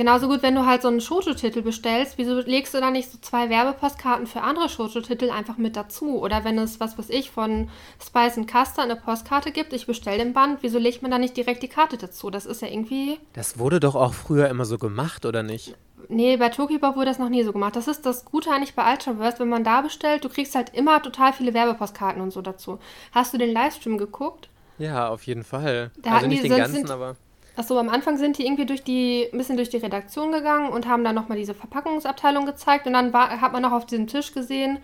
Genauso 0.00 0.28
gut, 0.28 0.42
wenn 0.42 0.54
du 0.54 0.64
halt 0.64 0.80
so 0.80 0.88
einen 0.88 1.02
Shoujo-Titel 1.02 1.60
bestellst, 1.60 2.16
wieso 2.16 2.40
legst 2.40 2.72
du 2.72 2.80
da 2.80 2.90
nicht 2.90 3.12
so 3.12 3.18
zwei 3.20 3.50
Werbepostkarten 3.50 4.26
für 4.26 4.40
andere 4.40 4.70
Shoujo-Titel 4.70 5.28
einfach 5.28 5.58
mit 5.58 5.76
dazu? 5.76 6.18
Oder 6.22 6.42
wenn 6.42 6.56
es, 6.56 6.80
was 6.80 6.96
weiß 6.96 7.10
ich, 7.10 7.30
von 7.30 7.68
Spice 8.02 8.38
and 8.38 8.50
Custer 8.50 8.80
eine 8.80 8.96
Postkarte 8.96 9.52
gibt, 9.52 9.74
ich 9.74 9.86
bestelle 9.86 10.16
den 10.16 10.32
Band, 10.32 10.62
wieso 10.62 10.78
legt 10.78 11.02
man 11.02 11.10
da 11.10 11.18
nicht 11.18 11.36
direkt 11.36 11.62
die 11.62 11.68
Karte 11.68 11.98
dazu? 11.98 12.30
Das 12.30 12.46
ist 12.46 12.62
ja 12.62 12.68
irgendwie... 12.68 13.20
Das 13.34 13.58
wurde 13.58 13.78
doch 13.78 13.94
auch 13.94 14.14
früher 14.14 14.48
immer 14.48 14.64
so 14.64 14.78
gemacht, 14.78 15.26
oder 15.26 15.42
nicht? 15.42 15.74
Nee, 16.08 16.38
bei 16.38 16.48
Tokyopop 16.48 16.96
wurde 16.96 17.10
das 17.10 17.18
noch 17.18 17.28
nie 17.28 17.42
so 17.42 17.52
gemacht. 17.52 17.76
Das 17.76 17.86
ist 17.86 18.06
das 18.06 18.24
Gute 18.24 18.50
eigentlich 18.52 18.74
bei 18.74 18.90
Ultraverse, 18.90 19.40
wenn 19.40 19.50
man 19.50 19.64
da 19.64 19.82
bestellt, 19.82 20.24
du 20.24 20.30
kriegst 20.30 20.54
halt 20.54 20.74
immer 20.74 21.02
total 21.02 21.34
viele 21.34 21.52
Werbepostkarten 21.52 22.22
und 22.22 22.32
so 22.32 22.40
dazu. 22.40 22.78
Hast 23.12 23.34
du 23.34 23.36
den 23.36 23.52
Livestream 23.52 23.98
geguckt? 23.98 24.48
Ja, 24.78 25.10
auf 25.10 25.24
jeden 25.24 25.44
Fall. 25.44 25.90
Da 25.98 26.12
also 26.12 26.26
nicht 26.26 26.42
die, 26.42 26.48
den 26.48 26.56
ganzen, 26.56 26.76
sind, 26.76 26.90
aber... 26.90 27.16
Achso, 27.56 27.78
am 27.78 27.88
Anfang 27.88 28.16
sind 28.16 28.38
die 28.38 28.46
irgendwie 28.46 28.66
durch 28.66 28.84
die, 28.84 29.28
ein 29.32 29.38
bisschen 29.38 29.56
durch 29.56 29.68
die 29.68 29.78
Redaktion 29.78 30.32
gegangen 30.32 30.70
und 30.70 30.86
haben 30.86 31.04
dann 31.04 31.14
nochmal 31.14 31.38
diese 31.38 31.54
Verpackungsabteilung 31.54 32.46
gezeigt. 32.46 32.86
Und 32.86 32.92
dann 32.94 33.12
war, 33.12 33.40
hat 33.40 33.52
man 33.52 33.62
noch 33.62 33.72
auf 33.72 33.86
diesem 33.86 34.06
Tisch 34.06 34.32
gesehen, 34.32 34.78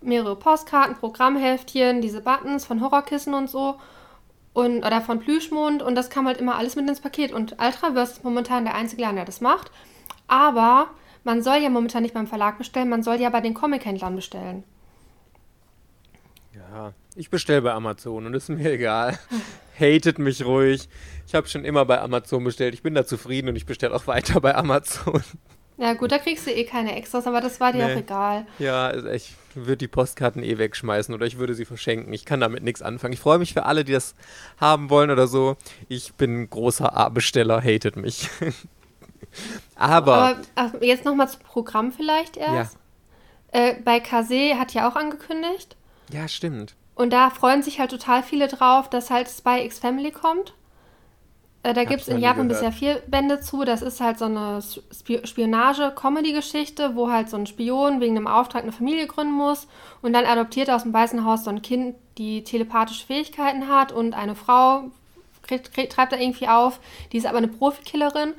mehrere 0.00 0.36
Postkarten, 0.36 0.96
Programmheftchen, 0.96 2.00
diese 2.00 2.20
Buttons 2.20 2.64
von 2.64 2.80
Horrorkissen 2.80 3.34
und 3.34 3.50
so. 3.50 3.76
Und, 4.52 4.78
oder 4.84 5.00
von 5.00 5.18
Plüschmond. 5.18 5.82
Und 5.82 5.94
das 5.94 6.10
kam 6.10 6.26
halt 6.26 6.38
immer 6.38 6.56
alles 6.56 6.76
mit 6.76 6.88
ins 6.88 7.00
Paket. 7.00 7.32
Und 7.32 7.56
Ultraverse 7.60 8.12
ist 8.12 8.24
momentan 8.24 8.64
der 8.64 8.74
einzige 8.74 9.02
Laden, 9.02 9.16
der 9.16 9.24
das 9.24 9.40
macht. 9.40 9.70
Aber 10.28 10.90
man 11.24 11.42
soll 11.42 11.56
ja 11.56 11.68
momentan 11.68 12.02
nicht 12.02 12.14
beim 12.14 12.26
Verlag 12.26 12.58
bestellen, 12.58 12.88
man 12.88 13.02
soll 13.02 13.20
ja 13.20 13.28
bei 13.30 13.40
den 13.40 13.54
Comic-Händlern 13.54 14.16
bestellen. 14.16 14.64
Ja, 16.54 16.92
ich 17.16 17.30
bestelle 17.30 17.62
bei 17.62 17.72
Amazon 17.72 18.26
und 18.26 18.34
ist 18.34 18.48
mir 18.48 18.72
egal. 18.72 19.18
Hatet 19.78 20.18
mich 20.18 20.44
ruhig. 20.44 20.88
Ich 21.28 21.34
habe 21.34 21.46
schon 21.46 21.66
immer 21.66 21.84
bei 21.84 22.00
Amazon 22.00 22.42
bestellt. 22.42 22.72
Ich 22.72 22.82
bin 22.82 22.94
da 22.94 23.04
zufrieden 23.04 23.50
und 23.50 23.56
ich 23.56 23.66
bestelle 23.66 23.94
auch 23.94 24.06
weiter 24.06 24.40
bei 24.40 24.54
Amazon. 24.54 25.22
Ja, 25.80 25.92
gut, 25.92 26.10
da 26.10 26.18
kriegst 26.18 26.44
du 26.44 26.50
eh 26.50 26.64
keine 26.64 26.96
Extras, 26.96 27.28
aber 27.28 27.40
das 27.40 27.60
war 27.60 27.70
dir 27.70 27.86
nee. 27.86 27.92
auch 27.92 27.98
egal. 27.98 28.46
Ja, 28.58 28.92
ich 29.12 29.36
würde 29.54 29.76
die 29.76 29.86
Postkarten 29.86 30.42
eh 30.42 30.58
wegschmeißen 30.58 31.14
oder 31.14 31.24
ich 31.24 31.38
würde 31.38 31.54
sie 31.54 31.64
verschenken. 31.64 32.12
Ich 32.12 32.24
kann 32.24 32.40
damit 32.40 32.64
nichts 32.64 32.82
anfangen. 32.82 33.12
Ich 33.12 33.20
freue 33.20 33.38
mich 33.38 33.52
für 33.52 33.64
alle, 33.64 33.84
die 33.84 33.92
das 33.92 34.16
haben 34.60 34.90
wollen 34.90 35.12
oder 35.12 35.28
so. 35.28 35.56
Ich 35.88 36.14
bin 36.14 36.50
großer 36.50 36.96
A-Besteller, 36.96 37.62
hatet 37.62 37.94
mich. 37.94 38.28
aber, 39.76 40.40
aber 40.56 40.84
jetzt 40.84 41.04
nochmal 41.04 41.28
zum 41.28 41.42
Programm 41.42 41.92
vielleicht 41.92 42.36
erst. 42.36 42.76
Ja. 43.54 43.60
Äh, 43.60 43.74
bei 43.80 44.00
Kase 44.00 44.58
hat 44.58 44.74
ja 44.74 44.90
auch 44.90 44.96
angekündigt. 44.96 45.76
Ja, 46.12 46.26
stimmt. 46.26 46.74
Und 46.96 47.12
da 47.12 47.30
freuen 47.30 47.62
sich 47.62 47.78
halt 47.78 47.92
total 47.92 48.24
viele 48.24 48.48
drauf, 48.48 48.90
dass 48.90 49.10
halt 49.10 49.28
Spy 49.28 49.64
X 49.64 49.78
Family 49.78 50.10
kommt. 50.10 50.54
Äh, 51.68 51.74
da 51.74 51.84
gibt 51.84 52.00
es 52.00 52.08
in 52.08 52.18
Japan 52.18 52.48
bisher 52.48 52.72
vier 52.72 53.02
Bände 53.08 53.40
zu. 53.40 53.64
Das 53.64 53.82
ist 53.82 54.00
halt 54.00 54.18
so 54.18 54.24
eine 54.24 54.62
Spionage-Comedy-Geschichte, 54.62 56.96
wo 56.96 57.10
halt 57.10 57.28
so 57.28 57.36
ein 57.36 57.46
Spion 57.46 58.00
wegen 58.00 58.16
einem 58.16 58.26
Auftrag 58.26 58.62
eine 58.62 58.72
Familie 58.72 59.06
gründen 59.06 59.34
muss 59.34 59.68
und 60.00 60.14
dann 60.14 60.24
adoptiert 60.24 60.70
aus 60.70 60.84
dem 60.84 60.94
Weißen 60.94 61.24
Haus 61.24 61.44
so 61.44 61.50
ein 61.50 61.60
Kind, 61.60 61.96
die 62.16 62.42
telepathische 62.42 63.06
Fähigkeiten 63.06 63.68
hat 63.68 63.92
und 63.92 64.14
eine 64.14 64.34
Frau 64.34 64.84
kriegt, 65.42 65.74
kriegt, 65.74 65.92
treibt 65.92 66.12
er 66.12 66.20
irgendwie 66.20 66.48
auf, 66.48 66.80
die 67.12 67.18
ist 67.18 67.26
aber 67.26 67.38
eine 67.38 67.48
Profikillerin. 67.48 68.32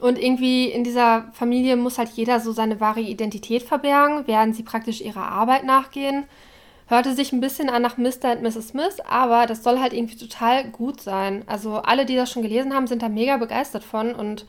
Und 0.00 0.18
irgendwie 0.18 0.66
in 0.66 0.82
dieser 0.82 1.30
Familie 1.32 1.76
muss 1.76 1.98
halt 1.98 2.08
jeder 2.08 2.40
so 2.40 2.50
seine 2.50 2.80
wahre 2.80 3.00
Identität 3.00 3.62
verbergen, 3.62 4.26
während 4.26 4.56
sie 4.56 4.64
praktisch 4.64 5.00
ihrer 5.00 5.28
Arbeit 5.28 5.62
nachgehen. 5.62 6.24
Hörte 6.92 7.14
sich 7.14 7.32
ein 7.32 7.40
bisschen 7.40 7.70
an 7.70 7.80
nach 7.80 7.96
Mr. 7.96 8.32
und 8.32 8.42
Mrs. 8.42 8.68
Smith, 8.68 9.00
aber 9.08 9.46
das 9.46 9.62
soll 9.62 9.80
halt 9.80 9.94
irgendwie 9.94 10.18
total 10.18 10.64
gut 10.68 11.00
sein. 11.00 11.42
Also 11.46 11.76
alle, 11.76 12.04
die 12.04 12.16
das 12.16 12.30
schon 12.30 12.42
gelesen 12.42 12.74
haben, 12.74 12.86
sind 12.86 13.00
da 13.00 13.08
mega 13.08 13.38
begeistert 13.38 13.82
von 13.82 14.14
und 14.14 14.44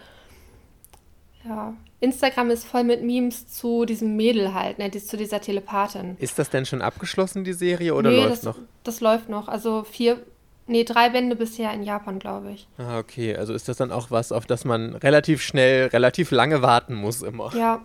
ja, 1.47 1.73
Instagram 2.01 2.49
ist 2.49 2.65
voll 2.65 2.84
mit 2.84 3.01
Memes 3.01 3.47
zu 3.47 3.86
diesem 3.86 4.17
Mädel 4.17 4.53
halt, 4.53 4.77
ne, 4.77 4.91
zu 4.91 5.15
dieser 5.15 5.39
Telepathin. 5.39 6.17
Ist 6.19 6.38
das 6.38 6.49
denn 6.49 6.65
schon 6.65 6.82
abgeschlossen, 6.82 7.45
die 7.45 7.53
Serie, 7.53 7.95
oder 7.95 8.10
nee, 8.10 8.17
läuft 8.17 8.32
das, 8.32 8.43
noch? 8.43 8.58
Das 8.84 8.99
läuft 8.99 9.29
noch. 9.29 9.47
Also 9.47 9.86
vier, 9.89 10.21
nee, 10.67 10.84
drei 10.84 11.12
Bände 11.12 11.38
bisher 11.38 11.71
in 11.73 11.82
Japan, 11.82 12.19
glaube 12.19 12.51
ich. 12.51 12.67
Ah, 12.77 12.99
okay. 12.99 13.38
Also 13.38 13.53
ist 13.53 13.69
das 13.69 13.77
dann 13.77 13.93
auch 13.93 14.12
was, 14.12 14.34
auf 14.34 14.45
das 14.45 14.65
man 14.65 14.95
relativ 14.95 15.41
schnell, 15.41 15.88
relativ 15.88 16.32
lange 16.32 16.62
warten 16.62 16.93
muss 16.93 17.21
immer. 17.21 17.56
Ja, 17.56 17.82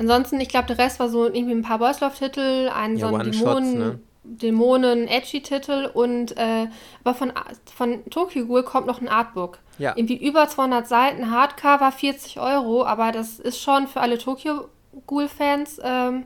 Ansonsten, 0.00 0.40
ich 0.40 0.48
glaube, 0.48 0.66
der 0.66 0.78
Rest 0.78 0.98
war 0.98 1.10
so 1.10 1.26
irgendwie 1.26 1.52
ein 1.52 1.60
paar 1.60 1.78
Boys 1.78 2.00
Love-Titel, 2.00 2.70
ein 2.74 2.96
ja, 2.96 3.10
so 3.10 3.14
ein 3.14 3.30
Dämonen, 3.30 3.78
ne? 3.78 3.98
Dämonen-Edgy-Titel 4.24 5.90
und 5.92 6.38
äh, 6.38 6.68
aber 7.04 7.14
von, 7.14 7.34
von 7.76 8.02
Tokyo 8.08 8.46
Ghoul 8.46 8.62
kommt 8.62 8.86
noch 8.86 9.02
ein 9.02 9.08
Artbook. 9.08 9.58
Ja. 9.76 9.92
Irgendwie 9.96 10.16
über 10.16 10.48
200 10.48 10.88
Seiten, 10.88 11.30
Hardcover 11.30 11.92
40 11.92 12.40
Euro, 12.40 12.86
aber 12.86 13.12
das 13.12 13.38
ist 13.40 13.60
schon 13.60 13.88
für 13.88 14.00
alle 14.00 14.16
Tokyo 14.16 14.70
Ghoul-Fans, 15.06 15.82
ähm, 15.84 16.24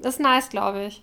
das 0.00 0.14
ist 0.14 0.20
nice, 0.20 0.48
glaube 0.48 0.84
ich. 0.84 1.02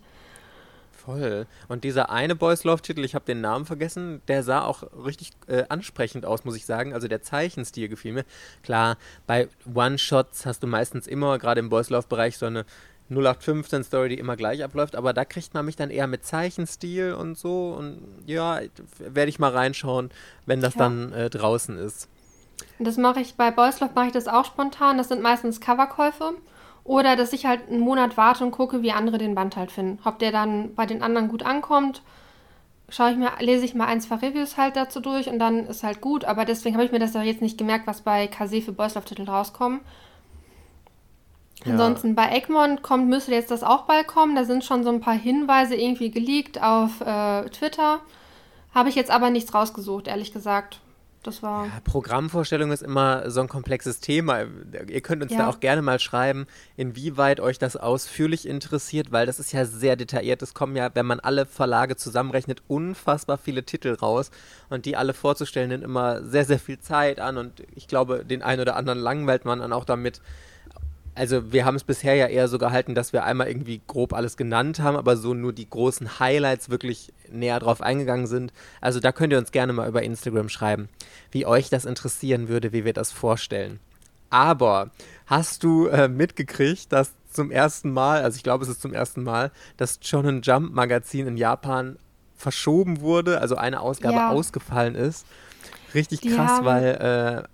Voll. 1.05 1.47
Und 1.67 1.83
dieser 1.83 2.11
eine 2.11 2.35
Boys 2.35 2.63
Love-Titel, 2.63 3.03
ich 3.03 3.15
habe 3.15 3.25
den 3.25 3.41
Namen 3.41 3.65
vergessen, 3.65 4.21
der 4.27 4.43
sah 4.43 4.63
auch 4.63 4.83
richtig 5.05 5.31
äh, 5.47 5.63
ansprechend 5.67 6.25
aus, 6.25 6.45
muss 6.45 6.55
ich 6.55 6.65
sagen. 6.65 6.93
Also 6.93 7.07
der 7.07 7.23
Zeichenstil 7.23 7.89
gefiel 7.89 8.13
mir. 8.13 8.25
Klar, 8.61 8.97
bei 9.25 9.47
One-Shots 9.73 10.45
hast 10.45 10.61
du 10.61 10.67
meistens 10.67 11.07
immer, 11.07 11.39
gerade 11.39 11.59
im 11.59 11.69
Boys 11.69 11.89
Love-Bereich, 11.89 12.37
so 12.37 12.45
eine 12.45 12.65
0815-Story, 13.09 14.09
die 14.09 14.19
immer 14.19 14.35
gleich 14.35 14.63
abläuft, 14.63 14.95
aber 14.95 15.13
da 15.13 15.25
kriegt 15.25 15.53
man 15.53 15.65
mich 15.65 15.75
dann 15.75 15.89
eher 15.89 16.07
mit 16.07 16.25
Zeichenstil 16.25 17.13
und 17.13 17.37
so. 17.37 17.75
Und 17.77 17.99
ja, 18.25 18.59
werde 18.99 19.29
ich 19.29 19.39
mal 19.39 19.51
reinschauen, 19.51 20.11
wenn 20.45 20.61
das 20.61 20.75
ja. 20.75 20.79
dann 20.79 21.11
äh, 21.13 21.29
draußen 21.29 21.77
ist. 21.77 22.07
Das 22.79 22.97
mache 22.97 23.21
ich 23.21 23.35
bei 23.35 23.51
Boys 23.51 23.79
Love 23.79 23.93
mache 23.95 24.07
ich 24.07 24.13
das 24.13 24.27
auch 24.27 24.45
spontan. 24.45 24.97
Das 24.97 25.07
sind 25.07 25.21
meistens 25.21 25.59
Coverkäufe. 25.61 26.33
Oder 26.91 27.15
dass 27.15 27.31
ich 27.31 27.45
halt 27.45 27.69
einen 27.69 27.79
Monat 27.79 28.17
warte 28.17 28.43
und 28.43 28.51
gucke, 28.51 28.81
wie 28.81 28.91
andere 28.91 29.17
den 29.17 29.33
Band 29.33 29.55
halt 29.55 29.71
finden. 29.71 29.99
Ob 30.03 30.19
der 30.19 30.33
dann 30.33 30.75
bei 30.75 30.85
den 30.85 31.01
anderen 31.01 31.29
gut 31.29 31.41
ankommt, 31.41 32.01
schaue 32.89 33.11
ich 33.11 33.17
mir, 33.17 33.31
lese 33.39 33.63
ich 33.63 33.73
mal 33.73 33.85
ein, 33.85 34.01
zwei 34.01 34.15
Reviews 34.15 34.57
halt 34.57 34.75
dazu 34.75 34.99
durch 34.99 35.29
und 35.29 35.39
dann 35.39 35.67
ist 35.67 35.83
halt 35.83 36.01
gut. 36.01 36.25
Aber 36.25 36.43
deswegen 36.43 36.75
habe 36.75 36.83
ich 36.83 36.91
mir 36.91 36.99
das 36.99 37.13
ja 37.13 37.23
jetzt 37.23 37.41
nicht 37.41 37.57
gemerkt, 37.57 37.87
was 37.87 38.01
bei 38.01 38.27
Kase 38.27 38.61
für 38.61 38.73
Boys 38.73 38.93
Titel 39.05 39.23
rauskommen. 39.23 39.79
Ja. 41.63 41.71
Ansonsten 41.71 42.13
bei 42.13 42.29
Egmont 42.29 42.81
kommt, 42.81 43.07
müsste 43.07 43.31
jetzt 43.31 43.51
das 43.51 43.63
auch 43.63 43.83
bald 43.83 44.07
kommen. 44.07 44.35
Da 44.35 44.43
sind 44.43 44.65
schon 44.65 44.83
so 44.83 44.89
ein 44.89 44.99
paar 44.99 45.17
Hinweise 45.17 45.75
irgendwie 45.75 46.11
geleakt 46.11 46.61
auf 46.61 46.99
äh, 46.99 47.47
Twitter. 47.51 48.01
Habe 48.75 48.89
ich 48.89 48.95
jetzt 48.95 49.11
aber 49.11 49.29
nichts 49.29 49.53
rausgesucht, 49.53 50.09
ehrlich 50.09 50.33
gesagt. 50.33 50.81
Das 51.23 51.43
war. 51.43 51.65
Ja, 51.67 51.71
Programmvorstellung 51.83 52.71
ist 52.71 52.81
immer 52.81 53.29
so 53.29 53.41
ein 53.41 53.47
komplexes 53.47 53.99
Thema. 53.99 54.45
Ihr 54.87 55.01
könnt 55.01 55.21
uns 55.21 55.31
Ja. 55.31 55.39
da 55.39 55.47
auch 55.49 55.59
gerne 55.59 55.81
mal 55.83 55.99
schreiben, 55.99 56.47
inwieweit 56.77 57.39
euch 57.39 57.59
das 57.59 57.75
ausführlich 57.75 58.47
interessiert, 58.47 59.11
weil 59.11 59.27
das 59.27 59.39
ist 59.39 59.51
ja 59.51 59.65
sehr 59.65 59.95
detailliert. 59.95 60.41
Es 60.41 60.53
kommen 60.55 60.75
ja, 60.75 60.89
wenn 60.95 61.05
man 61.05 61.19
alle 61.19 61.45
Verlage 61.45 61.95
zusammenrechnet, 61.95 62.63
unfassbar 62.67 63.37
viele 63.37 63.63
Titel 63.63 63.93
raus. 63.93 64.31
Und 64.69 64.85
die 64.85 64.97
alle 64.97 65.13
vorzustellen, 65.13 65.69
nimmt 65.69 65.83
immer 65.83 66.23
sehr, 66.23 66.45
sehr 66.45 66.59
viel 66.59 66.79
Zeit 66.79 67.19
an. 67.19 67.37
Und 67.37 67.61
ich 67.75 67.87
glaube, 67.87 68.25
den 68.25 68.41
einen 68.41 68.61
oder 68.61 68.75
anderen 68.75 68.99
langweilt 68.99 69.45
man 69.45 69.59
dann 69.59 69.73
auch 69.73 69.85
damit. 69.85 70.21
Also 71.13 71.51
wir 71.51 71.65
haben 71.65 71.75
es 71.75 71.83
bisher 71.83 72.15
ja 72.15 72.27
eher 72.27 72.47
so 72.47 72.57
gehalten, 72.57 72.95
dass 72.95 73.11
wir 73.11 73.25
einmal 73.25 73.47
irgendwie 73.47 73.81
grob 73.85 74.13
alles 74.13 74.37
genannt 74.37 74.79
haben, 74.79 74.95
aber 74.95 75.17
so 75.17 75.33
nur 75.33 75.51
die 75.53 75.69
großen 75.69 76.19
Highlights 76.19 76.69
wirklich 76.69 77.11
näher 77.29 77.59
drauf 77.59 77.81
eingegangen 77.81 78.27
sind. 78.27 78.53
Also 78.79 78.99
da 78.99 79.11
könnt 79.11 79.33
ihr 79.33 79.39
uns 79.39 79.51
gerne 79.51 79.73
mal 79.73 79.89
über 79.89 80.03
Instagram 80.03 80.47
schreiben, 80.49 80.87
wie 81.31 81.45
euch 81.45 81.69
das 81.69 81.85
interessieren 81.85 82.47
würde, 82.47 82.71
wie 82.71 82.85
wir 82.85 82.93
das 82.93 83.11
vorstellen. 83.11 83.79
Aber 84.29 84.91
hast 85.25 85.63
du 85.63 85.87
äh, 85.87 86.07
mitgekriegt, 86.07 86.91
dass 86.93 87.11
zum 87.29 87.51
ersten 87.51 87.91
Mal, 87.91 88.23
also 88.23 88.37
ich 88.37 88.43
glaube 88.43 88.63
es 88.63 88.69
ist 88.69 88.81
zum 88.81 88.93
ersten 88.93 89.23
Mal, 89.23 89.51
das 89.77 89.99
Shonen 90.01 90.41
Jump 90.41 90.73
Magazin 90.73 91.27
in 91.27 91.37
Japan 91.37 91.97
verschoben 92.35 93.01
wurde, 93.01 93.39
also 93.41 93.55
eine 93.55 93.81
Ausgabe 93.81 94.15
Ja. 94.15 94.29
ausgefallen 94.29 94.95
ist? 94.95 95.25
Richtig 95.93 96.21
Die 96.21 96.29
krass, 96.29 96.63
weil 96.63 97.45
äh, 97.45 97.47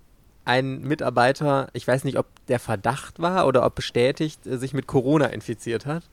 ein 0.48 0.80
Mitarbeiter, 0.80 1.68
ich 1.74 1.86
weiß 1.86 2.04
nicht, 2.04 2.18
ob 2.18 2.26
der 2.46 2.58
Verdacht 2.58 3.20
war 3.20 3.46
oder 3.46 3.66
ob 3.66 3.74
bestätigt, 3.74 4.46
äh, 4.46 4.56
sich 4.56 4.72
mit 4.72 4.86
Corona 4.86 5.26
infiziert 5.26 5.84
hat. 5.84 6.04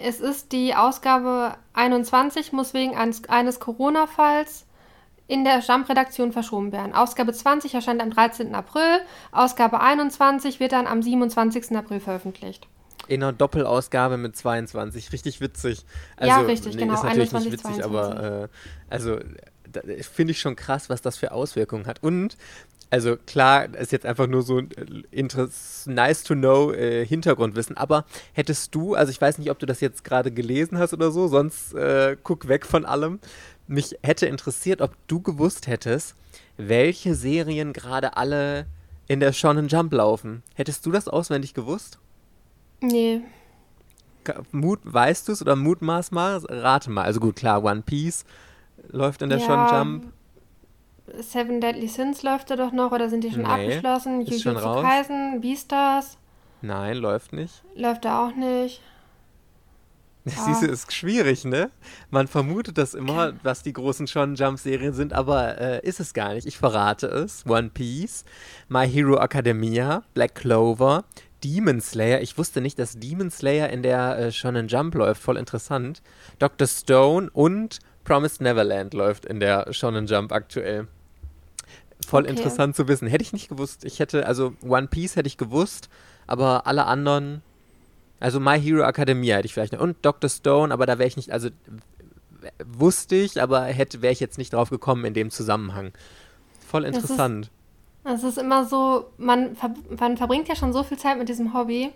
Es 0.00 0.20
ist 0.20 0.52
die 0.52 0.76
Ausgabe 0.76 1.56
21, 1.72 2.52
muss 2.52 2.72
wegen 2.72 2.96
eines, 2.96 3.28
eines 3.28 3.58
Corona-Falls 3.58 4.64
in 5.26 5.42
der 5.44 5.58
Jump-Redaktion 5.58 6.30
verschoben 6.30 6.70
werden. 6.70 6.94
Ausgabe 6.94 7.32
20 7.32 7.74
erscheint 7.74 8.00
am 8.00 8.10
13. 8.10 8.54
April, 8.54 9.00
Ausgabe 9.32 9.80
21 9.80 10.60
wird 10.60 10.70
dann 10.70 10.86
am 10.86 11.02
27. 11.02 11.76
April 11.76 11.98
veröffentlicht. 11.98 12.68
In 13.08 13.24
einer 13.24 13.32
Doppelausgabe 13.32 14.18
mit 14.18 14.36
22. 14.36 15.12
Richtig 15.12 15.40
witzig. 15.40 15.84
Ja, 16.20 16.38
richtig, 16.40 16.76
genau, 16.76 16.94
Ist 16.94 17.02
natürlich 17.02 17.34
21, 17.34 17.50
nicht 17.50 17.64
witzig, 17.64 17.82
22. 17.82 17.84
aber 17.84 18.42
äh, 18.44 18.48
also 18.88 19.18
finde 20.02 20.32
ich 20.32 20.40
schon 20.40 20.54
krass, 20.54 20.88
was 20.90 21.02
das 21.02 21.16
für 21.16 21.32
Auswirkungen 21.32 21.86
hat. 21.86 22.02
Und 22.02 22.36
also 22.92 23.16
klar, 23.16 23.74
ist 23.74 23.90
jetzt 23.90 24.04
einfach 24.04 24.26
nur 24.26 24.42
so 24.42 24.58
ein 24.58 24.70
äh, 24.70 25.28
nice 25.86 26.24
to 26.24 26.34
know 26.34 26.72
äh, 26.72 27.06
Hintergrundwissen, 27.06 27.74
aber 27.78 28.04
hättest 28.34 28.74
du, 28.74 28.94
also 28.94 29.10
ich 29.10 29.18
weiß 29.18 29.38
nicht, 29.38 29.50
ob 29.50 29.58
du 29.58 29.64
das 29.64 29.80
jetzt 29.80 30.04
gerade 30.04 30.30
gelesen 30.30 30.76
hast 30.76 30.92
oder 30.92 31.10
so, 31.10 31.26
sonst 31.26 31.72
äh, 31.72 32.18
guck 32.22 32.48
weg 32.48 32.66
von 32.66 32.84
allem. 32.84 33.18
Mich 33.66 33.96
hätte 34.02 34.26
interessiert, 34.26 34.82
ob 34.82 34.94
du 35.08 35.22
gewusst 35.22 35.68
hättest, 35.68 36.14
welche 36.58 37.14
Serien 37.14 37.72
gerade 37.72 38.18
alle 38.18 38.66
in 39.08 39.20
der 39.20 39.32
Shonen 39.32 39.68
Jump 39.68 39.94
laufen. 39.94 40.42
Hättest 40.54 40.84
du 40.84 40.92
das 40.92 41.08
auswendig 41.08 41.54
gewusst? 41.54 41.98
Nee, 42.82 43.22
Mut, 44.50 44.80
weißt 44.84 45.28
du 45.28 45.32
es 45.32 45.40
oder 45.40 45.56
mutmaß 45.56 46.10
mal? 46.10 46.36
Rate 46.46 46.90
mal. 46.90 47.04
Also 47.04 47.20
gut, 47.20 47.36
klar, 47.36 47.64
One 47.64 47.82
Piece 47.82 48.26
läuft 48.90 49.22
in 49.22 49.30
der 49.30 49.38
Ja, 49.38 49.46
Shonen 49.46 49.66
Jump. 49.66 50.12
Seven 51.20 51.60
Deadly 51.60 51.88
Sins 51.88 52.22
läuft 52.22 52.50
da 52.50 52.56
doch 52.56 52.72
noch 52.72 52.92
oder 52.92 53.08
sind 53.10 53.24
die 53.24 53.30
schon 53.32 53.42
Nee, 53.42 53.48
abgeschlossen? 53.48 54.20
ist 54.22 54.42
schon 54.42 54.52
Jujutsu 54.54 54.68
raus. 54.68 54.84
Kaisen, 54.84 55.40
Beastars 55.40 56.16
Nein, 56.60 56.96
läuft 56.98 57.32
nicht. 57.32 57.62
läuft 57.74 58.04
da 58.04 58.26
auch 58.28 58.34
nicht. 58.34 58.80
Siehst 60.24 60.62
du, 60.62 60.66
ist 60.66 60.92
schwierig, 60.92 61.44
ne? 61.44 61.68
Man 62.10 62.28
vermutet 62.28 62.78
das 62.78 62.94
immer, 62.94 63.32
was 63.42 63.64
die 63.64 63.72
großen 63.72 64.06
Shonen 64.06 64.36
Jump 64.36 64.56
Serien 64.60 64.92
sind, 64.92 65.12
aber 65.12 65.60
äh, 65.60 65.80
ist 65.84 65.98
es 65.98 66.14
gar 66.14 66.34
nicht. 66.34 66.46
Ich 66.46 66.58
verrate 66.58 67.08
es. 67.08 67.44
One 67.44 67.70
Piece, 67.70 68.24
My 68.68 68.88
Hero 68.88 69.16
Academia, 69.16 70.04
Black 70.14 70.36
Clover, 70.36 71.02
Demon 71.42 71.80
Slayer. 71.80 72.20
Ich 72.20 72.38
wusste 72.38 72.60
nicht, 72.60 72.78
dass 72.78 73.00
Demon 73.00 73.32
Slayer 73.32 73.70
in 73.70 73.82
der 73.82 74.16
äh, 74.16 74.30
Shonen 74.30 74.68
Jump 74.68 74.94
läuft. 74.94 75.20
Voll 75.20 75.36
interessant. 75.36 76.02
Dr. 76.38 76.68
Stone 76.68 77.28
und 77.32 77.80
Promised 78.04 78.40
Neverland 78.40 78.94
läuft 78.94 79.24
in 79.26 79.40
der 79.40 79.72
Shonen 79.72 80.06
Jump 80.06 80.32
aktuell. 80.32 80.88
Voll 82.06 82.22
Okay. 82.22 82.30
interessant 82.30 82.74
zu 82.76 82.88
wissen. 82.88 83.06
Hätte 83.08 83.22
ich 83.22 83.32
nicht 83.32 83.48
gewusst. 83.48 83.84
Ich 83.84 84.00
hätte, 84.00 84.26
also 84.26 84.54
One 84.66 84.88
Piece 84.88 85.14
hätte 85.16 85.28
ich 85.28 85.36
gewusst, 85.38 85.88
aber 86.26 86.66
alle 86.66 86.86
anderen 86.86 87.42
also 88.20 88.38
My 88.38 88.60
Hero 88.60 88.84
Academia 88.84 89.36
hätte 89.36 89.46
ich 89.46 89.54
vielleicht 89.54 89.72
noch. 89.72 89.80
Und 89.80 89.96
Dr. 90.02 90.30
Stone, 90.30 90.72
aber 90.72 90.86
da 90.86 90.96
wäre 90.98 91.08
ich 91.08 91.16
nicht, 91.16 91.32
also 91.32 91.48
wusste 92.64 93.16
ich, 93.16 93.40
aber 93.42 93.64
hätte 93.64 94.00
wäre 94.02 94.12
ich 94.12 94.20
jetzt 94.20 94.38
nicht 94.38 94.52
drauf 94.52 94.70
gekommen 94.70 95.04
in 95.04 95.14
dem 95.14 95.30
Zusammenhang. 95.30 95.92
Voll 96.68 96.84
ist- 96.84 96.94
interessant. 96.96 97.50
Es 98.04 98.22
ist 98.24 98.38
immer 98.38 98.64
so, 98.64 99.10
man, 99.18 99.54
ver 99.56 99.74
man 99.98 100.16
verbringt 100.16 100.48
ja 100.48 100.56
schon 100.56 100.72
so 100.72 100.82
viel 100.82 100.98
Zeit 100.98 101.18
mit 101.18 101.28
diesem 101.28 101.54
Hobby. 101.54 101.90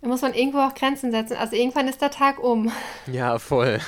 Da 0.00 0.08
muss 0.08 0.22
man 0.22 0.32
irgendwo 0.32 0.58
auch 0.58 0.74
Grenzen 0.74 1.10
setzen. 1.10 1.36
Also 1.36 1.54
irgendwann 1.56 1.88
ist 1.88 2.00
der 2.00 2.10
Tag 2.10 2.42
um. 2.42 2.70
Ja, 3.10 3.38
voll. 3.38 3.78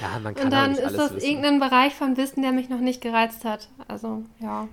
Ja, 0.00 0.18
man 0.18 0.34
kann 0.34 0.46
Und 0.46 0.50
dann 0.52 0.72
ist 0.72 0.96
das 0.96 1.14
wissen. 1.14 1.28
irgendein 1.28 1.60
Bereich 1.60 1.94
von 1.94 2.16
Wissen, 2.16 2.42
der 2.42 2.52
mich 2.52 2.68
noch 2.68 2.80
nicht 2.80 3.00
gereizt 3.00 3.44
hat. 3.44 3.68
Also, 3.88 4.22
ja. 4.40 4.68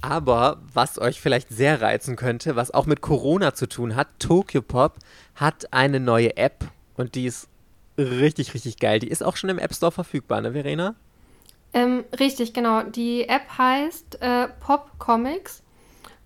Aber 0.00 0.60
was 0.72 0.98
euch 0.98 1.20
vielleicht 1.20 1.48
sehr 1.50 1.80
reizen 1.80 2.16
könnte, 2.16 2.56
was 2.56 2.72
auch 2.72 2.86
mit 2.86 3.00
Corona 3.00 3.54
zu 3.54 3.68
tun 3.68 3.94
hat, 3.94 4.08
Tokyopop 4.18 4.96
hat 5.34 5.72
eine 5.72 6.00
neue 6.00 6.36
App 6.36 6.64
und 6.96 7.14
die 7.14 7.26
ist 7.26 7.48
richtig, 7.98 8.54
richtig 8.54 8.78
geil. 8.78 8.98
Die 8.98 9.08
ist 9.08 9.22
auch 9.22 9.36
schon 9.36 9.50
im 9.50 9.58
App 9.58 9.74
Store 9.74 9.92
verfügbar, 9.92 10.40
ne, 10.40 10.52
Verena? 10.52 10.94
Ähm, 11.74 12.04
richtig, 12.18 12.52
genau. 12.52 12.82
Die 12.82 13.28
App 13.28 13.58
heißt 13.58 14.20
äh, 14.20 14.48
Pop 14.60 14.98
Comics. 14.98 15.62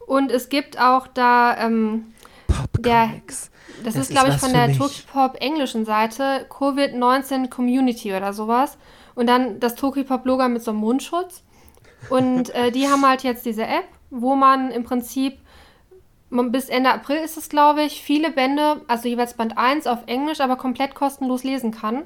Und 0.06 0.30
es 0.30 0.48
gibt 0.48 0.80
auch 0.80 1.06
da, 1.08 1.56
ähm, 1.58 2.12
Pop 2.56 2.82
Der- 2.82 3.06
Comics. 3.08 3.50
das, 3.84 3.94
Das 3.94 4.02
ist, 4.04 4.10
glaube 4.10 4.30
ich, 4.30 4.36
von 4.36 4.52
der 4.52 4.68
mich. 4.68 4.78
Tokyopop 4.78 5.36
englischen 5.40 5.84
Seite, 5.84 6.46
Covid-19 6.48 7.48
Community 7.48 8.14
oder 8.14 8.32
sowas. 8.32 8.78
Und 9.14 9.26
dann 9.28 9.60
das 9.60 9.74
Tokyopop-Logo 9.74 10.48
mit 10.48 10.62
so 10.62 10.70
einem 10.72 10.80
Mundschutz. 10.80 11.42
Und 12.10 12.54
äh, 12.54 12.70
die 12.70 12.88
haben 12.88 13.06
halt 13.06 13.22
jetzt 13.22 13.46
diese 13.46 13.64
App, 13.66 13.86
wo 14.10 14.36
man 14.36 14.70
im 14.70 14.84
Prinzip 14.84 15.38
bis 16.30 16.68
Ende 16.68 16.92
April 16.92 17.18
ist 17.18 17.36
es, 17.36 17.48
glaube 17.48 17.82
ich, 17.82 18.02
viele 18.02 18.30
Bände, 18.30 18.80
also 18.88 19.08
jeweils 19.08 19.34
Band 19.34 19.56
1 19.56 19.86
auf 19.86 20.00
Englisch, 20.06 20.40
aber 20.40 20.56
komplett 20.56 20.94
kostenlos 20.94 21.44
lesen 21.44 21.70
kann. 21.70 22.02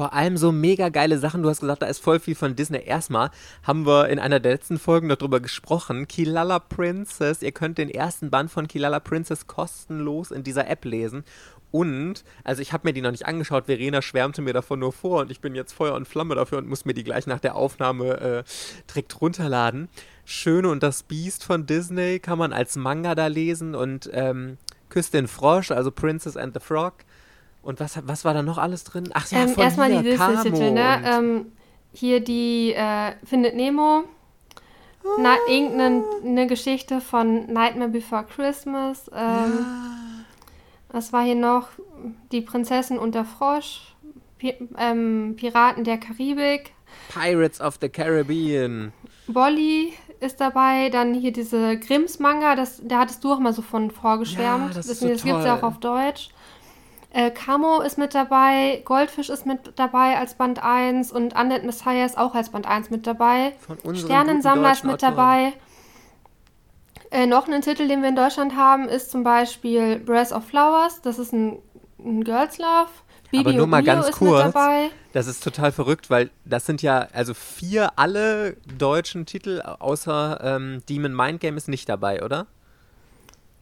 Vor 0.00 0.14
allem 0.14 0.38
so 0.38 0.50
mega 0.50 0.88
geile 0.88 1.18
Sachen. 1.18 1.42
Du 1.42 1.50
hast 1.50 1.60
gesagt, 1.60 1.82
da 1.82 1.86
ist 1.86 1.98
voll 1.98 2.20
viel 2.20 2.34
von 2.34 2.56
Disney. 2.56 2.82
Erstmal 2.82 3.30
haben 3.62 3.84
wir 3.84 4.08
in 4.08 4.18
einer 4.18 4.40
der 4.40 4.52
letzten 4.52 4.78
Folgen 4.78 5.10
darüber 5.10 5.40
gesprochen. 5.40 6.08
Kilala 6.08 6.58
Princess. 6.58 7.42
Ihr 7.42 7.52
könnt 7.52 7.76
den 7.76 7.90
ersten 7.90 8.30
Band 8.30 8.50
von 8.50 8.66
Kilala 8.66 8.98
Princess 8.98 9.46
kostenlos 9.46 10.30
in 10.30 10.42
dieser 10.42 10.70
App 10.70 10.86
lesen. 10.86 11.22
Und, 11.70 12.24
also 12.44 12.62
ich 12.62 12.72
habe 12.72 12.88
mir 12.88 12.94
die 12.94 13.02
noch 13.02 13.10
nicht 13.10 13.26
angeschaut. 13.26 13.66
Verena 13.66 14.00
schwärmte 14.00 14.40
mir 14.40 14.54
davon 14.54 14.78
nur 14.78 14.94
vor 14.94 15.20
und 15.20 15.30
ich 15.30 15.42
bin 15.42 15.54
jetzt 15.54 15.74
Feuer 15.74 15.92
und 15.92 16.08
Flamme 16.08 16.34
dafür 16.34 16.56
und 16.56 16.66
muss 16.66 16.86
mir 16.86 16.94
die 16.94 17.04
gleich 17.04 17.26
nach 17.26 17.40
der 17.40 17.54
Aufnahme 17.54 18.20
äh, 18.20 18.44
direkt 18.88 19.20
runterladen. 19.20 19.90
Schöne 20.24 20.70
und 20.70 20.82
das 20.82 21.02
Biest 21.02 21.44
von 21.44 21.66
Disney 21.66 22.20
kann 22.20 22.38
man 22.38 22.54
als 22.54 22.74
Manga 22.76 23.14
da 23.14 23.26
lesen 23.26 23.74
und 23.74 24.08
ähm, 24.14 24.56
Küss 24.88 25.10
den 25.10 25.28
Frosch, 25.28 25.70
also 25.70 25.90
Princess 25.90 26.38
and 26.38 26.54
the 26.54 26.60
Frog. 26.60 26.94
Und 27.62 27.80
was, 27.80 28.00
was 28.06 28.24
war 28.24 28.34
da 28.34 28.42
noch 28.42 28.58
alles 28.58 28.84
drin? 28.84 29.10
Ach 29.12 29.30
ja, 29.30 29.40
ähm, 29.40 29.48
von 29.50 29.62
erstmal 29.62 29.90
hier, 29.90 30.02
die 30.02 30.10
Disney-Titel, 30.10 30.70
ne? 30.70 31.02
Ähm, 31.04 31.52
hier 31.92 32.20
die 32.20 32.72
äh, 32.72 33.12
Findet 33.24 33.54
Nemo. 33.54 34.04
Na, 35.18 35.36
irgendeine 35.48 36.04
eine 36.24 36.46
Geschichte 36.46 37.00
von 37.00 37.52
Nightmare 37.52 37.90
Before 37.90 38.24
Christmas. 38.24 39.10
Ähm, 39.14 39.66
Was 40.88 41.12
war 41.12 41.24
hier 41.24 41.36
noch? 41.36 41.68
Die 42.32 42.40
Prinzessin 42.40 42.98
und 42.98 43.14
der 43.14 43.24
Frosch. 43.24 43.94
Pi 44.38 44.54
ähm, 44.78 45.36
Piraten 45.36 45.84
der 45.84 45.98
Karibik. 45.98 46.72
Pirates 47.12 47.60
of 47.60 47.78
the 47.80 47.88
Caribbean. 47.88 48.92
Bolly 49.26 49.92
ist 50.20 50.40
dabei. 50.40 50.90
Dann 50.90 51.14
hier 51.14 51.32
diese 51.32 51.78
Grimms 51.78 52.18
Manga. 52.18 52.54
Das, 52.54 52.82
da 52.84 53.00
hattest 53.00 53.24
du 53.24 53.32
auch 53.32 53.38
mal 53.38 53.52
so 53.52 53.62
von 53.62 53.90
vorgeschwärmt. 53.90 54.68
Ja, 54.68 54.74
das 54.74 54.86
Deswegen, 54.86 55.18
so 55.18 55.24
gibt 55.24 55.38
es 55.38 55.44
ja 55.46 55.56
auch 55.56 55.62
auf 55.62 55.78
Deutsch. 55.80 56.30
Äh, 57.12 57.32
Camo 57.32 57.80
ist 57.80 57.98
mit 57.98 58.14
dabei, 58.14 58.82
Goldfisch 58.84 59.30
ist 59.30 59.44
mit 59.44 59.72
dabei 59.76 60.16
als 60.16 60.34
Band 60.34 60.62
1 60.62 61.10
und 61.10 61.34
Undead 61.38 61.64
Messiah 61.64 62.04
ist 62.04 62.16
auch 62.16 62.34
als 62.34 62.50
Band 62.50 62.66
1 62.66 62.90
mit 62.90 63.06
dabei. 63.06 63.52
Von 63.58 63.96
Sternensammler 63.96 64.72
ist 64.72 64.84
mit 64.84 65.02
dabei. 65.02 65.52
Äh, 67.10 67.26
noch 67.26 67.48
ein 67.48 67.62
Titel, 67.62 67.88
den 67.88 68.02
wir 68.02 68.10
in 68.10 68.16
Deutschland 68.16 68.54
haben, 68.54 68.88
ist 68.88 69.10
zum 69.10 69.24
Beispiel 69.24 69.98
Breath 69.98 70.30
of 70.30 70.44
Flowers. 70.44 71.02
Das 71.02 71.18
ist 71.18 71.32
ein, 71.32 71.58
ein 71.98 72.22
Girls 72.22 72.58
Love. 72.58 72.90
Bibi 73.32 73.40
Aber 73.40 73.52
nur 73.52 73.66
mal 73.66 73.82
Mio 73.82 73.92
ganz 73.92 74.10
kurz. 74.12 74.54
Das 75.12 75.26
ist 75.26 75.42
total 75.42 75.72
verrückt, 75.72 76.10
weil 76.10 76.30
das 76.44 76.66
sind 76.66 76.82
ja 76.82 77.08
also 77.12 77.34
vier 77.34 77.98
alle 77.98 78.56
deutschen 78.78 79.26
Titel, 79.26 79.60
außer 79.60 80.40
ähm, 80.42 80.82
Demon 80.88 81.14
Mind 81.14 81.40
Game 81.40 81.56
ist 81.56 81.68
nicht 81.68 81.88
dabei, 81.88 82.22
oder? 82.22 82.46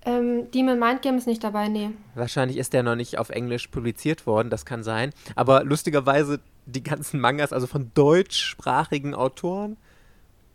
Ähm, 0.04 0.50
Demon 0.52 0.78
Mind 0.78 1.02
Game 1.02 1.18
ist 1.18 1.26
nicht 1.26 1.42
dabei, 1.42 1.68
nee. 1.68 1.90
Wahrscheinlich 2.14 2.56
ist 2.56 2.72
der 2.72 2.82
noch 2.82 2.94
nicht 2.94 3.18
auf 3.18 3.30
Englisch 3.30 3.68
publiziert 3.68 4.26
worden, 4.26 4.48
das 4.50 4.64
kann 4.64 4.82
sein. 4.82 5.12
Aber 5.34 5.64
lustigerweise, 5.64 6.40
die 6.66 6.82
ganzen 6.82 7.20
Mangas, 7.20 7.52
also 7.52 7.66
von 7.66 7.90
deutschsprachigen 7.94 9.14
Autoren, 9.14 9.76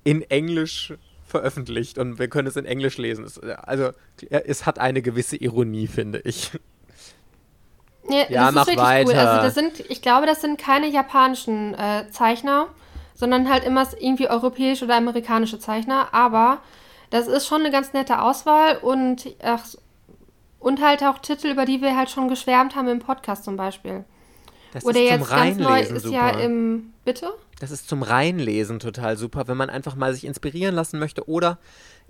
in 0.03 0.21
Englisch 0.21 0.93
veröffentlicht 1.25 1.97
und 1.97 2.19
wir 2.19 2.27
können 2.27 2.47
es 2.47 2.55
in 2.55 2.65
Englisch 2.65 2.97
lesen. 2.97 3.25
Es, 3.25 3.39
also 3.39 3.91
es 4.29 4.65
hat 4.65 4.79
eine 4.79 5.01
gewisse 5.01 5.35
Ironie, 5.35 5.87
finde 5.87 6.19
ich. 6.19 6.51
Ja, 8.09 8.25
ja 8.29 8.51
mach 8.51 8.67
weiter. 8.67 9.09
Cool. 9.09 9.17
Also 9.17 9.43
das 9.43 9.53
sind, 9.55 9.89
ich 9.89 10.01
glaube, 10.01 10.27
das 10.27 10.41
sind 10.41 10.59
keine 10.59 10.87
japanischen 10.87 11.73
äh, 11.73 12.05
Zeichner, 12.11 12.67
sondern 13.15 13.49
halt 13.49 13.63
immer 13.63 13.87
irgendwie 13.99 14.29
europäische 14.29 14.85
oder 14.85 14.95
amerikanische 14.95 15.59
Zeichner. 15.59 16.13
Aber 16.13 16.59
das 17.13 17.27
ist 17.27 17.45
schon 17.45 17.61
eine 17.61 17.69
ganz 17.69 17.93
nette 17.93 18.23
Auswahl 18.23 18.77
und, 18.77 19.35
ach, 19.43 19.63
und 20.57 20.81
halt 20.81 21.03
auch 21.03 21.19
Titel, 21.19 21.49
über 21.49 21.63
die 21.65 21.79
wir 21.79 21.95
halt 21.95 22.09
schon 22.09 22.27
geschwärmt 22.27 22.75
haben 22.75 22.87
im 22.87 22.97
Podcast 22.97 23.43
zum 23.43 23.55
Beispiel. 23.55 24.03
Das 24.71 24.83
Oder 24.83 24.99
ist 24.99 25.09
jetzt 25.11 25.27
zum 25.27 25.37
ganz 25.37 25.57
neu 25.59 25.79
ist 25.81 26.03
super. 26.05 26.15
ja 26.15 26.29
im. 26.39 26.91
Bitte? 27.05 27.31
Das 27.59 27.69
ist 27.69 27.87
zum 27.87 28.01
Reinlesen 28.01 28.79
total 28.79 29.15
super, 29.15 29.47
wenn 29.47 29.57
man 29.57 29.69
einfach 29.69 29.95
mal 29.95 30.11
sich 30.15 30.25
inspirieren 30.25 30.73
lassen 30.73 30.97
möchte. 30.97 31.29
Oder 31.29 31.59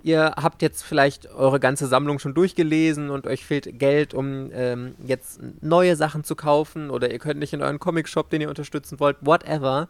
ihr 0.02 0.36
habt 0.40 0.62
jetzt 0.62 0.82
vielleicht 0.82 1.26
eure 1.26 1.60
ganze 1.60 1.86
Sammlung 1.86 2.18
schon 2.18 2.32
durchgelesen 2.32 3.10
und 3.10 3.26
euch 3.26 3.44
fehlt 3.44 3.78
Geld, 3.78 4.14
um 4.14 4.50
ähm, 4.54 4.94
jetzt 5.06 5.38
neue 5.60 5.96
Sachen 5.96 6.24
zu 6.24 6.34
kaufen. 6.34 6.88
Oder 6.88 7.12
ihr 7.12 7.18
könnt 7.18 7.40
nicht 7.40 7.52
in 7.52 7.60
euren 7.60 7.78
Comic-Shop, 7.78 8.30
den 8.30 8.40
ihr 8.40 8.48
unterstützen 8.48 8.98
wollt. 9.00 9.18
Whatever. 9.20 9.88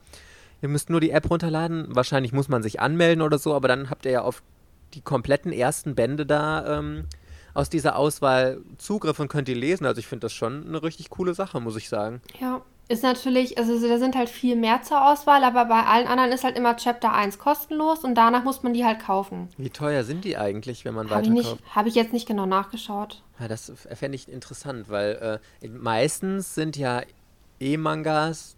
Ihr 0.61 0.69
müsst 0.69 0.91
nur 0.91 1.01
die 1.01 1.11
App 1.11 1.31
runterladen. 1.31 1.87
Wahrscheinlich 1.91 2.33
muss 2.33 2.49
man 2.49 2.65
sich 2.65 2.81
anmelden 2.81 3.23
oder 3.23 3.39
so, 3.39 3.55
aber 3.55 3.69
dann 3.69 3.91
habt 3.91 4.07
ihr 4.07 4.13
ja 4.13 4.23
auf 4.23 4.43
die 4.95 5.01
kompletten 5.01 5.53
ersten 5.53 5.95
Bände 5.95 6.27
da 6.27 6.79
ähm, 6.79 7.05
aus 7.55 7.71
dieser 7.71 7.97
Auswahl 7.97 8.61
Zugriff 8.79 9.19
und 9.21 9.29
könnt 9.29 9.49
die 9.49 9.55
lesen. 9.55 9.87
Also 9.87 9.99
ich 9.99 10.07
finde 10.07 10.27
das 10.27 10.33
schon 10.33 10.67
eine 10.67 10.83
richtig 10.83 11.11
coole 11.11 11.35
Sache, 11.35 11.61
muss 11.61 11.77
ich 11.77 11.89
sagen. 11.89 12.21
Ja, 12.41 12.63
ist 12.89 13.03
natürlich, 13.03 13.57
also 13.57 13.89
da 13.89 13.99
sind 13.99 14.15
halt 14.15 14.29
viel 14.29 14.57
mehr 14.57 14.83
zur 14.83 15.11
Auswahl, 15.11 15.43
aber 15.43 15.65
bei 15.65 15.85
allen 15.85 16.07
anderen 16.07 16.33
ist 16.33 16.45
halt 16.45 16.57
immer 16.57 16.77
Chapter 16.77 17.15
1 17.15 17.39
kostenlos 17.39 18.05
und 18.05 18.15
danach 18.15 18.45
muss 18.45 18.63
man 18.63 18.75
die 18.75 18.85
halt 18.85 19.01
kaufen. 19.01 19.49
Wie 19.57 19.71
teuer 19.71 20.05
sind 20.05 20.25
die 20.25 20.37
eigentlich, 20.37 20.85
wenn 20.85 20.95
man 20.95 21.09
Hab 21.09 21.27
weiterkauft? 21.27 21.63
Habe 21.71 21.89
ich 21.89 21.95
jetzt 21.95 22.13
nicht 22.13 22.29
genau 22.29 22.45
nachgeschaut. 22.45 23.23
Ja, 23.41 23.49
das 23.49 23.73
fände 23.95 24.17
ich 24.17 24.29
interessant, 24.29 24.91
weil 24.91 25.41
äh, 25.63 25.69
meistens 25.69 26.55
sind 26.55 26.77
ja 26.77 27.03
E-Mangas 27.59 28.57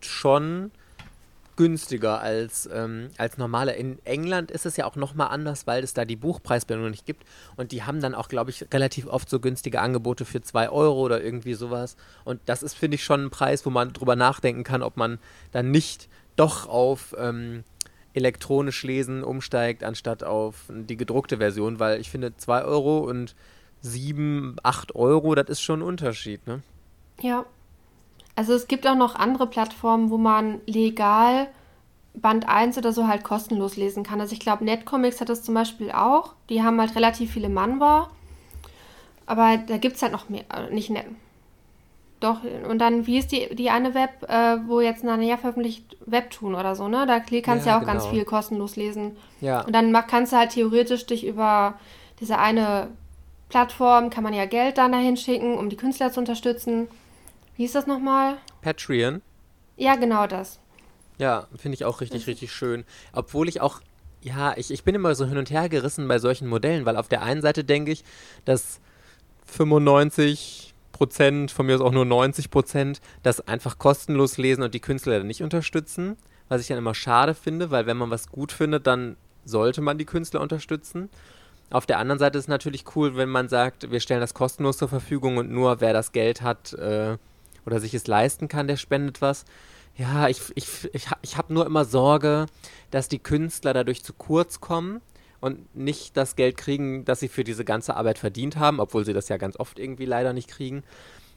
schon 0.00 0.72
günstiger 1.56 2.20
als, 2.20 2.68
ähm, 2.72 3.10
als 3.18 3.38
normale. 3.38 3.74
In 3.74 3.98
England 4.04 4.50
ist 4.50 4.66
es 4.66 4.76
ja 4.76 4.86
auch 4.86 4.96
nochmal 4.96 5.28
anders, 5.28 5.66
weil 5.66 5.84
es 5.84 5.94
da 5.94 6.04
die 6.04 6.16
Buchpreisbindung 6.16 6.90
nicht 6.90 7.06
gibt. 7.06 7.24
Und 7.56 7.72
die 7.72 7.82
haben 7.82 8.00
dann 8.00 8.14
auch, 8.14 8.28
glaube 8.28 8.50
ich, 8.50 8.66
relativ 8.72 9.06
oft 9.06 9.28
so 9.28 9.40
günstige 9.40 9.80
Angebote 9.80 10.24
für 10.24 10.42
2 10.42 10.70
Euro 10.70 11.00
oder 11.00 11.22
irgendwie 11.22 11.54
sowas. 11.54 11.96
Und 12.24 12.40
das 12.46 12.62
ist, 12.62 12.74
finde 12.74 12.94
ich, 12.96 13.04
schon 13.04 13.24
ein 13.24 13.30
Preis, 13.30 13.66
wo 13.66 13.70
man 13.70 13.92
drüber 13.92 14.16
nachdenken 14.16 14.64
kann, 14.64 14.82
ob 14.82 14.96
man 14.96 15.18
dann 15.50 15.70
nicht 15.70 16.08
doch 16.36 16.68
auf 16.68 17.14
ähm, 17.18 17.64
elektronisch 18.14 18.82
lesen 18.82 19.22
umsteigt, 19.22 19.84
anstatt 19.84 20.24
auf 20.24 20.64
die 20.68 20.96
gedruckte 20.96 21.38
Version, 21.38 21.78
weil 21.78 22.00
ich 22.00 22.10
finde 22.10 22.36
2 22.36 22.64
Euro 22.64 22.98
und 22.98 23.34
7, 23.80 24.56
8 24.62 24.94
Euro, 24.94 25.34
das 25.34 25.48
ist 25.48 25.60
schon 25.60 25.80
ein 25.80 25.82
Unterschied, 25.82 26.46
ne? 26.46 26.62
Ja, 27.20 27.44
also 28.34 28.54
es 28.54 28.68
gibt 28.68 28.86
auch 28.86 28.94
noch 28.94 29.14
andere 29.14 29.46
Plattformen, 29.46 30.10
wo 30.10 30.18
man 30.18 30.60
legal 30.66 31.48
Band 32.14 32.48
1 32.48 32.78
oder 32.78 32.92
so 32.92 33.06
halt 33.06 33.24
kostenlos 33.24 33.76
lesen 33.76 34.02
kann. 34.02 34.20
Also 34.20 34.32
ich 34.32 34.40
glaube, 34.40 34.64
Netcomics 34.64 35.20
hat 35.20 35.28
das 35.28 35.42
zum 35.42 35.54
Beispiel 35.54 35.90
auch. 35.92 36.34
Die 36.48 36.62
haben 36.62 36.80
halt 36.80 36.94
relativ 36.94 37.32
viele 37.32 37.48
Manwa. 37.48 38.10
Aber 39.26 39.56
da 39.56 39.78
gibt 39.78 39.96
es 39.96 40.02
halt 40.02 40.12
noch 40.12 40.28
mehr, 40.28 40.44
äh, 40.54 40.72
nicht 40.72 40.90
Net. 40.90 41.06
Doch, 42.20 42.38
und 42.68 42.78
dann, 42.78 43.08
wie 43.08 43.18
ist 43.18 43.32
die, 43.32 43.52
die 43.52 43.70
eine 43.70 43.94
Web, 43.94 44.10
äh, 44.28 44.58
wo 44.68 44.80
jetzt 44.80 45.02
Nanea 45.02 45.36
veröffentlicht, 45.38 45.96
Webtoon 46.06 46.54
oder 46.54 46.76
so, 46.76 46.86
ne? 46.86 47.04
Da 47.04 47.18
kannst 47.18 47.66
du 47.66 47.70
ja, 47.70 47.74
ja 47.74 47.76
auch 47.76 47.80
genau. 47.80 47.92
ganz 47.92 48.06
viel 48.06 48.24
kostenlos 48.24 48.76
lesen. 48.76 49.16
Ja. 49.40 49.62
Und 49.62 49.72
dann 49.74 49.92
kannst 50.06 50.32
du 50.32 50.36
halt 50.36 50.50
theoretisch 50.50 51.04
dich 51.06 51.26
über 51.26 51.74
diese 52.20 52.38
eine 52.38 52.88
Plattform, 53.48 54.08
kann 54.10 54.22
man 54.22 54.34
ja 54.34 54.46
Geld 54.46 54.78
dann 54.78 54.92
dahin 54.92 55.16
schicken, 55.16 55.58
um 55.58 55.68
die 55.68 55.76
Künstler 55.76 56.12
zu 56.12 56.20
unterstützen. 56.20 56.86
Wie 57.56 57.64
ist 57.64 57.74
das 57.74 57.86
nochmal? 57.86 58.38
Patreon. 58.62 59.22
Ja, 59.76 59.96
genau 59.96 60.26
das. 60.26 60.58
Ja, 61.18 61.46
finde 61.56 61.74
ich 61.74 61.84
auch 61.84 62.00
richtig, 62.00 62.26
richtig 62.26 62.52
schön. 62.52 62.84
Obwohl 63.12 63.48
ich 63.48 63.60
auch, 63.60 63.80
ja, 64.22 64.56
ich, 64.56 64.70
ich 64.70 64.84
bin 64.84 64.94
immer 64.94 65.14
so 65.14 65.26
hin 65.26 65.38
und 65.38 65.50
her 65.50 65.68
gerissen 65.68 66.08
bei 66.08 66.18
solchen 66.18 66.48
Modellen, 66.48 66.86
weil 66.86 66.96
auf 66.96 67.08
der 67.08 67.22
einen 67.22 67.42
Seite 67.42 67.64
denke 67.64 67.92
ich, 67.92 68.04
dass 68.44 68.80
95 69.46 70.74
Prozent, 70.92 71.50
von 71.50 71.66
mir 71.66 71.74
aus 71.74 71.80
auch 71.80 71.92
nur 71.92 72.04
90 72.04 72.50
Prozent, 72.50 73.00
das 73.22 73.46
einfach 73.46 73.78
kostenlos 73.78 74.38
lesen 74.38 74.62
und 74.62 74.74
die 74.74 74.80
Künstler 74.80 75.18
dann 75.18 75.26
nicht 75.26 75.42
unterstützen. 75.42 76.16
Was 76.48 76.60
ich 76.60 76.68
dann 76.68 76.78
immer 76.78 76.94
schade 76.94 77.34
finde, 77.34 77.70
weil 77.70 77.86
wenn 77.86 77.96
man 77.96 78.10
was 78.10 78.28
gut 78.28 78.52
findet, 78.52 78.86
dann 78.86 79.16
sollte 79.44 79.80
man 79.80 79.98
die 79.98 80.04
Künstler 80.04 80.40
unterstützen. 80.40 81.08
Auf 81.70 81.86
der 81.86 81.98
anderen 81.98 82.18
Seite 82.18 82.38
ist 82.38 82.44
es 82.44 82.48
natürlich 82.48 82.84
cool, 82.94 83.16
wenn 83.16 83.30
man 83.30 83.48
sagt, 83.48 83.90
wir 83.90 84.00
stellen 84.00 84.20
das 84.20 84.34
kostenlos 84.34 84.76
zur 84.76 84.88
Verfügung 84.88 85.38
und 85.38 85.50
nur 85.50 85.80
wer 85.80 85.92
das 85.92 86.12
Geld 86.12 86.42
hat, 86.42 86.74
äh, 86.74 87.16
oder 87.66 87.80
sich 87.80 87.94
es 87.94 88.06
leisten 88.06 88.48
kann, 88.48 88.66
der 88.66 88.76
spendet 88.76 89.20
was. 89.20 89.44
Ja, 89.96 90.28
ich, 90.28 90.40
ich, 90.54 90.88
ich, 90.94 91.06
ich 91.20 91.36
habe 91.36 91.52
nur 91.52 91.66
immer 91.66 91.84
Sorge, 91.84 92.46
dass 92.90 93.08
die 93.08 93.18
Künstler 93.18 93.74
dadurch 93.74 94.02
zu 94.02 94.12
kurz 94.14 94.60
kommen 94.60 95.00
und 95.40 95.74
nicht 95.74 96.16
das 96.16 96.36
Geld 96.36 96.56
kriegen, 96.56 97.04
das 97.04 97.20
sie 97.20 97.28
für 97.28 97.44
diese 97.44 97.64
ganze 97.64 97.96
Arbeit 97.96 98.18
verdient 98.18 98.56
haben, 98.56 98.80
obwohl 98.80 99.04
sie 99.04 99.12
das 99.12 99.28
ja 99.28 99.36
ganz 99.36 99.58
oft 99.58 99.78
irgendwie 99.78 100.06
leider 100.06 100.32
nicht 100.32 100.48
kriegen. 100.48 100.82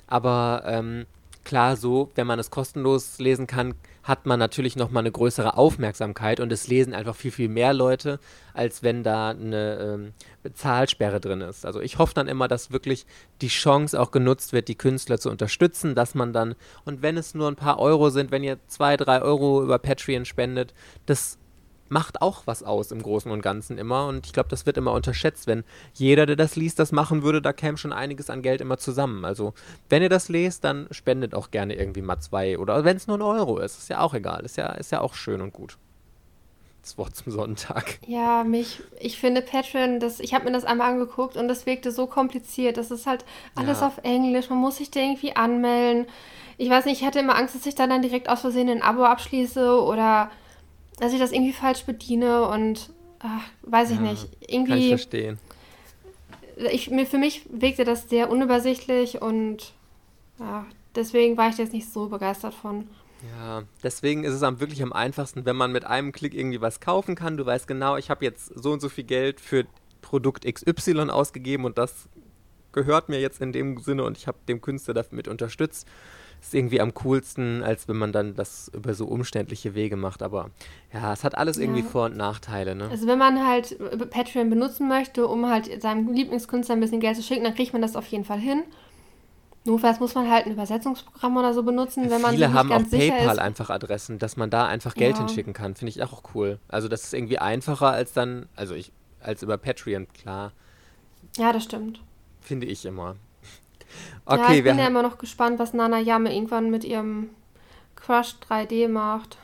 Aber 0.07 0.63
ähm, 0.65 1.05
klar, 1.45 1.77
so, 1.77 2.11
wenn 2.15 2.27
man 2.27 2.39
es 2.39 2.51
kostenlos 2.51 3.19
lesen 3.19 3.47
kann, 3.47 3.75
hat 4.03 4.25
man 4.25 4.37
natürlich 4.37 4.75
nochmal 4.75 5.01
eine 5.01 5.11
größere 5.11 5.57
Aufmerksamkeit 5.57 6.39
und 6.39 6.51
es 6.51 6.67
lesen 6.67 6.93
einfach 6.93 7.15
viel, 7.15 7.31
viel 7.31 7.47
mehr 7.47 7.73
Leute, 7.73 8.19
als 8.53 8.83
wenn 8.83 9.03
da 9.03 9.29
eine 9.29 9.79
ähm, 9.79 10.13
Bezahlsperre 10.43 11.19
drin 11.19 11.41
ist. 11.41 11.65
Also 11.65 11.79
ich 11.79 11.97
hoffe 11.97 12.13
dann 12.13 12.27
immer, 12.27 12.47
dass 12.47 12.71
wirklich 12.71 13.05
die 13.41 13.47
Chance 13.47 13.99
auch 13.99 14.11
genutzt 14.11 14.51
wird, 14.51 14.67
die 14.67 14.77
Künstler 14.77 15.19
zu 15.19 15.29
unterstützen, 15.29 15.95
dass 15.95 16.13
man 16.13 16.33
dann, 16.33 16.55
und 16.83 17.01
wenn 17.01 17.17
es 17.17 17.33
nur 17.33 17.47
ein 17.47 17.55
paar 17.55 17.79
Euro 17.79 18.09
sind, 18.09 18.31
wenn 18.31 18.43
ihr 18.43 18.59
zwei, 18.67 18.97
drei 18.97 19.21
Euro 19.21 19.63
über 19.63 19.79
Patreon 19.79 20.25
spendet, 20.25 20.73
das 21.05 21.37
macht 21.89 22.21
auch 22.21 22.43
was 22.45 22.63
aus 22.63 22.91
im 22.91 23.01
Großen 23.01 23.31
und 23.31 23.41
Ganzen 23.41 23.77
immer. 23.77 24.07
Und 24.07 24.25
ich 24.25 24.33
glaube, 24.33 24.49
das 24.49 24.65
wird 24.65 24.77
immer 24.77 24.93
unterschätzt. 24.93 25.47
Wenn 25.47 25.63
jeder, 25.93 26.25
der 26.25 26.35
das 26.35 26.55
liest, 26.55 26.79
das 26.79 26.91
machen 26.91 27.23
würde, 27.23 27.41
da 27.41 27.53
käme 27.53 27.77
schon 27.77 27.93
einiges 27.93 28.29
an 28.29 28.41
Geld 28.41 28.61
immer 28.61 28.77
zusammen. 28.77 29.25
Also, 29.25 29.53
wenn 29.89 30.01
ihr 30.01 30.09
das 30.09 30.29
lest, 30.29 30.63
dann 30.63 30.87
spendet 30.91 31.35
auch 31.35 31.51
gerne 31.51 31.75
irgendwie 31.75 32.01
mal 32.01 32.19
zwei. 32.19 32.57
Oder 32.57 32.83
wenn 32.83 32.97
es 32.97 33.07
nur 33.07 33.17
ein 33.17 33.21
Euro 33.21 33.59
ist, 33.59 33.77
ist 33.77 33.89
ja 33.89 33.99
auch 33.99 34.13
egal. 34.13 34.45
Ist 34.45 34.57
ja, 34.57 34.67
ist 34.69 34.91
ja 34.91 35.01
auch 35.01 35.13
schön 35.13 35.41
und 35.41 35.53
gut. 35.53 35.77
Das 36.81 36.99
Wort 36.99 37.15
zum 37.15 37.31
Sonntag. 37.31 37.97
Ja, 38.05 38.43
mich, 38.43 38.79
ich 38.99 39.17
finde 39.17 39.41
Patreon, 39.41 39.99
das, 39.99 40.19
ich 40.19 40.35
habe 40.35 40.45
mir 40.45 40.51
das 40.51 40.65
einmal 40.65 40.91
angeguckt 40.91 41.35
und 41.35 41.47
das 41.47 41.65
wirkte 41.65 41.91
so 41.91 42.05
kompliziert. 42.05 42.77
Das 42.77 42.91
ist 42.91 43.07
halt 43.07 43.25
alles 43.55 43.79
ja. 43.79 43.87
auf 43.87 43.97
Englisch. 44.03 44.49
Man 44.49 44.59
muss 44.59 44.77
sich 44.77 44.91
da 44.91 44.99
irgendwie 44.99 45.35
anmelden. 45.35 46.05
Ich 46.57 46.69
weiß 46.69 46.85
nicht, 46.85 47.01
ich 47.01 47.07
hatte 47.07 47.19
immer 47.19 47.35
Angst, 47.35 47.55
dass 47.55 47.65
ich 47.65 47.73
dann, 47.73 47.89
dann 47.89 48.03
direkt 48.03 48.29
aus 48.29 48.41
Versehen 48.41 48.69
ein 48.69 48.83
Abo 48.83 49.03
abschließe 49.03 49.81
oder 49.81 50.29
dass 50.99 51.13
ich 51.13 51.19
das 51.19 51.31
irgendwie 51.31 51.53
falsch 51.53 51.83
bediene 51.83 52.47
und 52.47 52.91
ach, 53.19 53.43
weiß 53.63 53.91
ich 53.91 53.97
ja, 53.97 54.03
nicht. 54.03 54.27
Irgendwie. 54.47 54.71
Kann 54.71 54.79
ich 54.79 54.89
verstehen. 54.89 55.39
Ich, 56.71 56.89
mir, 56.89 57.05
für 57.05 57.17
mich 57.17 57.45
wirkte 57.49 57.83
das 57.83 58.09
sehr 58.09 58.29
unübersichtlich 58.29 59.21
und 59.21 59.73
ja, 60.39 60.65
deswegen 60.95 61.37
war 61.37 61.49
ich 61.49 61.57
jetzt 61.57 61.73
nicht 61.73 61.91
so 61.91 62.07
begeistert 62.07 62.53
von. 62.53 62.87
Ja, 63.37 63.63
deswegen 63.83 64.23
ist 64.23 64.33
es 64.33 64.43
am, 64.43 64.59
wirklich 64.59 64.81
am 64.83 64.93
einfachsten, 64.93 65.45
wenn 65.45 65.55
man 65.55 65.71
mit 65.71 65.85
einem 65.85 66.11
Klick 66.11 66.33
irgendwie 66.33 66.61
was 66.61 66.79
kaufen 66.79 67.15
kann. 67.15 67.37
Du 67.37 67.45
weißt 67.45 67.67
genau, 67.67 67.97
ich 67.97 68.09
habe 68.09 68.23
jetzt 68.23 68.47
so 68.55 68.71
und 68.71 68.81
so 68.81 68.89
viel 68.89 69.03
Geld 69.03 69.41
für 69.41 69.65
Produkt 70.01 70.45
XY 70.45 71.09
ausgegeben 71.09 71.65
und 71.65 71.77
das 71.77 72.07
gehört 72.71 73.09
mir 73.09 73.19
jetzt 73.19 73.41
in 73.41 73.51
dem 73.51 73.79
Sinne 73.79 74.03
und 74.03 74.17
ich 74.17 74.27
habe 74.27 74.37
dem 74.47 74.61
Künstler 74.61 74.93
damit 74.93 75.27
unterstützt 75.27 75.87
ist 76.47 76.53
irgendwie 76.53 76.79
am 76.79 76.93
coolsten, 76.93 77.63
als 77.63 77.87
wenn 77.87 77.97
man 77.97 78.11
dann 78.11 78.35
das 78.35 78.69
über 78.73 78.93
so 78.93 79.05
umständliche 79.05 79.73
Wege 79.73 79.95
macht. 79.95 80.21
Aber 80.21 80.51
ja, 80.93 81.11
es 81.13 81.23
hat 81.23 81.37
alles 81.37 81.57
irgendwie 81.57 81.81
ja. 81.81 81.85
Vor- 81.85 82.05
und 82.05 82.17
Nachteile. 82.17 82.75
Ne? 82.75 82.87
Also 82.89 83.07
wenn 83.07 83.17
man 83.17 83.45
halt 83.45 83.77
Patreon 84.11 84.49
benutzen 84.49 84.87
möchte, 84.87 85.27
um 85.27 85.49
halt 85.49 85.81
seinem 85.81 86.13
Lieblingskünstler 86.13 86.75
ein 86.75 86.81
bisschen 86.81 86.99
Geld 86.99 87.15
zu 87.15 87.23
schicken, 87.23 87.43
dann 87.43 87.55
kriegt 87.55 87.73
man 87.73 87.81
das 87.81 87.95
auf 87.95 88.05
jeden 88.07 88.25
Fall 88.25 88.39
hin. 88.39 88.63
Notfalls 89.67 89.99
muss 89.99 90.13
man 90.13 90.29
halt 90.29 90.45
ein 90.45 90.51
Übersetzungsprogramm 90.51 91.35
oder 91.37 91.51
so 91.55 91.63
benutzen, 91.63 92.11
wenn 92.11 92.21
man 92.21 92.31
Viele 92.35 92.53
haben 92.53 92.69
ganz 92.69 92.93
auch 92.93 92.97
PayPal 92.97 93.39
einfach 93.39 93.71
Adressen, 93.71 94.19
dass 94.19 94.37
man 94.37 94.51
da 94.51 94.67
einfach 94.67 94.93
Geld 94.93 95.15
ja. 95.15 95.25
hinschicken 95.25 95.53
kann. 95.53 95.73
Finde 95.73 95.89
ich 95.89 96.03
auch 96.03 96.21
cool. 96.35 96.59
Also 96.67 96.87
das 96.87 97.05
ist 97.05 97.15
irgendwie 97.15 97.39
einfacher 97.39 97.89
als 97.89 98.13
dann, 98.13 98.47
also 98.55 98.75
ich, 98.75 98.91
als 99.19 99.41
über 99.41 99.57
Patreon, 99.57 100.07
klar. 100.13 100.51
Ja, 101.37 101.51
das 101.51 101.63
stimmt. 101.63 101.99
Finde 102.41 102.67
ich 102.67 102.85
immer. 102.85 103.15
Okay, 104.25 104.41
ja, 104.41 104.53
ich 104.53 104.63
bin 104.63 104.79
ja 104.79 104.87
immer 104.87 105.03
noch 105.03 105.17
gespannt, 105.17 105.59
was 105.59 105.73
Nana 105.73 105.99
Yame 105.99 106.35
irgendwann 106.35 106.71
mit 106.71 106.83
ihrem 106.83 107.29
Crush 107.95 108.35
3D 108.49 108.87
macht. 108.87 109.37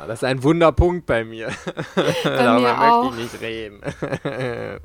Ah, 0.00 0.06
das 0.06 0.20
ist 0.20 0.24
ein 0.24 0.42
Wunderpunkt 0.42 1.06
bei 1.06 1.24
mir. 1.24 1.48
Bei 1.94 2.12
Darüber 2.24 2.54
mir 2.54 2.60
möchte 2.60 2.82
auch. 2.82 3.12
ich 3.12 3.22
nicht 3.22 3.40
reden. 3.40 3.80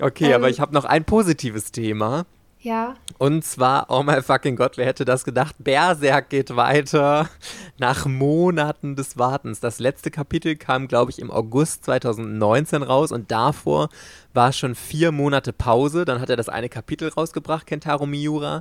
okay, 0.00 0.30
ähm, 0.30 0.34
aber 0.34 0.48
ich 0.48 0.60
habe 0.60 0.74
noch 0.74 0.84
ein 0.84 1.04
positives 1.04 1.70
Thema. 1.72 2.26
Ja. 2.62 2.94
Und 3.18 3.44
zwar, 3.44 3.86
oh 3.88 4.04
my 4.04 4.22
fucking 4.22 4.54
Gott, 4.54 4.76
wer 4.76 4.86
hätte 4.86 5.04
das 5.04 5.24
gedacht? 5.24 5.56
Berserk 5.58 6.30
geht 6.30 6.54
weiter 6.54 7.28
nach 7.76 8.06
Monaten 8.06 8.94
des 8.94 9.18
Wartens. 9.18 9.58
Das 9.58 9.80
letzte 9.80 10.12
Kapitel 10.12 10.54
kam, 10.54 10.86
glaube 10.86 11.10
ich, 11.10 11.18
im 11.18 11.32
August 11.32 11.84
2019 11.84 12.84
raus 12.84 13.10
und 13.10 13.32
davor 13.32 13.88
war 14.32 14.52
schon 14.52 14.76
vier 14.76 15.10
Monate 15.10 15.52
Pause. 15.52 16.04
Dann 16.04 16.20
hat 16.20 16.30
er 16.30 16.36
das 16.36 16.48
eine 16.48 16.68
Kapitel 16.68 17.08
rausgebracht, 17.08 17.66
Kentaro 17.66 18.06
Miura. 18.06 18.60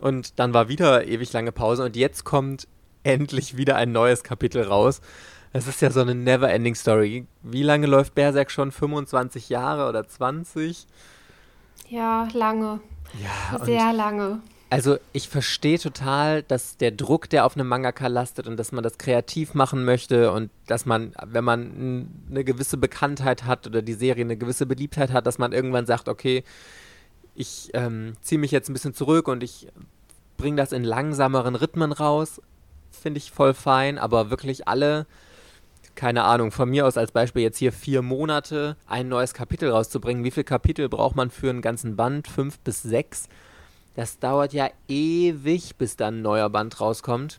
Und 0.00 0.38
dann 0.38 0.54
war 0.54 0.68
wieder 0.68 1.06
ewig 1.06 1.30
lange 1.34 1.52
Pause 1.52 1.84
und 1.84 1.94
jetzt 1.94 2.24
kommt 2.24 2.66
endlich 3.02 3.58
wieder 3.58 3.76
ein 3.76 3.92
neues 3.92 4.24
Kapitel 4.24 4.62
raus. 4.62 5.02
Es 5.52 5.66
ist 5.66 5.82
ja 5.82 5.90
so 5.90 6.00
eine 6.00 6.14
never-ending 6.14 6.74
Story. 6.74 7.26
Wie 7.42 7.62
lange 7.62 7.86
läuft 7.86 8.14
Berserk 8.14 8.50
schon? 8.50 8.72
25 8.72 9.50
Jahre 9.50 9.88
oder 9.88 10.08
20? 10.08 10.86
Ja, 11.88 12.28
lange. 12.32 12.80
Ja, 13.22 13.64
Sehr 13.64 13.92
lange. 13.92 14.40
Also 14.68 14.98
ich 15.12 15.28
verstehe 15.28 15.78
total, 15.78 16.42
dass 16.42 16.76
der 16.76 16.90
Druck, 16.90 17.30
der 17.30 17.46
auf 17.46 17.56
einem 17.56 17.68
Mangaka 17.68 18.08
lastet 18.08 18.48
und 18.48 18.56
dass 18.56 18.72
man 18.72 18.82
das 18.82 18.98
kreativ 18.98 19.54
machen 19.54 19.84
möchte 19.84 20.32
und 20.32 20.50
dass 20.66 20.86
man, 20.86 21.12
wenn 21.24 21.44
man 21.44 22.08
eine 22.28 22.42
gewisse 22.42 22.76
Bekanntheit 22.76 23.44
hat 23.44 23.68
oder 23.68 23.80
die 23.80 23.92
Serie 23.92 24.24
eine 24.24 24.36
gewisse 24.36 24.66
Beliebtheit 24.66 25.12
hat, 25.12 25.26
dass 25.26 25.38
man 25.38 25.52
irgendwann 25.52 25.86
sagt, 25.86 26.08
okay, 26.08 26.42
ich 27.36 27.70
ähm, 27.74 28.14
ziehe 28.22 28.40
mich 28.40 28.50
jetzt 28.50 28.68
ein 28.68 28.72
bisschen 28.72 28.94
zurück 28.94 29.28
und 29.28 29.44
ich 29.44 29.68
bringe 30.36 30.56
das 30.56 30.72
in 30.72 30.82
langsameren 30.82 31.54
Rhythmen 31.54 31.92
raus, 31.92 32.40
finde 32.90 33.18
ich 33.18 33.30
voll 33.30 33.54
fein, 33.54 33.98
aber 33.98 34.30
wirklich 34.30 34.66
alle, 34.66 35.06
keine 35.96 36.24
Ahnung, 36.24 36.52
von 36.52 36.70
mir 36.70 36.86
aus 36.86 36.96
als 36.96 37.10
Beispiel 37.10 37.42
jetzt 37.42 37.58
hier 37.58 37.72
vier 37.72 38.02
Monate 38.02 38.76
ein 38.86 39.08
neues 39.08 39.34
Kapitel 39.34 39.70
rauszubringen. 39.70 40.22
Wie 40.22 40.30
viele 40.30 40.44
Kapitel 40.44 40.88
braucht 40.88 41.16
man 41.16 41.30
für 41.30 41.50
einen 41.50 41.62
ganzen 41.62 41.96
Band? 41.96 42.28
Fünf 42.28 42.58
bis 42.60 42.82
sechs? 42.82 43.28
Das 43.94 44.18
dauert 44.18 44.52
ja 44.52 44.68
ewig, 44.88 45.76
bis 45.76 45.96
dann 45.96 46.18
ein 46.18 46.22
neuer 46.22 46.50
Band 46.50 46.80
rauskommt. 46.80 47.38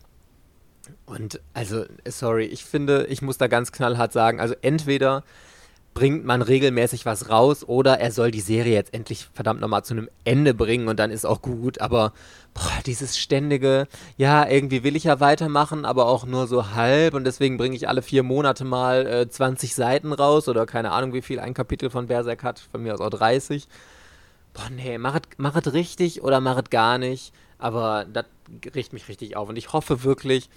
Und 1.06 1.40
also, 1.54 1.84
sorry, 2.06 2.46
ich 2.46 2.64
finde, 2.64 3.06
ich 3.06 3.22
muss 3.22 3.38
da 3.38 3.46
ganz 3.46 3.72
knallhart 3.72 4.12
sagen, 4.12 4.40
also 4.40 4.54
entweder 4.60 5.22
bringt 5.98 6.24
man 6.24 6.42
regelmäßig 6.42 7.06
was 7.06 7.28
raus 7.28 7.64
oder 7.64 7.98
er 7.98 8.12
soll 8.12 8.30
die 8.30 8.40
Serie 8.40 8.74
jetzt 8.74 8.94
endlich 8.94 9.26
verdammt 9.34 9.60
nochmal 9.60 9.84
zu 9.84 9.94
einem 9.94 10.08
Ende 10.22 10.54
bringen 10.54 10.86
und 10.86 11.00
dann 11.00 11.10
ist 11.10 11.24
auch 11.24 11.42
gut. 11.42 11.80
Aber 11.80 12.12
boah, 12.54 12.70
dieses 12.86 13.18
ständige, 13.18 13.88
ja, 14.16 14.48
irgendwie 14.48 14.84
will 14.84 14.94
ich 14.94 15.02
ja 15.02 15.18
weitermachen, 15.18 15.84
aber 15.84 16.06
auch 16.06 16.24
nur 16.24 16.46
so 16.46 16.70
halb 16.70 17.14
und 17.14 17.24
deswegen 17.24 17.56
bringe 17.56 17.74
ich 17.74 17.88
alle 17.88 18.02
vier 18.02 18.22
Monate 18.22 18.64
mal 18.64 19.08
äh, 19.08 19.28
20 19.28 19.74
Seiten 19.74 20.12
raus 20.12 20.48
oder 20.48 20.66
keine 20.66 20.92
Ahnung, 20.92 21.14
wie 21.14 21.22
viel 21.22 21.40
ein 21.40 21.52
Kapitel 21.52 21.90
von 21.90 22.06
Berserk 22.06 22.44
hat, 22.44 22.60
von 22.60 22.80
mir 22.80 22.94
aus 22.94 23.00
auch 23.00 23.10
30. 23.10 23.66
Boah, 24.54 24.70
nee, 24.70 24.98
mach 24.98 25.16
es 25.56 25.72
richtig 25.72 26.22
oder 26.22 26.38
mach 26.38 26.58
es 26.58 26.70
gar 26.70 26.98
nicht. 26.98 27.32
Aber 27.58 28.06
das 28.12 28.26
riecht 28.72 28.92
mich 28.92 29.08
richtig 29.08 29.34
auf 29.34 29.48
und 29.48 29.56
ich 29.56 29.72
hoffe 29.72 30.04
wirklich, 30.04 30.48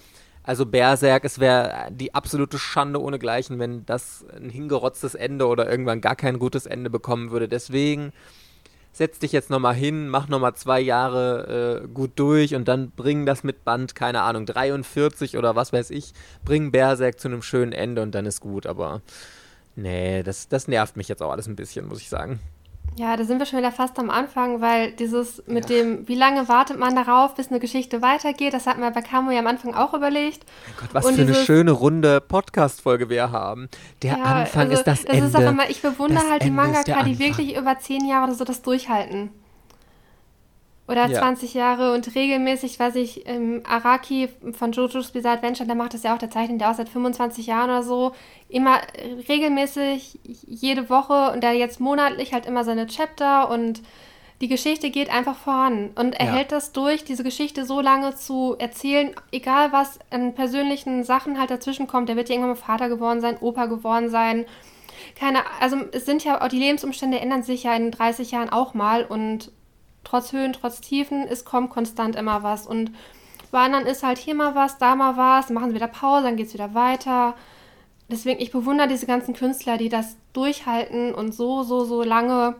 also 0.44 0.66
Berserk, 0.66 1.24
es 1.24 1.38
wäre 1.38 1.88
die 1.90 2.14
absolute 2.14 2.58
Schande 2.58 3.00
ohnegleichen, 3.00 3.58
wenn 3.58 3.86
das 3.86 4.24
ein 4.34 4.50
hingerotztes 4.50 5.14
Ende 5.14 5.46
oder 5.46 5.70
irgendwann 5.70 6.00
gar 6.00 6.16
kein 6.16 6.38
gutes 6.38 6.66
Ende 6.66 6.90
bekommen 6.90 7.30
würde. 7.30 7.48
Deswegen 7.48 8.12
setz 8.92 9.18
dich 9.18 9.32
jetzt 9.32 9.50
nochmal 9.50 9.74
hin, 9.74 10.08
mach 10.08 10.28
nochmal 10.28 10.54
zwei 10.54 10.80
Jahre 10.80 11.82
äh, 11.84 11.88
gut 11.88 12.12
durch 12.16 12.54
und 12.54 12.68
dann 12.68 12.90
bring 12.90 13.24
das 13.24 13.44
mit 13.44 13.64
Band, 13.64 13.94
keine 13.94 14.22
Ahnung, 14.22 14.44
43 14.44 15.38
oder 15.38 15.56
was 15.56 15.72
weiß 15.72 15.90
ich, 15.90 16.12
bring 16.44 16.72
Berserk 16.72 17.18
zu 17.18 17.28
einem 17.28 17.42
schönen 17.42 17.72
Ende 17.72 18.02
und 18.02 18.14
dann 18.14 18.26
ist 18.26 18.40
gut. 18.40 18.66
Aber 18.66 19.00
nee, 19.76 20.22
das, 20.22 20.48
das 20.48 20.68
nervt 20.68 20.96
mich 20.96 21.08
jetzt 21.08 21.22
auch 21.22 21.30
alles 21.30 21.46
ein 21.46 21.56
bisschen, 21.56 21.86
muss 21.86 22.00
ich 22.00 22.08
sagen. 22.08 22.40
Ja, 22.96 23.16
da 23.16 23.24
sind 23.24 23.38
wir 23.38 23.46
schon 23.46 23.58
wieder 23.58 23.72
fast 23.72 23.98
am 23.98 24.10
Anfang, 24.10 24.60
weil 24.60 24.92
dieses 24.92 25.42
mit 25.46 25.70
ja. 25.70 25.76
dem, 25.76 26.08
wie 26.08 26.14
lange 26.14 26.48
wartet 26.48 26.78
man 26.78 26.94
darauf, 26.94 27.34
bis 27.34 27.48
eine 27.48 27.58
Geschichte 27.58 28.02
weitergeht, 28.02 28.52
das 28.52 28.66
hatten 28.66 28.80
wir 28.80 28.90
bei 28.90 29.00
Camo 29.00 29.30
ja 29.30 29.38
am 29.38 29.46
Anfang 29.46 29.74
auch 29.74 29.94
überlegt. 29.94 30.44
Mein 30.66 30.76
Gott, 30.78 30.88
was 30.92 31.06
Und 31.06 31.14
für 31.14 31.22
dieses, 31.22 31.36
eine 31.38 31.46
schöne 31.46 31.70
runde 31.70 32.20
Podcast-Folge 32.20 33.08
wir 33.08 33.30
haben. 33.30 33.68
Der 34.02 34.18
ja, 34.18 34.22
Anfang 34.22 34.68
also, 34.68 34.74
ist 34.74 34.84
das, 34.84 35.04
das 35.04 35.14
Ende. 35.14 35.26
Ist 35.26 35.34
immer, 35.34 35.70
ich 35.70 35.80
bewundere 35.80 36.28
halt 36.30 36.44
die 36.44 36.50
Mangaka, 36.50 37.02
die 37.04 37.18
wirklich 37.18 37.56
über 37.56 37.78
zehn 37.78 38.06
Jahre 38.06 38.24
oder 38.24 38.34
so 38.34 38.44
das 38.44 38.62
durchhalten 38.62 39.30
oder 40.92 41.08
ja. 41.08 41.18
20 41.18 41.54
Jahre 41.54 41.94
und 41.94 42.14
regelmäßig, 42.14 42.78
weiß 42.78 42.96
ich, 42.96 43.26
ähm, 43.26 43.62
Araki 43.68 44.28
von 44.52 44.72
JoJo's 44.72 45.10
Bizarre 45.10 45.38
Adventure, 45.38 45.66
der 45.66 45.74
macht 45.74 45.94
das 45.94 46.02
ja 46.02 46.14
auch, 46.14 46.18
der 46.18 46.30
zeichnet 46.30 46.60
ja 46.60 46.70
auch 46.70 46.76
seit 46.76 46.88
25 46.88 47.46
Jahren 47.46 47.70
oder 47.70 47.82
so, 47.82 48.12
immer 48.48 48.78
regelmäßig 49.28 50.20
jede 50.46 50.90
Woche 50.90 51.32
und 51.32 51.42
der 51.42 51.54
jetzt 51.54 51.80
monatlich 51.80 52.32
halt 52.32 52.46
immer 52.46 52.62
seine 52.62 52.86
Chapter 52.86 53.50
und 53.50 53.82
die 54.42 54.48
Geschichte 54.48 54.90
geht 54.90 55.08
einfach 55.08 55.36
voran 55.36 55.90
und 55.94 56.14
er 56.14 56.26
ja. 56.26 56.32
hält 56.32 56.50
das 56.50 56.72
durch, 56.72 57.04
diese 57.04 57.22
Geschichte 57.22 57.64
so 57.64 57.80
lange 57.80 58.16
zu 58.16 58.56
erzählen, 58.58 59.14
egal 59.30 59.72
was 59.72 60.00
an 60.10 60.34
persönlichen 60.34 61.04
Sachen 61.04 61.38
halt 61.38 61.50
dazwischen 61.50 61.86
kommt. 61.86 62.08
Der 62.08 62.16
wird 62.16 62.28
ja 62.28 62.34
irgendwann 62.34 62.56
mal 62.56 62.56
Vater 62.56 62.88
geworden 62.88 63.20
sein, 63.20 63.38
Opa 63.40 63.66
geworden 63.66 64.10
sein. 64.10 64.44
Keine, 65.14 65.40
also 65.60 65.76
es 65.92 66.06
sind 66.06 66.24
ja 66.24 66.42
auch 66.42 66.48
die 66.48 66.58
Lebensumstände 66.58 67.20
ändern 67.20 67.44
sich 67.44 67.62
ja 67.62 67.74
in 67.76 67.92
30 67.92 68.32
Jahren 68.32 68.48
auch 68.48 68.74
mal 68.74 69.04
und 69.04 69.52
trotz 70.04 70.32
Höhen, 70.32 70.52
trotz 70.52 70.80
Tiefen, 70.80 71.26
es 71.28 71.44
kommt 71.44 71.70
konstant 71.70 72.16
immer 72.16 72.42
was. 72.42 72.66
Und 72.66 72.92
bei 73.50 73.60
anderen 73.60 73.86
ist 73.86 74.02
halt 74.02 74.18
hier 74.18 74.34
mal 74.34 74.54
was, 74.54 74.78
da 74.78 74.96
mal 74.96 75.16
was, 75.16 75.50
machen 75.50 75.70
sie 75.70 75.76
wieder 75.76 75.88
Pause, 75.88 76.24
dann 76.24 76.36
geht 76.36 76.48
es 76.48 76.54
wieder 76.54 76.74
weiter. 76.74 77.34
Deswegen, 78.08 78.40
ich 78.40 78.50
bewundere 78.50 78.88
diese 78.88 79.06
ganzen 79.06 79.34
Künstler, 79.34 79.78
die 79.78 79.88
das 79.88 80.16
durchhalten 80.32 81.14
und 81.14 81.32
so, 81.34 81.62
so, 81.62 81.84
so 81.84 82.02
lange 82.02 82.56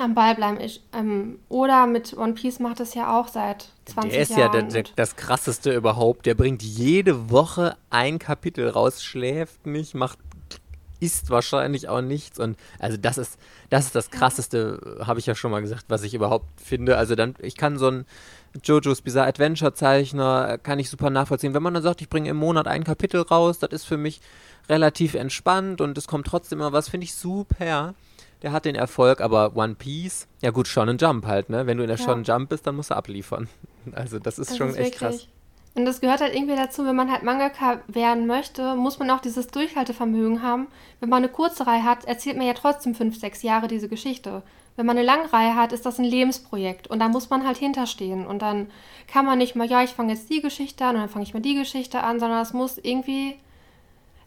am 0.00 0.14
Ball 0.14 0.34
bleiben. 0.34 0.60
Ich, 0.60 0.82
ähm, 0.92 1.38
oder 1.48 1.86
mit 1.86 2.16
One 2.16 2.34
Piece 2.34 2.60
macht 2.60 2.80
es 2.80 2.94
ja 2.94 3.18
auch 3.18 3.28
seit 3.28 3.72
20 3.86 3.94
Jahren. 3.94 4.10
Der 4.10 4.22
ist 4.22 4.30
Jahren 4.30 4.40
ja 4.54 4.62
der, 4.62 4.82
der, 4.82 4.92
das 4.96 5.16
krasseste 5.16 5.74
überhaupt. 5.74 6.26
Der 6.26 6.34
bringt 6.34 6.62
jede 6.62 7.30
Woche 7.30 7.76
ein 7.90 8.18
Kapitel 8.18 8.68
raus, 8.68 9.02
schläft 9.02 9.66
nicht, 9.66 9.94
macht 9.94 10.18
isst 11.00 11.30
wahrscheinlich 11.30 11.88
auch 11.88 12.00
nichts. 12.00 12.38
Und 12.38 12.56
also 12.78 12.96
das 12.96 13.18
ist, 13.18 13.38
das 13.70 13.86
ist 13.86 13.94
das 13.94 14.10
krasseste, 14.10 14.98
habe 15.04 15.20
ich 15.20 15.26
ja 15.26 15.34
schon 15.34 15.50
mal 15.50 15.60
gesagt, 15.60 15.84
was 15.88 16.02
ich 16.02 16.14
überhaupt 16.14 16.46
finde. 16.60 16.96
Also 16.96 17.14
dann, 17.14 17.34
ich 17.40 17.56
kann 17.56 17.78
so 17.78 17.90
ein 17.90 18.06
JoJo's 18.62 19.02
Bizarre 19.02 19.28
Adventure 19.28 19.74
Zeichner, 19.74 20.48
äh, 20.50 20.58
kann 20.58 20.78
ich 20.78 20.90
super 20.90 21.10
nachvollziehen. 21.10 21.54
Wenn 21.54 21.62
man 21.62 21.74
dann 21.74 21.82
sagt, 21.82 22.00
ich 22.00 22.08
bringe 22.08 22.30
im 22.30 22.36
Monat 22.36 22.66
ein 22.66 22.84
Kapitel 22.84 23.20
raus, 23.20 23.58
das 23.58 23.70
ist 23.70 23.84
für 23.84 23.96
mich 23.96 24.20
relativ 24.68 25.14
entspannt 25.14 25.80
und 25.80 25.96
es 25.96 26.06
kommt 26.06 26.26
trotzdem 26.26 26.60
immer 26.60 26.72
was, 26.72 26.88
finde 26.88 27.04
ich 27.04 27.14
super. 27.14 27.94
Der 28.42 28.52
hat 28.52 28.64
den 28.64 28.76
Erfolg, 28.76 29.20
aber 29.20 29.56
One 29.56 29.74
Piece, 29.74 30.28
ja 30.42 30.50
gut, 30.50 30.68
Shonen 30.68 30.96
Jump 30.96 31.26
halt, 31.26 31.50
ne? 31.50 31.66
Wenn 31.66 31.76
du 31.76 31.82
in 31.82 31.88
der 31.88 31.98
ja. 31.98 32.04
Shonen 32.04 32.22
Jump 32.22 32.50
bist, 32.50 32.66
dann 32.66 32.76
musst 32.76 32.90
du 32.90 32.96
abliefern. 32.96 33.48
Also 33.92 34.18
das 34.18 34.38
ist 34.38 34.50
das 34.50 34.58
schon 34.58 34.68
ist 34.68 34.76
echt 34.76 34.96
krass. 34.96 35.28
Und 35.78 35.84
das 35.84 36.00
gehört 36.00 36.20
halt 36.20 36.34
irgendwie 36.34 36.56
dazu, 36.56 36.84
wenn 36.84 36.96
man 36.96 37.08
halt 37.08 37.22
Mangaka 37.22 37.78
werden 37.86 38.26
möchte, 38.26 38.74
muss 38.74 38.98
man 38.98 39.08
auch 39.12 39.20
dieses 39.20 39.46
Durchhaltevermögen 39.46 40.42
haben. 40.42 40.66
Wenn 40.98 41.08
man 41.08 41.18
eine 41.18 41.30
kurze 41.30 41.68
Reihe 41.68 41.84
hat, 41.84 42.04
erzählt 42.04 42.36
man 42.36 42.48
ja 42.48 42.54
trotzdem 42.54 42.96
fünf, 42.96 43.16
sechs 43.16 43.44
Jahre 43.44 43.68
diese 43.68 43.88
Geschichte. 43.88 44.42
Wenn 44.74 44.86
man 44.86 44.98
eine 44.98 45.06
lange 45.06 45.32
Reihe 45.32 45.54
hat, 45.54 45.72
ist 45.72 45.86
das 45.86 46.00
ein 46.00 46.04
Lebensprojekt 46.04 46.88
und 46.88 46.98
da 46.98 47.06
muss 47.06 47.30
man 47.30 47.46
halt 47.46 47.58
hinterstehen. 47.58 48.26
Und 48.26 48.42
dann 48.42 48.72
kann 49.06 49.24
man 49.24 49.38
nicht 49.38 49.54
mal, 49.54 49.68
ja, 49.68 49.84
ich 49.84 49.90
fange 49.90 50.12
jetzt 50.12 50.28
die 50.30 50.40
Geschichte 50.40 50.84
an 50.84 50.96
und 50.96 51.02
dann 51.02 51.10
fange 51.10 51.22
ich 51.22 51.32
mal 51.32 51.38
die 51.38 51.54
Geschichte 51.54 52.02
an, 52.02 52.18
sondern 52.18 52.40
das 52.40 52.52
muss 52.52 52.78
irgendwie. 52.78 53.36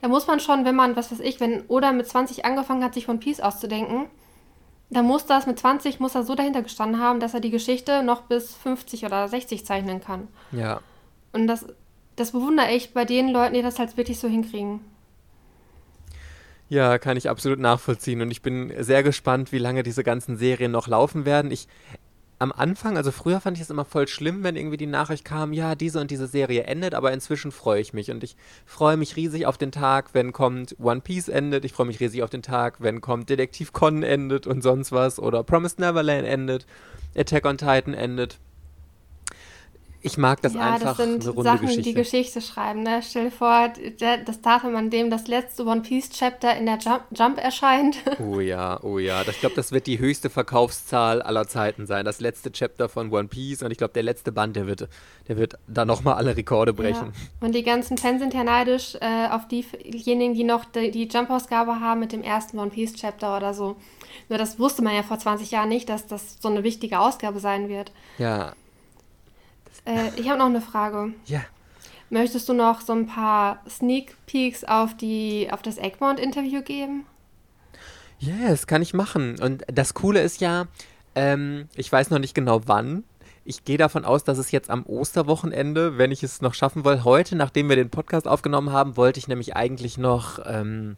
Da 0.01 0.07
muss 0.07 0.27
man 0.27 0.39
schon, 0.39 0.63
wenn 0.63 0.75
man, 0.77 0.95
was 0.95 1.11
weiß 1.11 1.19
ich, 1.19 1.41
wenn 1.41 1.65
Oda 1.67 1.91
mit 1.91 2.07
20 2.07 2.45
angefangen 2.45 2.81
hat, 2.81 2.93
sich 2.93 3.05
von 3.05 3.19
Peace 3.19 3.41
auszudenken, 3.41 4.05
dann 4.89 5.05
muss 5.05 5.25
das 5.25 5.47
mit 5.47 5.59
20, 5.59 5.99
muss 5.99 6.15
er 6.15 6.23
so 6.23 6.33
dahinter 6.33 6.61
gestanden 6.61 7.01
haben, 7.01 7.19
dass 7.19 7.33
er 7.33 7.41
die 7.41 7.51
Geschichte 7.51 8.03
noch 8.03 8.21
bis 8.21 8.55
50 8.55 9.05
oder 9.05 9.27
60 9.27 9.65
zeichnen 9.65 9.99
kann. 9.99 10.29
Ja. 10.53 10.79
Und 11.33 11.47
das, 11.47 11.65
das 12.15 12.31
bewundere 12.31 12.71
ich 12.71 12.93
bei 12.93 13.05
den 13.05 13.29
Leuten, 13.29 13.53
die 13.53 13.61
das 13.61 13.79
halt 13.79 13.97
wirklich 13.97 14.19
so 14.19 14.27
hinkriegen. 14.27 14.81
Ja, 16.69 16.97
kann 16.99 17.17
ich 17.17 17.29
absolut 17.29 17.59
nachvollziehen. 17.59 18.21
Und 18.21 18.31
ich 18.31 18.41
bin 18.41 18.71
sehr 18.79 19.03
gespannt, 19.03 19.51
wie 19.51 19.57
lange 19.57 19.83
diese 19.83 20.03
ganzen 20.03 20.37
Serien 20.37 20.71
noch 20.71 20.87
laufen 20.87 21.25
werden. 21.25 21.51
Ich 21.51 21.67
am 22.41 22.51
Anfang, 22.51 22.97
also 22.97 23.11
früher 23.11 23.39
fand 23.39 23.57
ich 23.57 23.61
es 23.61 23.69
immer 23.69 23.85
voll 23.85 24.07
schlimm, 24.07 24.43
wenn 24.43 24.55
irgendwie 24.55 24.77
die 24.77 24.87
Nachricht 24.87 25.23
kam, 25.23 25.53
ja, 25.53 25.75
diese 25.75 25.99
und 25.99 26.09
diese 26.09 26.25
Serie 26.25 26.63
endet, 26.63 26.95
aber 26.95 27.11
inzwischen 27.11 27.51
freue 27.51 27.81
ich 27.81 27.93
mich. 27.93 28.09
Und 28.09 28.23
ich 28.23 28.35
freue 28.65 28.97
mich 28.97 29.15
riesig 29.15 29.45
auf 29.45 29.59
den 29.59 29.71
Tag, 29.71 30.13
wenn 30.13 30.31
kommt 30.31 30.75
One 30.79 31.01
Piece 31.01 31.27
endet. 31.27 31.65
Ich 31.65 31.73
freue 31.73 31.85
mich 31.85 31.99
riesig 31.99 32.23
auf 32.23 32.31
den 32.31 32.41
Tag, 32.41 32.77
wenn 32.79 32.99
kommt 32.99 33.29
Detektiv 33.29 33.73
Con 33.73 34.01
endet 34.01 34.47
und 34.47 34.63
sonst 34.63 34.91
was. 34.91 35.19
Oder 35.19 35.43
Promised 35.43 35.77
Neverland 35.77 36.25
endet. 36.25 36.65
Attack 37.15 37.45
on 37.45 37.57
Titan 37.57 37.93
endet 37.93 38.39
ich 40.03 40.17
mag 40.17 40.41
das 40.41 40.53
ja, 40.53 40.73
einfach. 40.73 40.97
das 40.97 40.97
sind 40.97 41.21
eine 41.21 41.29
runde 41.29 41.43
Sachen, 41.43 41.67
Geschichte. 41.67 41.83
die 41.83 41.93
Geschichte 41.93 42.41
schreiben. 42.41 42.83
Ne? 42.83 43.01
Stell 43.07 43.25
dir 43.25 43.31
vor, 43.31 43.71
der, 43.99 44.17
das 44.17 44.41
Datum, 44.41 44.75
an 44.75 44.89
dem 44.89 45.09
das 45.09 45.27
letzte 45.27 45.65
One 45.65 45.81
Piece 45.81 46.09
Chapter 46.09 46.55
in 46.57 46.65
der 46.65 46.79
Jump, 46.79 47.03
Jump 47.15 47.37
erscheint. 47.37 47.97
Oh 48.19 48.39
ja, 48.39 48.79
oh 48.83 48.99
ja. 48.99 49.21
Ich 49.27 49.39
glaube, 49.39 49.55
das 49.55 49.71
wird 49.71 49.87
die 49.87 49.99
höchste 49.99 50.29
Verkaufszahl 50.29 51.21
aller 51.21 51.47
Zeiten 51.47 51.85
sein. 51.85 52.05
Das 52.05 52.19
letzte 52.19 52.51
Chapter 52.51 52.87
von 52.87 53.11
One 53.11 53.27
Piece 53.27 53.63
und 53.63 53.71
ich 53.71 53.77
glaube, 53.77 53.93
der 53.93 54.03
letzte 54.03 54.31
Band, 54.31 54.55
der 54.55 54.67
wird, 54.67 54.87
der 55.27 55.37
wird 55.37 55.55
da 55.67 55.85
nochmal 55.85 56.15
alle 56.15 56.35
Rekorde 56.37 56.73
brechen. 56.73 57.13
Ja. 57.13 57.45
Und 57.47 57.55
die 57.55 57.63
ganzen 57.63 57.97
Fans 57.97 58.21
sind 58.21 58.33
ja 58.33 58.43
neidisch 58.43 58.95
äh, 59.01 59.27
auf 59.29 59.47
diejenigen, 59.47 60.33
die 60.33 60.43
noch 60.43 60.65
die, 60.65 60.91
die 60.91 61.07
Jump-Ausgabe 61.07 61.79
haben 61.79 61.99
mit 61.99 62.11
dem 62.11 62.21
ersten 62.21 62.59
One 62.59 62.69
Piece 62.69 62.93
Chapter 62.93 63.37
oder 63.37 63.53
so. 63.53 63.75
Nur 64.29 64.37
das 64.37 64.59
wusste 64.59 64.81
man 64.81 64.95
ja 64.95 65.03
vor 65.03 65.19
20 65.19 65.51
Jahren 65.51 65.69
nicht, 65.69 65.89
dass 65.89 66.07
das 66.07 66.37
so 66.39 66.47
eine 66.47 66.63
wichtige 66.63 66.99
Ausgabe 66.99 67.39
sein 67.39 67.69
wird. 67.69 67.91
Ja. 68.17 68.53
Äh, 69.85 70.09
ich 70.15 70.29
habe 70.29 70.39
noch 70.39 70.47
eine 70.47 70.61
Frage. 70.61 71.13
Ja. 71.25 71.41
Möchtest 72.09 72.49
du 72.49 72.53
noch 72.53 72.81
so 72.81 72.93
ein 72.93 73.07
paar 73.07 73.63
Sneak 73.69 74.17
Peeks 74.25 74.63
auf, 74.63 74.95
die, 74.97 75.47
auf 75.49 75.61
das 75.61 75.77
Egmont-Interview 75.77 76.61
geben? 76.61 77.05
Yes, 78.19 78.67
kann 78.67 78.81
ich 78.81 78.93
machen. 78.93 79.39
Und 79.39 79.63
das 79.67 79.93
Coole 79.93 80.21
ist 80.21 80.41
ja, 80.41 80.67
ähm, 81.15 81.69
ich 81.75 81.91
weiß 81.91 82.09
noch 82.09 82.19
nicht 82.19 82.35
genau 82.35 82.61
wann. 82.65 83.03
Ich 83.45 83.65
gehe 83.65 83.77
davon 83.77 84.05
aus, 84.05 84.23
dass 84.23 84.37
es 84.37 84.51
jetzt 84.51 84.69
am 84.69 84.85
Osterwochenende, 84.85 85.97
wenn 85.97 86.11
ich 86.11 86.21
es 86.21 86.41
noch 86.41 86.53
schaffen 86.53 86.85
will, 86.85 87.03
heute, 87.03 87.35
nachdem 87.35 87.69
wir 87.69 87.75
den 87.75 87.89
Podcast 87.89 88.27
aufgenommen 88.27 88.71
haben, 88.71 88.97
wollte 88.97 89.17
ich 89.17 89.27
nämlich 89.27 89.55
eigentlich 89.55 89.97
noch 89.97 90.39
ähm, 90.45 90.97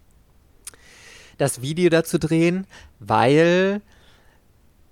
das 1.38 1.62
Video 1.62 1.90
dazu 1.90 2.18
drehen, 2.18 2.68
weil 3.00 3.82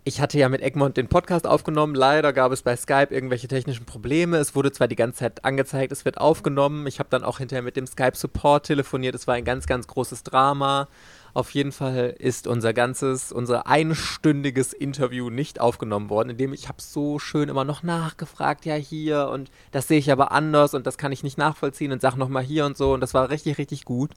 ich 0.03 0.19
hatte 0.19 0.39
ja 0.39 0.49
mit 0.49 0.61
Egmont 0.61 0.97
den 0.97 1.07
Podcast 1.07 1.45
aufgenommen. 1.45 1.93
Leider 1.93 2.33
gab 2.33 2.51
es 2.51 2.63
bei 2.63 2.75
Skype 2.75 3.09
irgendwelche 3.11 3.47
technischen 3.47 3.85
Probleme. 3.85 4.37
Es 4.37 4.55
wurde 4.55 4.71
zwar 4.71 4.87
die 4.87 4.95
ganze 4.95 5.19
Zeit 5.19 5.45
angezeigt, 5.45 5.91
es 5.91 6.05
wird 6.05 6.17
aufgenommen. 6.17 6.87
Ich 6.87 6.97
habe 6.97 7.09
dann 7.11 7.23
auch 7.23 7.37
hinterher 7.37 7.61
mit 7.61 7.75
dem 7.75 7.85
Skype-Support 7.85 8.65
telefoniert. 8.65 9.13
Es 9.13 9.27
war 9.27 9.35
ein 9.35 9.45
ganz, 9.45 9.67
ganz 9.67 9.85
großes 9.85 10.23
Drama. 10.23 10.87
Auf 11.33 11.51
jeden 11.51 11.71
Fall 11.71 12.15
ist 12.17 12.47
unser 12.47 12.73
ganzes, 12.73 13.31
unser 13.31 13.67
einstündiges 13.67 14.73
Interview 14.73 15.29
nicht 15.29 15.61
aufgenommen 15.61 16.09
worden, 16.09 16.31
indem 16.31 16.51
ich 16.51 16.67
habe 16.67 16.81
so 16.81 17.19
schön 17.19 17.47
immer 17.47 17.63
noch 17.63 17.83
nachgefragt, 17.83 18.65
ja 18.65 18.75
hier 18.75 19.29
und 19.29 19.49
das 19.71 19.87
sehe 19.87 19.99
ich 19.99 20.11
aber 20.11 20.31
anders 20.33 20.73
und 20.73 20.85
das 20.85 20.97
kann 20.97 21.13
ich 21.13 21.23
nicht 21.23 21.37
nachvollziehen 21.37 21.93
und 21.93 22.01
sag 22.01 22.17
nochmal 22.17 22.43
hier 22.43 22.65
und 22.65 22.75
so 22.75 22.93
und 22.93 22.99
das 22.99 23.13
war 23.13 23.29
richtig, 23.29 23.57
richtig 23.59 23.85
gut. 23.85 24.11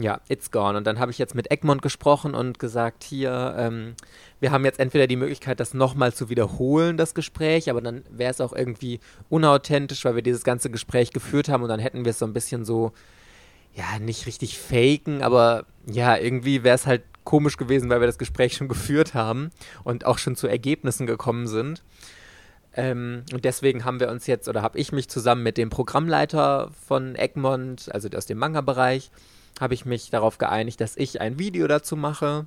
Ja, 0.00 0.20
it's 0.28 0.50
gone. 0.50 0.78
Und 0.78 0.86
dann 0.86 0.98
habe 0.98 1.10
ich 1.10 1.18
jetzt 1.18 1.34
mit 1.34 1.50
Egmont 1.50 1.82
gesprochen 1.82 2.34
und 2.34 2.58
gesagt, 2.58 3.04
hier, 3.04 3.54
ähm, 3.58 3.94
wir 4.40 4.50
haben 4.50 4.64
jetzt 4.64 4.80
entweder 4.80 5.06
die 5.06 5.16
Möglichkeit, 5.16 5.60
das 5.60 5.74
nochmal 5.74 6.14
zu 6.14 6.30
wiederholen, 6.30 6.96
das 6.96 7.14
Gespräch, 7.14 7.68
aber 7.68 7.82
dann 7.82 8.04
wäre 8.10 8.30
es 8.30 8.40
auch 8.40 8.54
irgendwie 8.54 9.00
unauthentisch, 9.28 10.04
weil 10.04 10.14
wir 10.14 10.22
dieses 10.22 10.42
ganze 10.42 10.70
Gespräch 10.70 11.12
geführt 11.12 11.48
haben 11.50 11.62
und 11.62 11.68
dann 11.68 11.80
hätten 11.80 12.04
wir 12.04 12.10
es 12.10 12.18
so 12.18 12.24
ein 12.24 12.32
bisschen 12.32 12.64
so, 12.64 12.92
ja, 13.74 13.98
nicht 13.98 14.26
richtig 14.26 14.58
faken, 14.58 15.22
aber 15.22 15.66
ja, 15.86 16.16
irgendwie 16.16 16.62
wäre 16.64 16.76
es 16.76 16.86
halt 16.86 17.02
komisch 17.24 17.58
gewesen, 17.58 17.90
weil 17.90 18.00
wir 18.00 18.06
das 18.06 18.18
Gespräch 18.18 18.54
schon 18.54 18.68
geführt 18.68 19.12
haben 19.12 19.50
und 19.84 20.06
auch 20.06 20.18
schon 20.18 20.34
zu 20.34 20.46
Ergebnissen 20.46 21.06
gekommen 21.06 21.46
sind. 21.46 21.82
Ähm, 22.74 23.24
und 23.32 23.44
deswegen 23.44 23.84
haben 23.84 24.00
wir 24.00 24.08
uns 24.08 24.26
jetzt, 24.26 24.48
oder 24.48 24.62
habe 24.62 24.78
ich 24.78 24.92
mich 24.92 25.08
zusammen 25.08 25.42
mit 25.42 25.58
dem 25.58 25.70
Programmleiter 25.70 26.70
von 26.86 27.16
Egmont, 27.16 27.92
also 27.92 28.08
aus 28.16 28.26
dem 28.26 28.38
Manga-Bereich, 28.38 29.10
habe 29.60 29.74
ich 29.74 29.84
mich 29.84 30.10
darauf 30.10 30.38
geeinigt, 30.38 30.80
dass 30.80 30.96
ich 30.96 31.20
ein 31.20 31.38
Video 31.38 31.68
dazu 31.68 31.94
mache, 31.94 32.46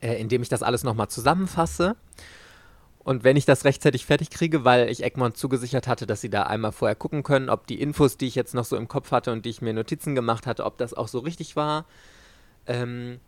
äh, 0.00 0.20
in 0.20 0.28
dem 0.28 0.42
ich 0.42 0.48
das 0.48 0.62
alles 0.62 0.82
nochmal 0.82 1.08
zusammenfasse. 1.08 1.96
Und 3.04 3.24
wenn 3.24 3.38
ich 3.38 3.46
das 3.46 3.64
rechtzeitig 3.64 4.04
fertig 4.04 4.28
kriege, 4.28 4.66
weil 4.66 4.90
ich 4.90 5.02
Egmont 5.02 5.36
zugesichert 5.36 5.86
hatte, 5.86 6.06
dass 6.06 6.20
sie 6.20 6.28
da 6.28 6.42
einmal 6.42 6.72
vorher 6.72 6.96
gucken 6.96 7.22
können, 7.22 7.48
ob 7.48 7.66
die 7.66 7.80
Infos, 7.80 8.18
die 8.18 8.26
ich 8.26 8.34
jetzt 8.34 8.54
noch 8.54 8.66
so 8.66 8.76
im 8.76 8.88
Kopf 8.88 9.12
hatte 9.12 9.32
und 9.32 9.46
die 9.46 9.50
ich 9.50 9.62
mir 9.62 9.72
Notizen 9.72 10.14
gemacht 10.14 10.46
hatte, 10.46 10.66
ob 10.66 10.76
das 10.76 10.92
auch 10.92 11.08
so 11.08 11.20
richtig 11.20 11.56
war, 11.56 11.86
ähm, 12.66 13.18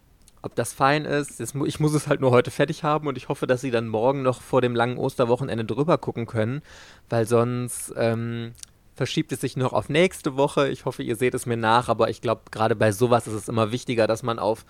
ob 0.42 0.54
das 0.54 0.74
fein 0.74 1.06
ist. 1.06 1.40
Das, 1.40 1.54
ich 1.54 1.80
muss 1.80 1.94
es 1.94 2.08
halt 2.08 2.20
nur 2.20 2.30
heute 2.30 2.50
fertig 2.50 2.84
haben 2.84 3.06
und 3.06 3.16
ich 3.16 3.30
hoffe, 3.30 3.46
dass 3.46 3.62
sie 3.62 3.70
dann 3.70 3.88
morgen 3.88 4.22
noch 4.22 4.42
vor 4.42 4.60
dem 4.60 4.74
langen 4.74 4.98
Osterwochenende 4.98 5.64
drüber 5.64 5.96
gucken 5.96 6.26
können, 6.26 6.60
weil 7.08 7.26
sonst 7.26 7.94
ähm, 7.96 8.52
verschiebt 9.00 9.32
es 9.32 9.40
sich 9.40 9.56
noch 9.56 9.72
auf 9.72 9.88
nächste 9.88 10.36
Woche. 10.36 10.68
Ich 10.68 10.84
hoffe, 10.84 11.02
ihr 11.02 11.16
seht 11.16 11.32
es 11.32 11.46
mir 11.46 11.56
nach, 11.56 11.88
aber 11.88 12.10
ich 12.10 12.20
glaube, 12.20 12.42
gerade 12.50 12.76
bei 12.76 12.92
sowas 12.92 13.26
ist 13.26 13.32
es 13.32 13.48
immer 13.48 13.72
wichtiger, 13.72 14.06
dass 14.06 14.22
man 14.22 14.38
auf 14.38 14.66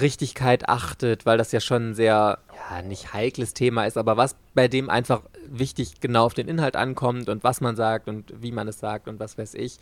Richtigkeit 0.00 0.68
achtet, 0.68 1.26
weil 1.26 1.38
das 1.38 1.50
ja 1.50 1.58
schon 1.58 1.90
ein 1.90 1.94
sehr, 1.96 2.38
ja, 2.54 2.82
nicht 2.82 3.14
heikles 3.14 3.54
Thema 3.54 3.84
ist, 3.84 3.98
aber 3.98 4.16
was 4.16 4.36
bei 4.54 4.68
dem 4.68 4.88
einfach 4.88 5.22
wichtig 5.48 6.00
genau 6.00 6.26
auf 6.26 6.34
den 6.34 6.46
Inhalt 6.46 6.76
ankommt 6.76 7.28
und 7.28 7.42
was 7.42 7.60
man 7.60 7.74
sagt 7.74 8.06
und 8.06 8.32
wie 8.40 8.52
man 8.52 8.68
es 8.68 8.78
sagt 8.78 9.08
und 9.08 9.18
was 9.18 9.36
weiß 9.36 9.54
ich. 9.54 9.78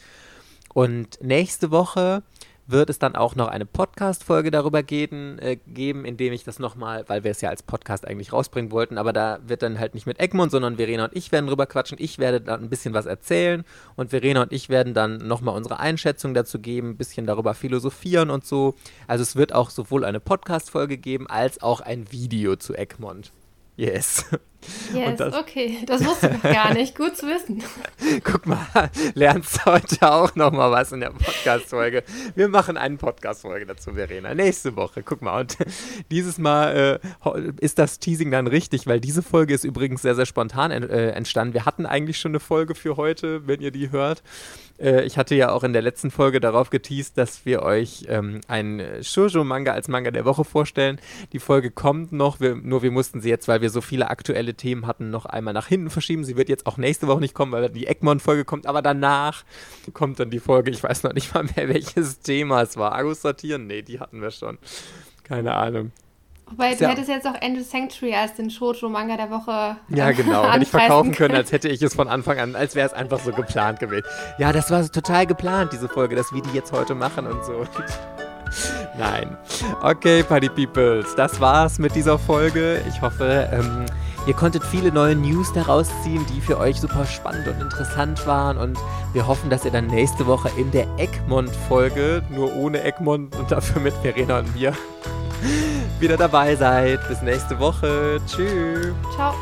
Und 0.73 1.23
nächste 1.23 1.71
Woche 1.71 2.23
wird 2.67 2.91
es 2.91 2.99
dann 2.99 3.15
auch 3.15 3.37
noch 3.37 3.49
eine 3.49 3.67
Podcast-Folge 3.67 4.51
darüber 4.51 4.83
geben, 4.83 5.39
äh, 5.39 5.57
geben, 5.57 6.05
in 6.05 6.17
dem 6.17 6.33
ich 6.33 6.45
das 6.45 6.59
nochmal, 6.59 7.05
weil 7.07 7.25
wir 7.25 7.31
es 7.31 7.41
ja 7.41 7.51
als 7.51 7.63
Podcast 7.63 8.07
eigentlich 8.07 8.33
rausbringen 8.33 8.71
wollten, 8.71 8.99
aber 8.99 9.13
da 9.13 9.39
wird 9.47 9.63
dann 9.63 9.79
halt 9.79 9.95
nicht 9.95 10.07
mit 10.07 10.19
Egmont, 10.19 10.51
sondern 10.51 10.77
Verena 10.77 11.05
und 11.05 11.17
ich 11.17 11.31
werden 11.33 11.47
drüber 11.47 11.67
quatschen. 11.67 11.99
Ich 12.01 12.19
werde 12.19 12.41
dann 12.41 12.63
ein 12.63 12.69
bisschen 12.69 12.95
was 12.95 13.07
erzählen 13.07 13.65
und 13.95 14.11
Verena 14.11 14.43
und 14.43 14.53
ich 14.53 14.69
werden 14.69 14.95
dann 14.95 15.19
nochmal 15.19 15.57
unsere 15.57 15.79
Einschätzung 15.79 16.35
dazu 16.35 16.59
geben, 16.59 16.91
ein 16.91 16.97
bisschen 16.97 17.27
darüber 17.27 17.55
philosophieren 17.55 18.31
und 18.31 18.45
so. 18.45 18.75
Also 19.07 19.23
es 19.23 19.37
wird 19.37 19.53
auch 19.53 19.71
sowohl 19.71 20.05
eine 20.05 20.21
Podcast-Folge 20.21 20.99
geben, 20.99 21.29
als 21.29 21.63
auch 21.63 21.81
ein 21.81 22.11
Video 22.11 22.57
zu 22.57 22.75
Egmont. 22.75 23.31
Yes. 23.77 24.25
Yes, 24.93 25.19
das, 25.19 25.35
okay. 25.35 25.79
Das 25.87 26.05
wusste 26.05 26.35
ich 26.35 26.43
gar 26.43 26.73
nicht. 26.75 26.97
Gut 26.97 27.17
zu 27.17 27.27
wissen. 27.27 27.63
Guck 28.25 28.47
mal, 28.47 28.91
lernst 29.15 29.65
heute 29.65 30.11
auch 30.11 30.35
noch 30.35 30.51
mal 30.51 30.71
was 30.71 30.93
in 30.93 31.01
der 31.01 31.11
Podcast-Folge. 31.11 32.03
Wir 32.35 32.49
machen 32.49 32.77
eine 32.77 32.97
Podcast-Folge 32.97 33.67
dazu, 33.67 33.93
Verena. 33.93 34.35
Nächste 34.35 34.75
Woche. 34.77 35.03
Guck 35.03 35.23
mal. 35.23 35.41
Und 35.41 35.57
dieses 36.11 36.39
Mal 36.39 37.01
äh, 37.25 37.53
ist 37.61 37.79
das 37.79 37.99
Teasing 37.99 38.31
dann 38.31 38.47
richtig, 38.47 38.87
weil 38.87 39.01
diese 39.01 39.23
Folge 39.23 39.55
ist 39.55 39.65
übrigens 39.65 40.03
sehr, 40.03 40.15
sehr 40.15 40.27
spontan 40.27 40.71
äh, 40.71 41.11
entstanden. 41.11 41.55
Wir 41.55 41.65
hatten 41.65 41.87
eigentlich 41.87 42.19
schon 42.19 42.33
eine 42.33 42.41
Folge 42.41 42.75
für 42.75 42.97
heute, 42.97 43.47
wenn 43.47 43.61
ihr 43.61 43.71
die 43.71 43.91
hört. 43.91 44.23
Äh, 44.79 45.05
ich 45.05 45.19
hatte 45.19 45.35
ja 45.35 45.51
auch 45.51 45.65
in 45.65 45.73
der 45.73 45.83
letzten 45.83 46.11
Folge 46.11 46.41
darauf 46.41 46.71
geteased, 46.71 47.17
dass 47.19 47.47
wir 47.47 47.63
euch 47.63 48.07
ähm, 48.09 48.41
einen 48.49 49.03
Shoujo-Manga 49.03 49.73
als 49.73 49.89
Manga 49.89 50.11
der 50.11 50.25
Woche 50.25 50.45
vorstellen. 50.45 50.99
Die 51.33 51.39
Folge 51.39 51.71
kommt 51.71 52.13
noch, 52.13 52.41
wir, 52.41 52.55
nur 52.55 52.83
wir 52.83 52.91
mussten 52.91 53.21
sie 53.21 53.29
jetzt, 53.29 53.49
weil 53.49 53.61
wir 53.61 53.71
so 53.71 53.81
viele 53.81 54.11
aktuelle 54.11 54.55
Themen 54.55 54.87
hatten, 54.87 55.11
noch 55.11 55.27
einmal 55.27 55.55
nach 55.55 55.67
hinten 55.67 55.91
verschieben. 55.91 56.25
Sie 56.25 56.37
wird 56.37 56.49
jetzt 56.49 56.67
auch 56.67 56.77
nächste 56.77 57.07
Woche 57.07 57.21
nicht 57.21 57.35
kommen, 57.35 57.53
weil 57.53 57.69
die 57.71 57.87
Egmont-Folge 57.87 58.45
kommt, 58.45 58.67
aber 58.67 58.83
danach 58.83 59.45
kommt 59.93 60.21
dann 60.21 60.31
die 60.31 60.41
Folge. 60.41 60.71
Ich 60.71 60.83
weiß 60.83 61.03
noch 61.03 61.13
nicht 61.13 61.35
mal 61.35 61.45
mehr, 61.45 61.69
welches 61.73 62.21
Thema 62.21 62.63
es 62.63 62.77
war. 62.77 62.93
Agus 62.93 63.23
sortieren? 63.23 63.67
Nee, 63.67 63.83
die 63.83 64.01
hatten 64.01 64.21
wir 64.21 64.31
schon. 64.31 64.59
Keine 65.25 65.55
Ahnung. 65.55 65.93
Wobei, 66.49 66.75
du 66.75 66.85
ja. 66.85 66.91
hättest 66.91 67.09
jetzt 67.09 67.27
auch 67.27 67.35
Ende 67.41 67.63
Sanctuary 67.63 68.15
als 68.15 68.35
den 68.35 68.51
Shoujo-Manga 68.51 69.17
der 69.17 69.31
Woche. 69.31 69.77
Ja, 69.89 70.13
genau. 70.13 70.49
Hätte 70.53 70.63
ich 70.63 70.71
verkaufen 70.71 71.13
können, 71.13 71.35
als 71.35 71.51
hätte 71.51 71.69
ich 71.69 71.83
es 71.83 71.95
von 71.95 72.07
Anfang 72.07 72.39
an, 72.39 72.55
als 72.55 72.77
wäre 72.77 72.87
es 72.87 72.93
einfach 72.93 73.19
so 73.19 73.33
geplant 73.33 73.81
gewesen. 73.81 74.07
Ja, 74.39 74.53
das 74.53 74.71
war 74.71 74.89
total 74.91 75.27
geplant, 75.27 75.73
diese 75.73 75.89
Folge, 75.89 76.15
dass 76.15 76.33
wir 76.33 76.43
die 76.43 76.53
jetzt 76.53 76.71
heute 76.71 76.95
machen 76.95 77.27
und 77.27 77.45
so. 77.45 77.65
Nein. 78.99 79.37
Okay, 79.83 80.23
Party 80.23 80.49
Peoples, 80.49 81.17
das 81.17 81.41
war's 81.41 81.81
mit 81.81 81.97
dieser 81.97 82.17
Folge. 82.17 82.81
Ich 82.89 83.03
hoffe, 83.03 83.49
ähm, 83.53 83.85
ihr 84.29 84.35
konntet 84.35 84.63
viele 84.63 84.93
neue 84.93 85.17
News 85.17 85.53
daraus 85.53 85.89
ziehen, 86.05 86.25
die 86.33 86.41
für 86.41 86.59
euch 86.59 86.81
super 86.81 87.07
spannend 87.07 87.49
und 87.49 87.61
interessant 87.61 88.25
waren. 88.25 88.57
Und 88.57 88.79
wir 89.13 89.27
hoffen, 89.27 89.51
dass 89.51 89.65
ihr 89.65 89.73
dann 89.73 89.89
nächste 89.89 90.27
Woche 90.27 90.51
in 90.57 90.71
der 90.71 90.87
Egmont-Folge, 90.97 92.23
nur 92.31 92.55
ohne 92.55 92.85
Egmont 92.85 93.35
und 93.35 93.51
dafür 93.51 93.83
mit 93.83 93.95
Verena 93.95 94.39
und 94.39 94.55
mir, 94.55 94.73
wieder 96.01 96.17
dabei 96.17 96.55
seid. 96.57 97.07
Bis 97.09 97.23
nächste 97.23 97.59
Woche. 97.59 98.21
Tschüss. 98.27 98.95
Ciao. 99.15 99.35